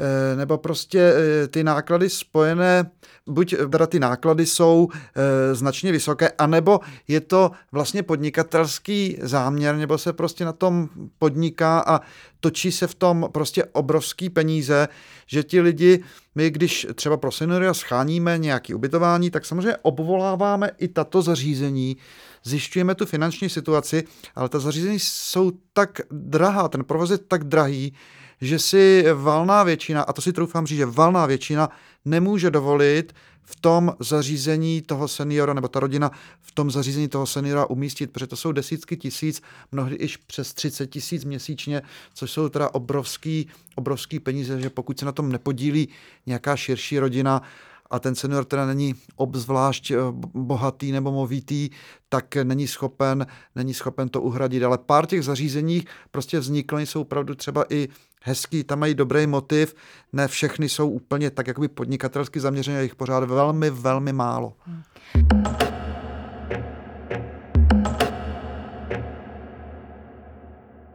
Eh, 0.00 0.36
nebo 0.36 0.58
prostě 0.58 1.00
eh, 1.00 1.48
ty 1.48 1.64
náklady 1.64 2.10
spojené, 2.10 2.90
buď 3.26 3.54
teda 3.72 3.86
ty 3.86 4.00
náklady 4.00 4.46
jsou 4.46 4.88
eh, 4.92 5.54
značně 5.54 5.92
vysoké, 5.92 6.30
anebo 6.30 6.80
je 7.08 7.20
to 7.20 7.50
vlastně 7.72 8.02
podnikatelský 8.02 9.18
záměr, 9.22 9.76
nebo 9.76 9.98
se 9.98 10.12
prostě 10.12 10.44
na 10.44 10.52
tom 10.52 10.88
podniká 11.18 11.80
a 11.86 12.00
točí 12.40 12.72
se 12.72 12.86
v 12.86 12.94
tom 12.94 13.28
prostě 13.32 13.64
obrovský 13.64 14.30
peníze, 14.30 14.88
že 15.26 15.42
ti 15.42 15.60
lidi, 15.60 16.02
my 16.34 16.50
když 16.50 16.86
třeba 16.94 17.16
pro 17.16 17.30
seniory 17.30 17.66
scháníme 17.72 18.38
nějaké 18.38 18.74
ubytování, 18.74 19.30
tak 19.30 19.46
samozřejmě 19.46 19.76
obvoláváme 19.82 20.70
i 20.78 20.88
tato 20.88 21.22
zařízení, 21.22 21.96
zjišťujeme 22.44 22.94
tu 22.94 23.06
finanční 23.06 23.48
situaci, 23.48 24.04
ale 24.34 24.48
ta 24.48 24.58
zařízení 24.58 24.98
jsou 24.98 25.52
tak 25.72 26.00
drahá, 26.10 26.68
ten 26.68 26.84
provoz 26.84 27.10
je 27.10 27.18
tak 27.18 27.44
drahý, 27.44 27.94
že 28.40 28.58
si 28.58 29.04
valná 29.14 29.62
většina, 29.62 30.02
a 30.02 30.12
to 30.12 30.22
si 30.22 30.32
troufám 30.32 30.66
říct, 30.66 30.78
že 30.78 30.86
valná 30.86 31.26
většina 31.26 31.68
nemůže 32.04 32.50
dovolit 32.50 33.14
v 33.50 33.60
tom 33.60 33.94
zařízení 34.00 34.82
toho 34.82 35.08
seniora, 35.08 35.54
nebo 35.54 35.68
ta 35.68 35.80
rodina 35.80 36.10
v 36.40 36.52
tom 36.52 36.70
zařízení 36.70 37.08
toho 37.08 37.26
seniora 37.26 37.66
umístit, 37.66 38.10
protože 38.10 38.26
to 38.26 38.36
jsou 38.36 38.52
desítky 38.52 38.96
tisíc, 38.96 39.42
mnohdy 39.72 39.96
i 39.96 40.08
přes 40.26 40.54
30 40.54 40.86
tisíc 40.86 41.24
měsíčně, 41.24 41.82
což 42.14 42.30
jsou 42.30 42.48
teda 42.48 42.74
obrovský, 42.74 43.48
obrovský 43.74 44.20
peníze, 44.20 44.60
že 44.60 44.70
pokud 44.70 44.98
se 44.98 45.04
na 45.06 45.12
tom 45.12 45.32
nepodílí 45.32 45.88
nějaká 46.26 46.56
širší 46.56 46.98
rodina, 46.98 47.42
a 47.90 47.98
ten 47.98 48.14
senior 48.14 48.44
teda 48.44 48.66
není 48.66 48.94
obzvlášť 49.16 49.90
eh, 49.90 49.96
bohatý 50.34 50.92
nebo 50.92 51.12
movitý, 51.12 51.70
tak 52.08 52.36
není 52.36 52.66
schopen, 52.66 53.26
není 53.54 53.74
schopen 53.74 54.08
to 54.08 54.22
uhradit. 54.22 54.62
Ale 54.62 54.78
pár 54.78 55.06
těch 55.06 55.24
zařízení 55.24 55.84
prostě 56.10 56.38
vzniklo, 56.38 56.78
jsou 56.78 57.00
opravdu 57.00 57.34
třeba 57.34 57.64
i 57.68 57.88
hezký, 58.22 58.64
tam 58.64 58.78
mají 58.78 58.94
dobrý 58.94 59.26
motiv, 59.26 59.74
ne 60.12 60.28
všechny 60.28 60.68
jsou 60.68 60.90
úplně 60.90 61.30
tak 61.30 61.46
jakoby 61.46 61.68
podnikatelsky 61.68 62.40
zaměřené, 62.40 62.82
jich 62.82 62.94
pořád 62.94 63.24
velmi, 63.24 63.70
velmi 63.70 64.12
málo. 64.12 64.52
Hmm. 64.66 65.77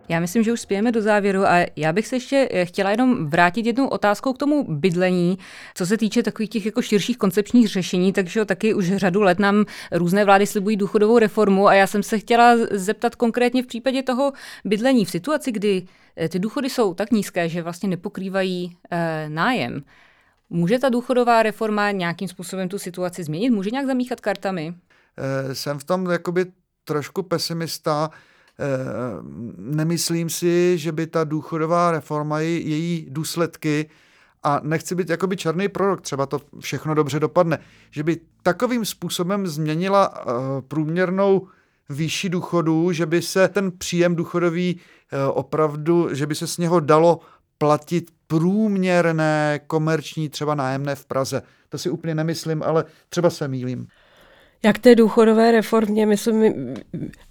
Já 0.10 0.20
myslím, 0.20 0.44
že 0.44 0.54
už 0.54 0.62
spějeme 0.62 0.92
do 0.92 1.02
závěru 1.02 1.46
a 1.48 1.66
já 1.76 1.94
bych 1.94 2.08
se 2.08 2.16
ještě 2.16 2.50
eh, 2.52 2.66
chtěla 2.66 2.92
jenom 2.92 3.30
vrátit 3.30 3.66
jednou 3.66 3.88
otázkou 3.88 4.34
k 4.34 4.38
tomu 4.38 4.66
bydlení, 4.70 5.38
co 5.76 5.86
se 5.86 5.98
týče 5.98 6.24
takových 6.24 6.50
těch 6.50 6.66
jako 6.66 6.82
širších 6.82 7.18
koncepčních 7.18 7.68
řešení, 7.68 8.14
takže 8.14 8.46
taky 8.46 8.74
už 8.74 8.96
řadu 8.96 9.22
let 9.22 9.40
nám 9.40 9.66
různé 9.92 10.26
vlády 10.26 10.48
slibují 10.48 10.78
důchodovou 10.78 11.18
reformu 11.18 11.68
a 11.68 11.74
já 11.74 11.88
jsem 11.88 12.04
se 12.04 12.20
chtěla 12.20 12.56
zeptat 12.72 13.16
konkrétně 13.16 13.64
v 13.64 13.68
případě 13.68 14.04
toho 14.04 14.34
bydlení 14.66 15.06
v 15.06 15.10
situaci, 15.10 15.52
kdy 15.52 15.86
eh, 16.18 16.30
ty 16.30 16.40
důchody 16.40 16.70
jsou 16.70 16.94
tak 16.94 17.12
nízké, 17.12 17.50
že 17.50 17.62
vlastně 17.62 17.90
nepokrývají 17.90 18.78
eh, 18.92 19.26
nájem. 19.30 19.84
Může 20.50 20.80
ta 20.80 20.90
důchodová 20.90 21.44
reforma 21.44 21.92
nějakým 21.92 22.28
způsobem 22.28 22.70
tu 22.70 22.80
situaci 22.80 23.24
změnit? 23.24 23.50
Může 23.50 23.70
nějak 23.70 23.86
zamíchat 23.86 24.20
kartami? 24.20 24.74
E, 25.18 25.56
jsem 25.56 25.80
v 25.80 25.84
tom 25.84 26.10
jakoby 26.10 26.46
trošku 26.84 27.24
pesimista. 27.24 28.10
Nemyslím 29.58 30.30
si, 30.30 30.78
že 30.78 30.92
by 30.92 31.08
ta 31.08 31.24
důchodová 31.24 31.92
reforma, 31.92 32.40
její 32.40 33.08
důsledky, 33.10 33.90
a 34.44 34.60
nechci 34.64 34.96
být 34.96 35.10
jakoby 35.10 35.38
černý 35.38 35.70
prorok, 35.70 36.02
třeba 36.02 36.26
to 36.26 36.42
všechno 36.60 36.94
dobře 36.94 37.20
dopadne, 37.20 37.60
že 37.92 38.04
by 38.04 38.20
takovým 38.44 38.86
způsobem 38.86 39.48
změnila 39.48 40.14
eh, 40.16 40.22
průměrnou 40.68 41.48
výši 41.90 42.30
důchodu, 42.30 42.92
že 42.92 43.06
by 43.06 43.22
se 43.22 43.48
ten 43.48 43.72
příjem 43.72 44.16
důchodový 44.16 44.80
eh, 45.12 45.26
opravdu, 45.28 46.16
že 46.16 46.28
by 46.28 46.36
se 46.36 46.48
z 46.48 46.58
něho 46.58 46.80
dalo 46.80 47.20
platit 47.58 48.12
průměrné 48.28 49.60
komerční 49.68 50.30
třeba 50.30 50.56
nájemné 50.56 50.96
v 50.96 51.06
Praze. 51.06 51.42
To 51.70 51.78
si 51.78 51.90
úplně 51.90 52.16
nemyslím, 52.16 52.64
ale 52.64 52.86
třeba 53.10 53.30
se 53.30 53.48
mýlím. 53.48 53.88
Jak 54.66 54.80
té 54.80 54.96
důchodové 54.96 55.52
reformě, 55.52 56.06
myslím 56.06 56.54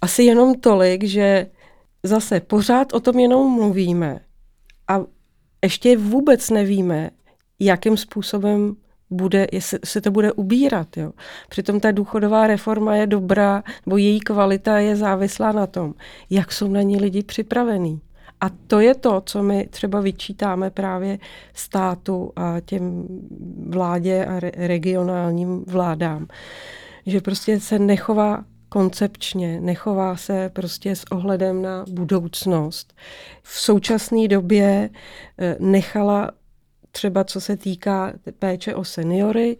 asi 0.01 0.23
jenom 0.23 0.55
tolik, 0.55 1.03
že 1.03 1.47
zase 2.03 2.39
pořád 2.39 2.93
o 2.93 2.99
tom 2.99 3.19
jenom 3.19 3.53
mluvíme 3.53 4.19
a 4.87 5.01
ještě 5.63 5.97
vůbec 5.97 6.49
nevíme, 6.49 7.09
jakým 7.59 7.97
způsobem 7.97 8.75
bude, 9.09 9.47
jestli 9.51 9.79
se 9.83 10.01
to 10.01 10.11
bude 10.11 10.31
ubírat. 10.31 10.97
Jo. 10.97 11.11
Přitom 11.49 11.79
ta 11.79 11.91
důchodová 11.91 12.47
reforma 12.47 12.95
je 12.95 13.07
dobrá, 13.07 13.63
nebo 13.85 13.97
její 13.97 14.19
kvalita 14.19 14.77
je 14.79 14.95
závislá 14.95 15.51
na 15.51 15.67
tom, 15.67 15.93
jak 16.29 16.51
jsou 16.51 16.67
na 16.67 16.81
ní 16.81 16.97
lidi 16.97 17.23
připravení. 17.23 18.01
A 18.41 18.49
to 18.67 18.79
je 18.79 18.95
to, 18.95 19.21
co 19.25 19.43
my 19.43 19.67
třeba 19.69 20.01
vyčítáme 20.01 20.69
právě 20.69 21.19
státu 21.53 22.31
a 22.35 22.59
těm 22.59 23.07
vládě 23.69 24.25
a 24.25 24.39
re- 24.39 24.51
regionálním 24.55 25.63
vládám 25.67 26.27
že 27.05 27.21
prostě 27.21 27.59
se 27.59 27.79
nechová 27.79 28.45
koncepčně, 28.69 29.61
nechová 29.61 30.15
se 30.15 30.49
prostě 30.49 30.95
s 30.95 31.03
ohledem 31.11 31.61
na 31.61 31.85
budoucnost. 31.89 32.93
V 33.43 33.59
současné 33.59 34.27
době 34.27 34.89
eh, 35.37 35.55
nechala 35.59 36.31
třeba 36.91 37.23
co 37.23 37.41
se 37.41 37.57
týká 37.57 38.13
péče 38.39 38.75
o 38.75 38.83
seniory, 38.83 39.57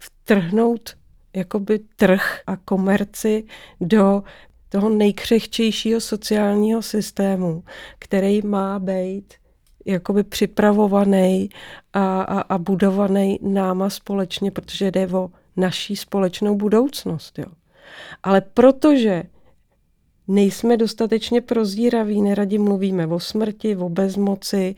vtrhnout 0.00 0.96
jakoby 1.36 1.78
trh 1.96 2.40
a 2.46 2.56
komerci 2.56 3.44
do 3.80 4.22
toho 4.68 4.88
nejkřehčejšího 4.88 6.00
sociálního 6.00 6.82
systému, 6.82 7.64
který 7.98 8.42
má 8.42 8.78
být 8.78 9.34
jakoby 9.86 10.24
připravovaný 10.24 11.48
a, 11.92 12.22
a, 12.22 12.40
a 12.40 12.58
budovaný 12.58 13.38
náma 13.42 13.90
společně, 13.90 14.50
protože 14.50 14.90
jde 14.90 15.06
o 15.06 15.30
naší 15.56 15.96
společnou 15.96 16.56
budoucnost. 16.56 17.38
Jo. 17.38 17.46
Ale 18.22 18.40
protože 18.40 19.22
nejsme 20.28 20.76
dostatečně 20.76 21.40
prozíraví, 21.40 22.22
neradi 22.22 22.58
mluvíme 22.58 23.06
o 23.06 23.20
smrti, 23.20 23.76
o 23.76 23.88
bezmoci, 23.88 24.74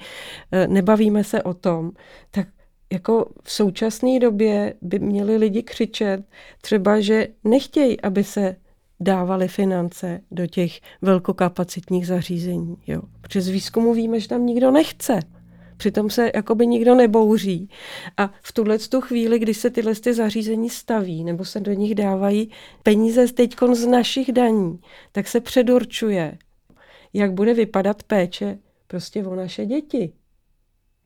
eh, 0.52 0.66
nebavíme 0.66 1.24
se 1.24 1.42
o 1.42 1.54
tom, 1.54 1.92
tak 2.30 2.48
jako 2.92 3.30
v 3.42 3.52
současné 3.52 4.18
době 4.18 4.74
by 4.82 4.98
měli 4.98 5.36
lidi 5.36 5.62
křičet 5.62 6.24
třeba, 6.60 7.00
že 7.00 7.28
nechtějí, 7.44 8.00
aby 8.00 8.24
se 8.24 8.56
dávali 9.00 9.48
finance 9.48 10.20
do 10.30 10.46
těch 10.46 10.80
velkokapacitních 11.02 12.06
zařízení. 12.06 12.76
Jo. 12.86 13.02
Protože 13.20 13.40
z 13.40 13.48
výzkumu 13.48 13.94
víme, 13.94 14.20
že 14.20 14.28
tam 14.28 14.46
nikdo 14.46 14.70
nechce. 14.70 15.20
Přitom 15.76 16.10
se 16.10 16.30
jakoby 16.34 16.66
nikdo 16.66 16.94
nebouří. 16.94 17.70
A 18.16 18.30
v 18.42 18.52
tuhle 18.52 18.78
tu 18.78 19.00
chvíli, 19.00 19.38
kdy 19.38 19.54
se 19.54 19.70
tyhle 19.70 19.94
ty 19.94 20.14
zařízení 20.14 20.70
staví 20.70 21.24
nebo 21.24 21.44
se 21.44 21.60
do 21.60 21.72
nich 21.72 21.94
dávají 21.94 22.50
peníze 22.82 23.26
teď 23.32 23.56
z 23.72 23.86
našich 23.86 24.32
daní, 24.32 24.80
tak 25.12 25.28
se 25.28 25.40
předurčuje, 25.40 26.38
jak 27.12 27.32
bude 27.32 27.54
vypadat 27.54 28.02
péče 28.02 28.58
prostě 28.86 29.26
o 29.26 29.34
naše 29.34 29.66
děti. 29.66 30.12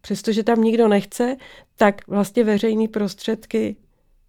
Přestože 0.01 0.43
tam 0.43 0.63
nikdo 0.63 0.89
nechce, 0.89 1.37
tak 1.77 2.09
vlastně 2.09 2.45
veřejné 2.45 2.89
prostředky 2.89 3.77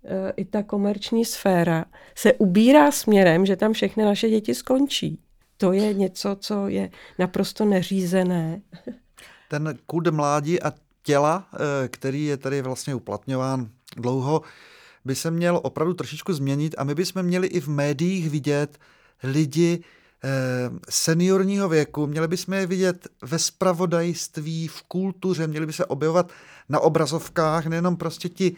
e, 0.03 0.33
i 0.37 0.45
ta 0.45 0.63
komerční 0.63 1.25
sféra 1.25 1.85
se 2.15 2.33
ubírá 2.33 2.91
směrem, 2.91 3.45
že 3.45 3.55
tam 3.55 3.73
všechny 3.73 4.03
naše 4.03 4.29
děti 4.29 4.55
skončí. 4.55 5.19
To 5.57 5.71
je 5.71 5.93
něco, 5.93 6.35
co 6.39 6.67
je 6.67 6.89
naprosto 7.19 7.65
neřízené 7.65 8.61
ten 9.51 9.77
kud 9.85 10.07
mládí 10.07 10.61
a 10.61 10.73
těla, 11.03 11.47
eh, 11.53 11.87
který 11.87 12.25
je 12.25 12.37
tady 12.37 12.61
vlastně 12.61 12.95
uplatňován 12.95 13.69
dlouho, 13.97 14.41
by 15.05 15.15
se 15.15 15.31
měl 15.31 15.59
opravdu 15.63 15.93
trošičku 15.93 16.33
změnit 16.33 16.75
a 16.77 16.83
my 16.83 16.95
bychom 16.95 17.23
měli 17.23 17.47
i 17.47 17.59
v 17.59 17.67
médiích 17.67 18.29
vidět 18.29 18.79
lidi 19.23 19.83
eh, 20.23 20.29
seniorního 20.89 21.69
věku, 21.69 22.07
měli 22.07 22.27
bychom 22.27 22.53
je 22.53 22.67
vidět 22.67 23.07
ve 23.21 23.39
spravodajství, 23.39 24.67
v 24.67 24.83
kultuře, 24.83 25.47
měli 25.47 25.65
by 25.65 25.73
se 25.73 25.85
objevovat 25.85 26.31
na 26.69 26.79
obrazovkách, 26.79 27.65
nejenom 27.65 27.97
prostě 27.97 28.29
ti 28.29 28.55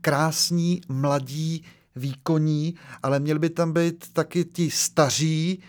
krásní, 0.00 0.80
mladí, 0.88 1.64
výkonní, 1.96 2.74
ale 3.02 3.20
měli 3.20 3.38
by 3.38 3.50
tam 3.50 3.72
být 3.72 4.12
taky 4.12 4.44
ti 4.44 4.70
staří 4.70 5.62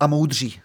a 0.00 0.06
moudří. 0.06 0.60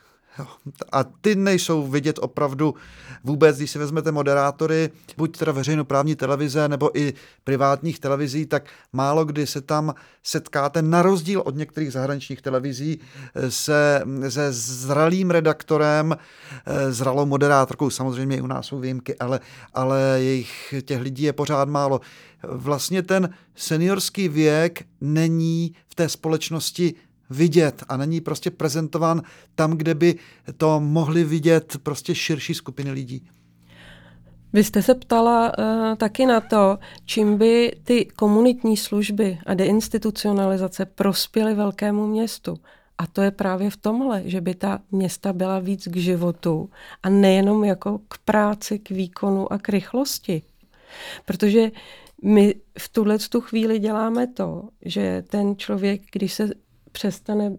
A 0.91 1.03
ty 1.03 1.35
nejsou 1.35 1.87
vidět 1.87 2.19
opravdu 2.21 2.75
vůbec, 3.23 3.57
když 3.57 3.71
si 3.71 3.79
vezmete 3.79 4.11
moderátory, 4.11 4.89
buď 5.17 5.37
teda 5.37 5.51
veřejnoprávní 5.51 6.15
televize 6.15 6.67
nebo 6.67 6.99
i 6.99 7.13
privátních 7.43 7.99
televizí, 7.99 8.45
tak 8.45 8.69
málo 8.93 9.25
kdy 9.25 9.47
se 9.47 9.61
tam 9.61 9.93
setkáte, 10.23 10.81
na 10.81 11.01
rozdíl 11.01 11.41
od 11.45 11.55
některých 11.55 11.91
zahraničních 11.91 12.41
televizí, 12.41 12.99
se, 13.49 14.03
se 14.29 14.53
zralým 14.53 15.31
redaktorem, 15.31 16.17
zralou 16.89 17.25
moderátorkou, 17.25 17.89
samozřejmě 17.89 18.37
i 18.37 18.41
u 18.41 18.47
nás 18.47 18.65
jsou 18.65 18.79
výjimky, 18.79 19.15
ale, 19.15 19.39
ale 19.73 20.01
jejich 20.17 20.73
těch 20.81 21.01
lidí 21.01 21.23
je 21.23 21.33
pořád 21.33 21.69
málo. 21.69 22.01
Vlastně 22.43 23.03
ten 23.03 23.29
seniorský 23.55 24.29
věk 24.29 24.83
není 25.01 25.75
v 25.87 25.95
té 25.95 26.09
společnosti 26.09 26.93
vidět 27.29 27.83
a 27.89 27.97
není 27.97 28.21
prostě 28.21 28.51
prezentován 28.51 29.21
tam, 29.55 29.71
kde 29.71 29.95
by 29.95 30.15
to 30.57 30.79
mohli 30.79 31.23
vidět 31.23 31.77
prostě 31.83 32.15
širší 32.15 32.53
skupiny 32.53 32.91
lidí. 32.91 33.29
Vy 34.53 34.63
jste 34.63 34.81
se 34.81 34.95
ptala 34.95 35.51
uh, 35.57 35.95
taky 35.95 36.25
na 36.25 36.41
to, 36.41 36.79
čím 37.05 37.37
by 37.37 37.71
ty 37.83 38.05
komunitní 38.05 38.77
služby 38.77 39.39
a 39.45 39.53
deinstitucionalizace 39.53 40.85
prospěly 40.85 41.55
velkému 41.55 42.07
městu. 42.07 42.57
A 42.97 43.07
to 43.07 43.21
je 43.21 43.31
právě 43.31 43.69
v 43.69 43.77
tomhle, 43.77 44.21
že 44.25 44.41
by 44.41 44.55
ta 44.55 44.79
města 44.91 45.33
byla 45.33 45.59
víc 45.59 45.87
k 45.87 45.95
životu 45.95 46.69
a 47.03 47.09
nejenom 47.09 47.63
jako 47.63 47.99
k 48.07 48.17
práci, 48.17 48.79
k 48.79 48.89
výkonu 48.89 49.53
a 49.53 49.57
k 49.57 49.69
rychlosti. 49.69 50.41
Protože 51.25 51.71
my 52.23 52.55
v 52.79 52.89
tuhle 52.89 53.17
tu 53.19 53.41
chvíli 53.41 53.79
děláme 53.79 54.27
to, 54.27 54.69
že 54.81 55.23
ten 55.29 55.57
člověk, 55.57 56.01
když 56.11 56.33
se 56.33 56.49
přestane 56.91 57.51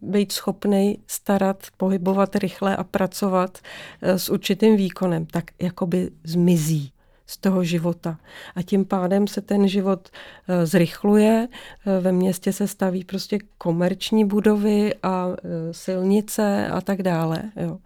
být 0.00 0.32
schopný 0.32 0.98
starat, 1.06 1.66
pohybovat 1.76 2.36
rychle 2.36 2.76
a 2.76 2.84
pracovat 2.84 3.58
eh, 4.02 4.18
s 4.18 4.28
určitým 4.28 4.76
výkonem, 4.76 5.26
tak 5.26 5.44
jakoby 5.60 6.10
zmizí 6.24 6.92
z 7.26 7.36
toho 7.36 7.64
života. 7.64 8.18
A 8.54 8.62
tím 8.62 8.84
pádem 8.84 9.26
se 9.26 9.40
ten 9.40 9.68
život 9.68 10.08
eh, 10.48 10.66
zrychluje. 10.66 11.48
Eh, 11.86 12.00
ve 12.00 12.12
městě 12.12 12.52
se 12.52 12.68
staví 12.68 13.04
prostě 13.04 13.38
komerční 13.58 14.24
budovy 14.24 14.94
a 15.02 15.28
silnice 15.72 16.68
a 16.68 16.80
tak 16.80 17.02
dále. 17.02 17.42
Jo. 17.56 17.78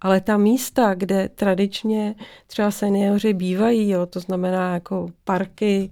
Ale 0.00 0.20
ta 0.20 0.36
místa, 0.36 0.94
kde 0.94 1.28
tradičně 1.28 2.14
třeba 2.46 2.70
seniori 2.70 3.34
bývají, 3.34 3.90
jo, 3.90 4.06
to 4.06 4.20
znamená 4.20 4.74
jako 4.74 5.08
parky, 5.24 5.90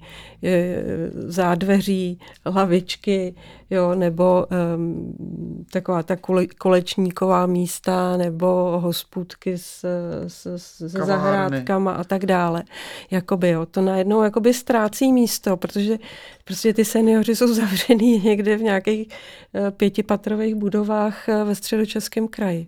zádveří, 1.26 2.18
lavičky, 2.46 3.34
jo, 3.70 3.94
nebo 3.94 4.46
um, 4.76 5.64
taková 5.72 6.02
ta 6.02 6.16
kolečníková 6.58 7.46
místa, 7.46 8.16
nebo 8.16 8.80
hospůdky 8.80 9.58
s, 9.58 9.84
s, 10.28 10.46
s, 10.56 10.76
se 10.76 10.88
zahrádkama 10.88 11.92
a 11.92 12.04
tak 12.04 12.26
dále. 12.26 12.62
Jakoby, 13.10 13.48
jo, 13.50 13.66
to 13.66 13.80
najednou 13.80 14.22
jakoby 14.22 14.54
ztrácí 14.54 15.12
místo, 15.12 15.56
protože 15.56 15.98
prostě 16.44 16.74
ty 16.74 16.84
seniori 16.84 17.36
jsou 17.36 17.54
zavřený 17.54 18.20
někde 18.20 18.56
v 18.56 18.62
nějakých 18.62 19.08
uh, 19.08 19.70
pětipatrových 19.70 20.54
budovách 20.54 21.28
uh, 21.28 21.48
ve 21.48 21.54
středočeském 21.54 22.28
kraji. 22.28 22.66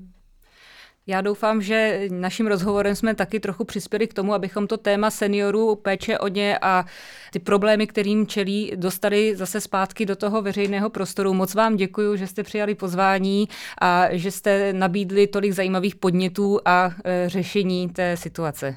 Já 1.09 1.21
doufám, 1.21 1.63
že 1.63 2.09
naším 2.11 2.47
rozhovorem 2.47 2.95
jsme 2.95 3.15
taky 3.15 3.41
trochu 3.41 3.65
přispěli 3.65 4.07
k 4.07 4.15
tomu, 4.15 4.35
abychom 4.35 4.67
to 4.67 4.77
téma 4.77 5.11
seniorů, 5.11 5.75
péče 5.75 6.19
o 6.19 6.29
ně 6.29 6.59
a 6.63 6.85
ty 7.33 7.39
problémy, 7.39 7.87
kterým 7.87 8.27
čelí, 8.27 8.73
dostali 8.77 9.37
zase 9.37 9.61
zpátky 9.61 10.07
do 10.07 10.17
toho 10.17 10.43
veřejného 10.43 10.91
prostoru. 10.91 11.35
Moc 11.35 11.55
vám 11.55 11.77
děkuji, 11.77 12.17
že 12.17 12.27
jste 12.27 12.43
přijali 12.43 12.75
pozvání 12.75 13.49
a 13.81 14.07
že 14.11 14.31
jste 14.31 14.73
nabídli 14.73 15.27
tolik 15.27 15.53
zajímavých 15.53 15.97
podnětů 15.97 16.61
a 16.65 16.91
e, 17.05 17.29
řešení 17.29 17.89
té 17.89 18.17
situace. 18.17 18.77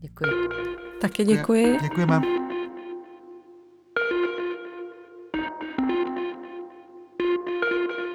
Děkuji. 0.00 0.30
Taky 1.00 1.24
děkuji. 1.24 1.78
Děkujeme. 1.82 2.22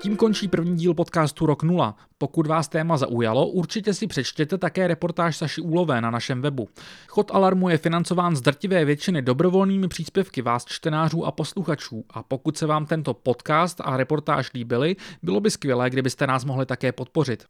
Tím 0.07 0.17
končí 0.17 0.47
první 0.47 0.75
díl 0.75 0.93
podcastu 0.93 1.45
Rok 1.45 1.63
0. 1.63 1.95
Pokud 2.17 2.47
vás 2.47 2.67
téma 2.67 2.97
zaujalo, 2.97 3.47
určitě 3.47 3.93
si 3.93 4.07
přečtěte 4.07 4.57
také 4.57 4.87
reportáž 4.87 5.37
Saši 5.37 5.61
Úlové 5.61 6.01
na 6.01 6.11
našem 6.11 6.41
webu. 6.41 6.69
Chod 7.07 7.31
Alarmu 7.33 7.69
je 7.69 7.77
financován 7.77 8.35
z 8.35 8.41
drtivé 8.41 8.85
většiny 8.85 9.21
dobrovolnými 9.21 9.87
příspěvky 9.87 10.41
vás 10.41 10.65
čtenářů 10.65 11.25
a 11.25 11.31
posluchačů 11.31 12.05
a 12.09 12.23
pokud 12.23 12.57
se 12.57 12.65
vám 12.65 12.85
tento 12.85 13.13
podcast 13.13 13.81
a 13.83 13.97
reportáž 13.97 14.53
líbily, 14.53 14.95
bylo 15.23 15.39
by 15.39 15.51
skvělé, 15.51 15.89
kdybyste 15.89 16.27
nás 16.27 16.45
mohli 16.45 16.65
také 16.65 16.91
podpořit. 16.91 17.45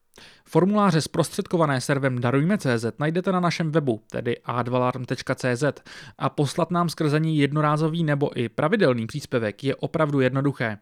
Formuláře 0.45 1.01
zprostředkované 1.01 1.81
servem 1.81 2.21
Darujme.cz 2.21 2.85
najdete 2.99 3.31
na 3.31 3.39
našem 3.39 3.71
webu, 3.71 4.01
tedy 4.11 4.37
a2alarm.cz 4.45 5.81
a 6.17 6.29
poslat 6.29 6.71
nám 6.71 6.89
skrze 6.89 7.19
ní 7.19 7.37
jednorázový 7.37 8.03
nebo 8.03 8.39
i 8.39 8.49
pravidelný 8.49 9.07
příspěvek 9.07 9.63
je 9.63 9.75
opravdu 9.75 10.19
jednoduché 10.19 10.77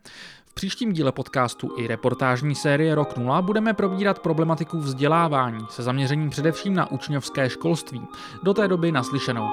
příštím 0.56 0.94
díle 0.94 1.12
podcastu 1.12 1.72
i 1.78 1.88
reportážní 1.88 2.56
série 2.56 2.96
Rok 2.96 3.18
0 3.18 3.42
budeme 3.42 3.74
probírat 3.74 4.20
problematiku 4.20 4.80
vzdělávání 4.80 5.66
se 5.70 5.84
zaměřením 5.84 6.30
především 6.30 6.74
na 6.74 6.92
učňovské 6.92 7.50
školství. 7.50 8.02
Do 8.44 8.54
té 8.54 8.68
doby 8.68 8.92
naslyšenou. 8.92 9.48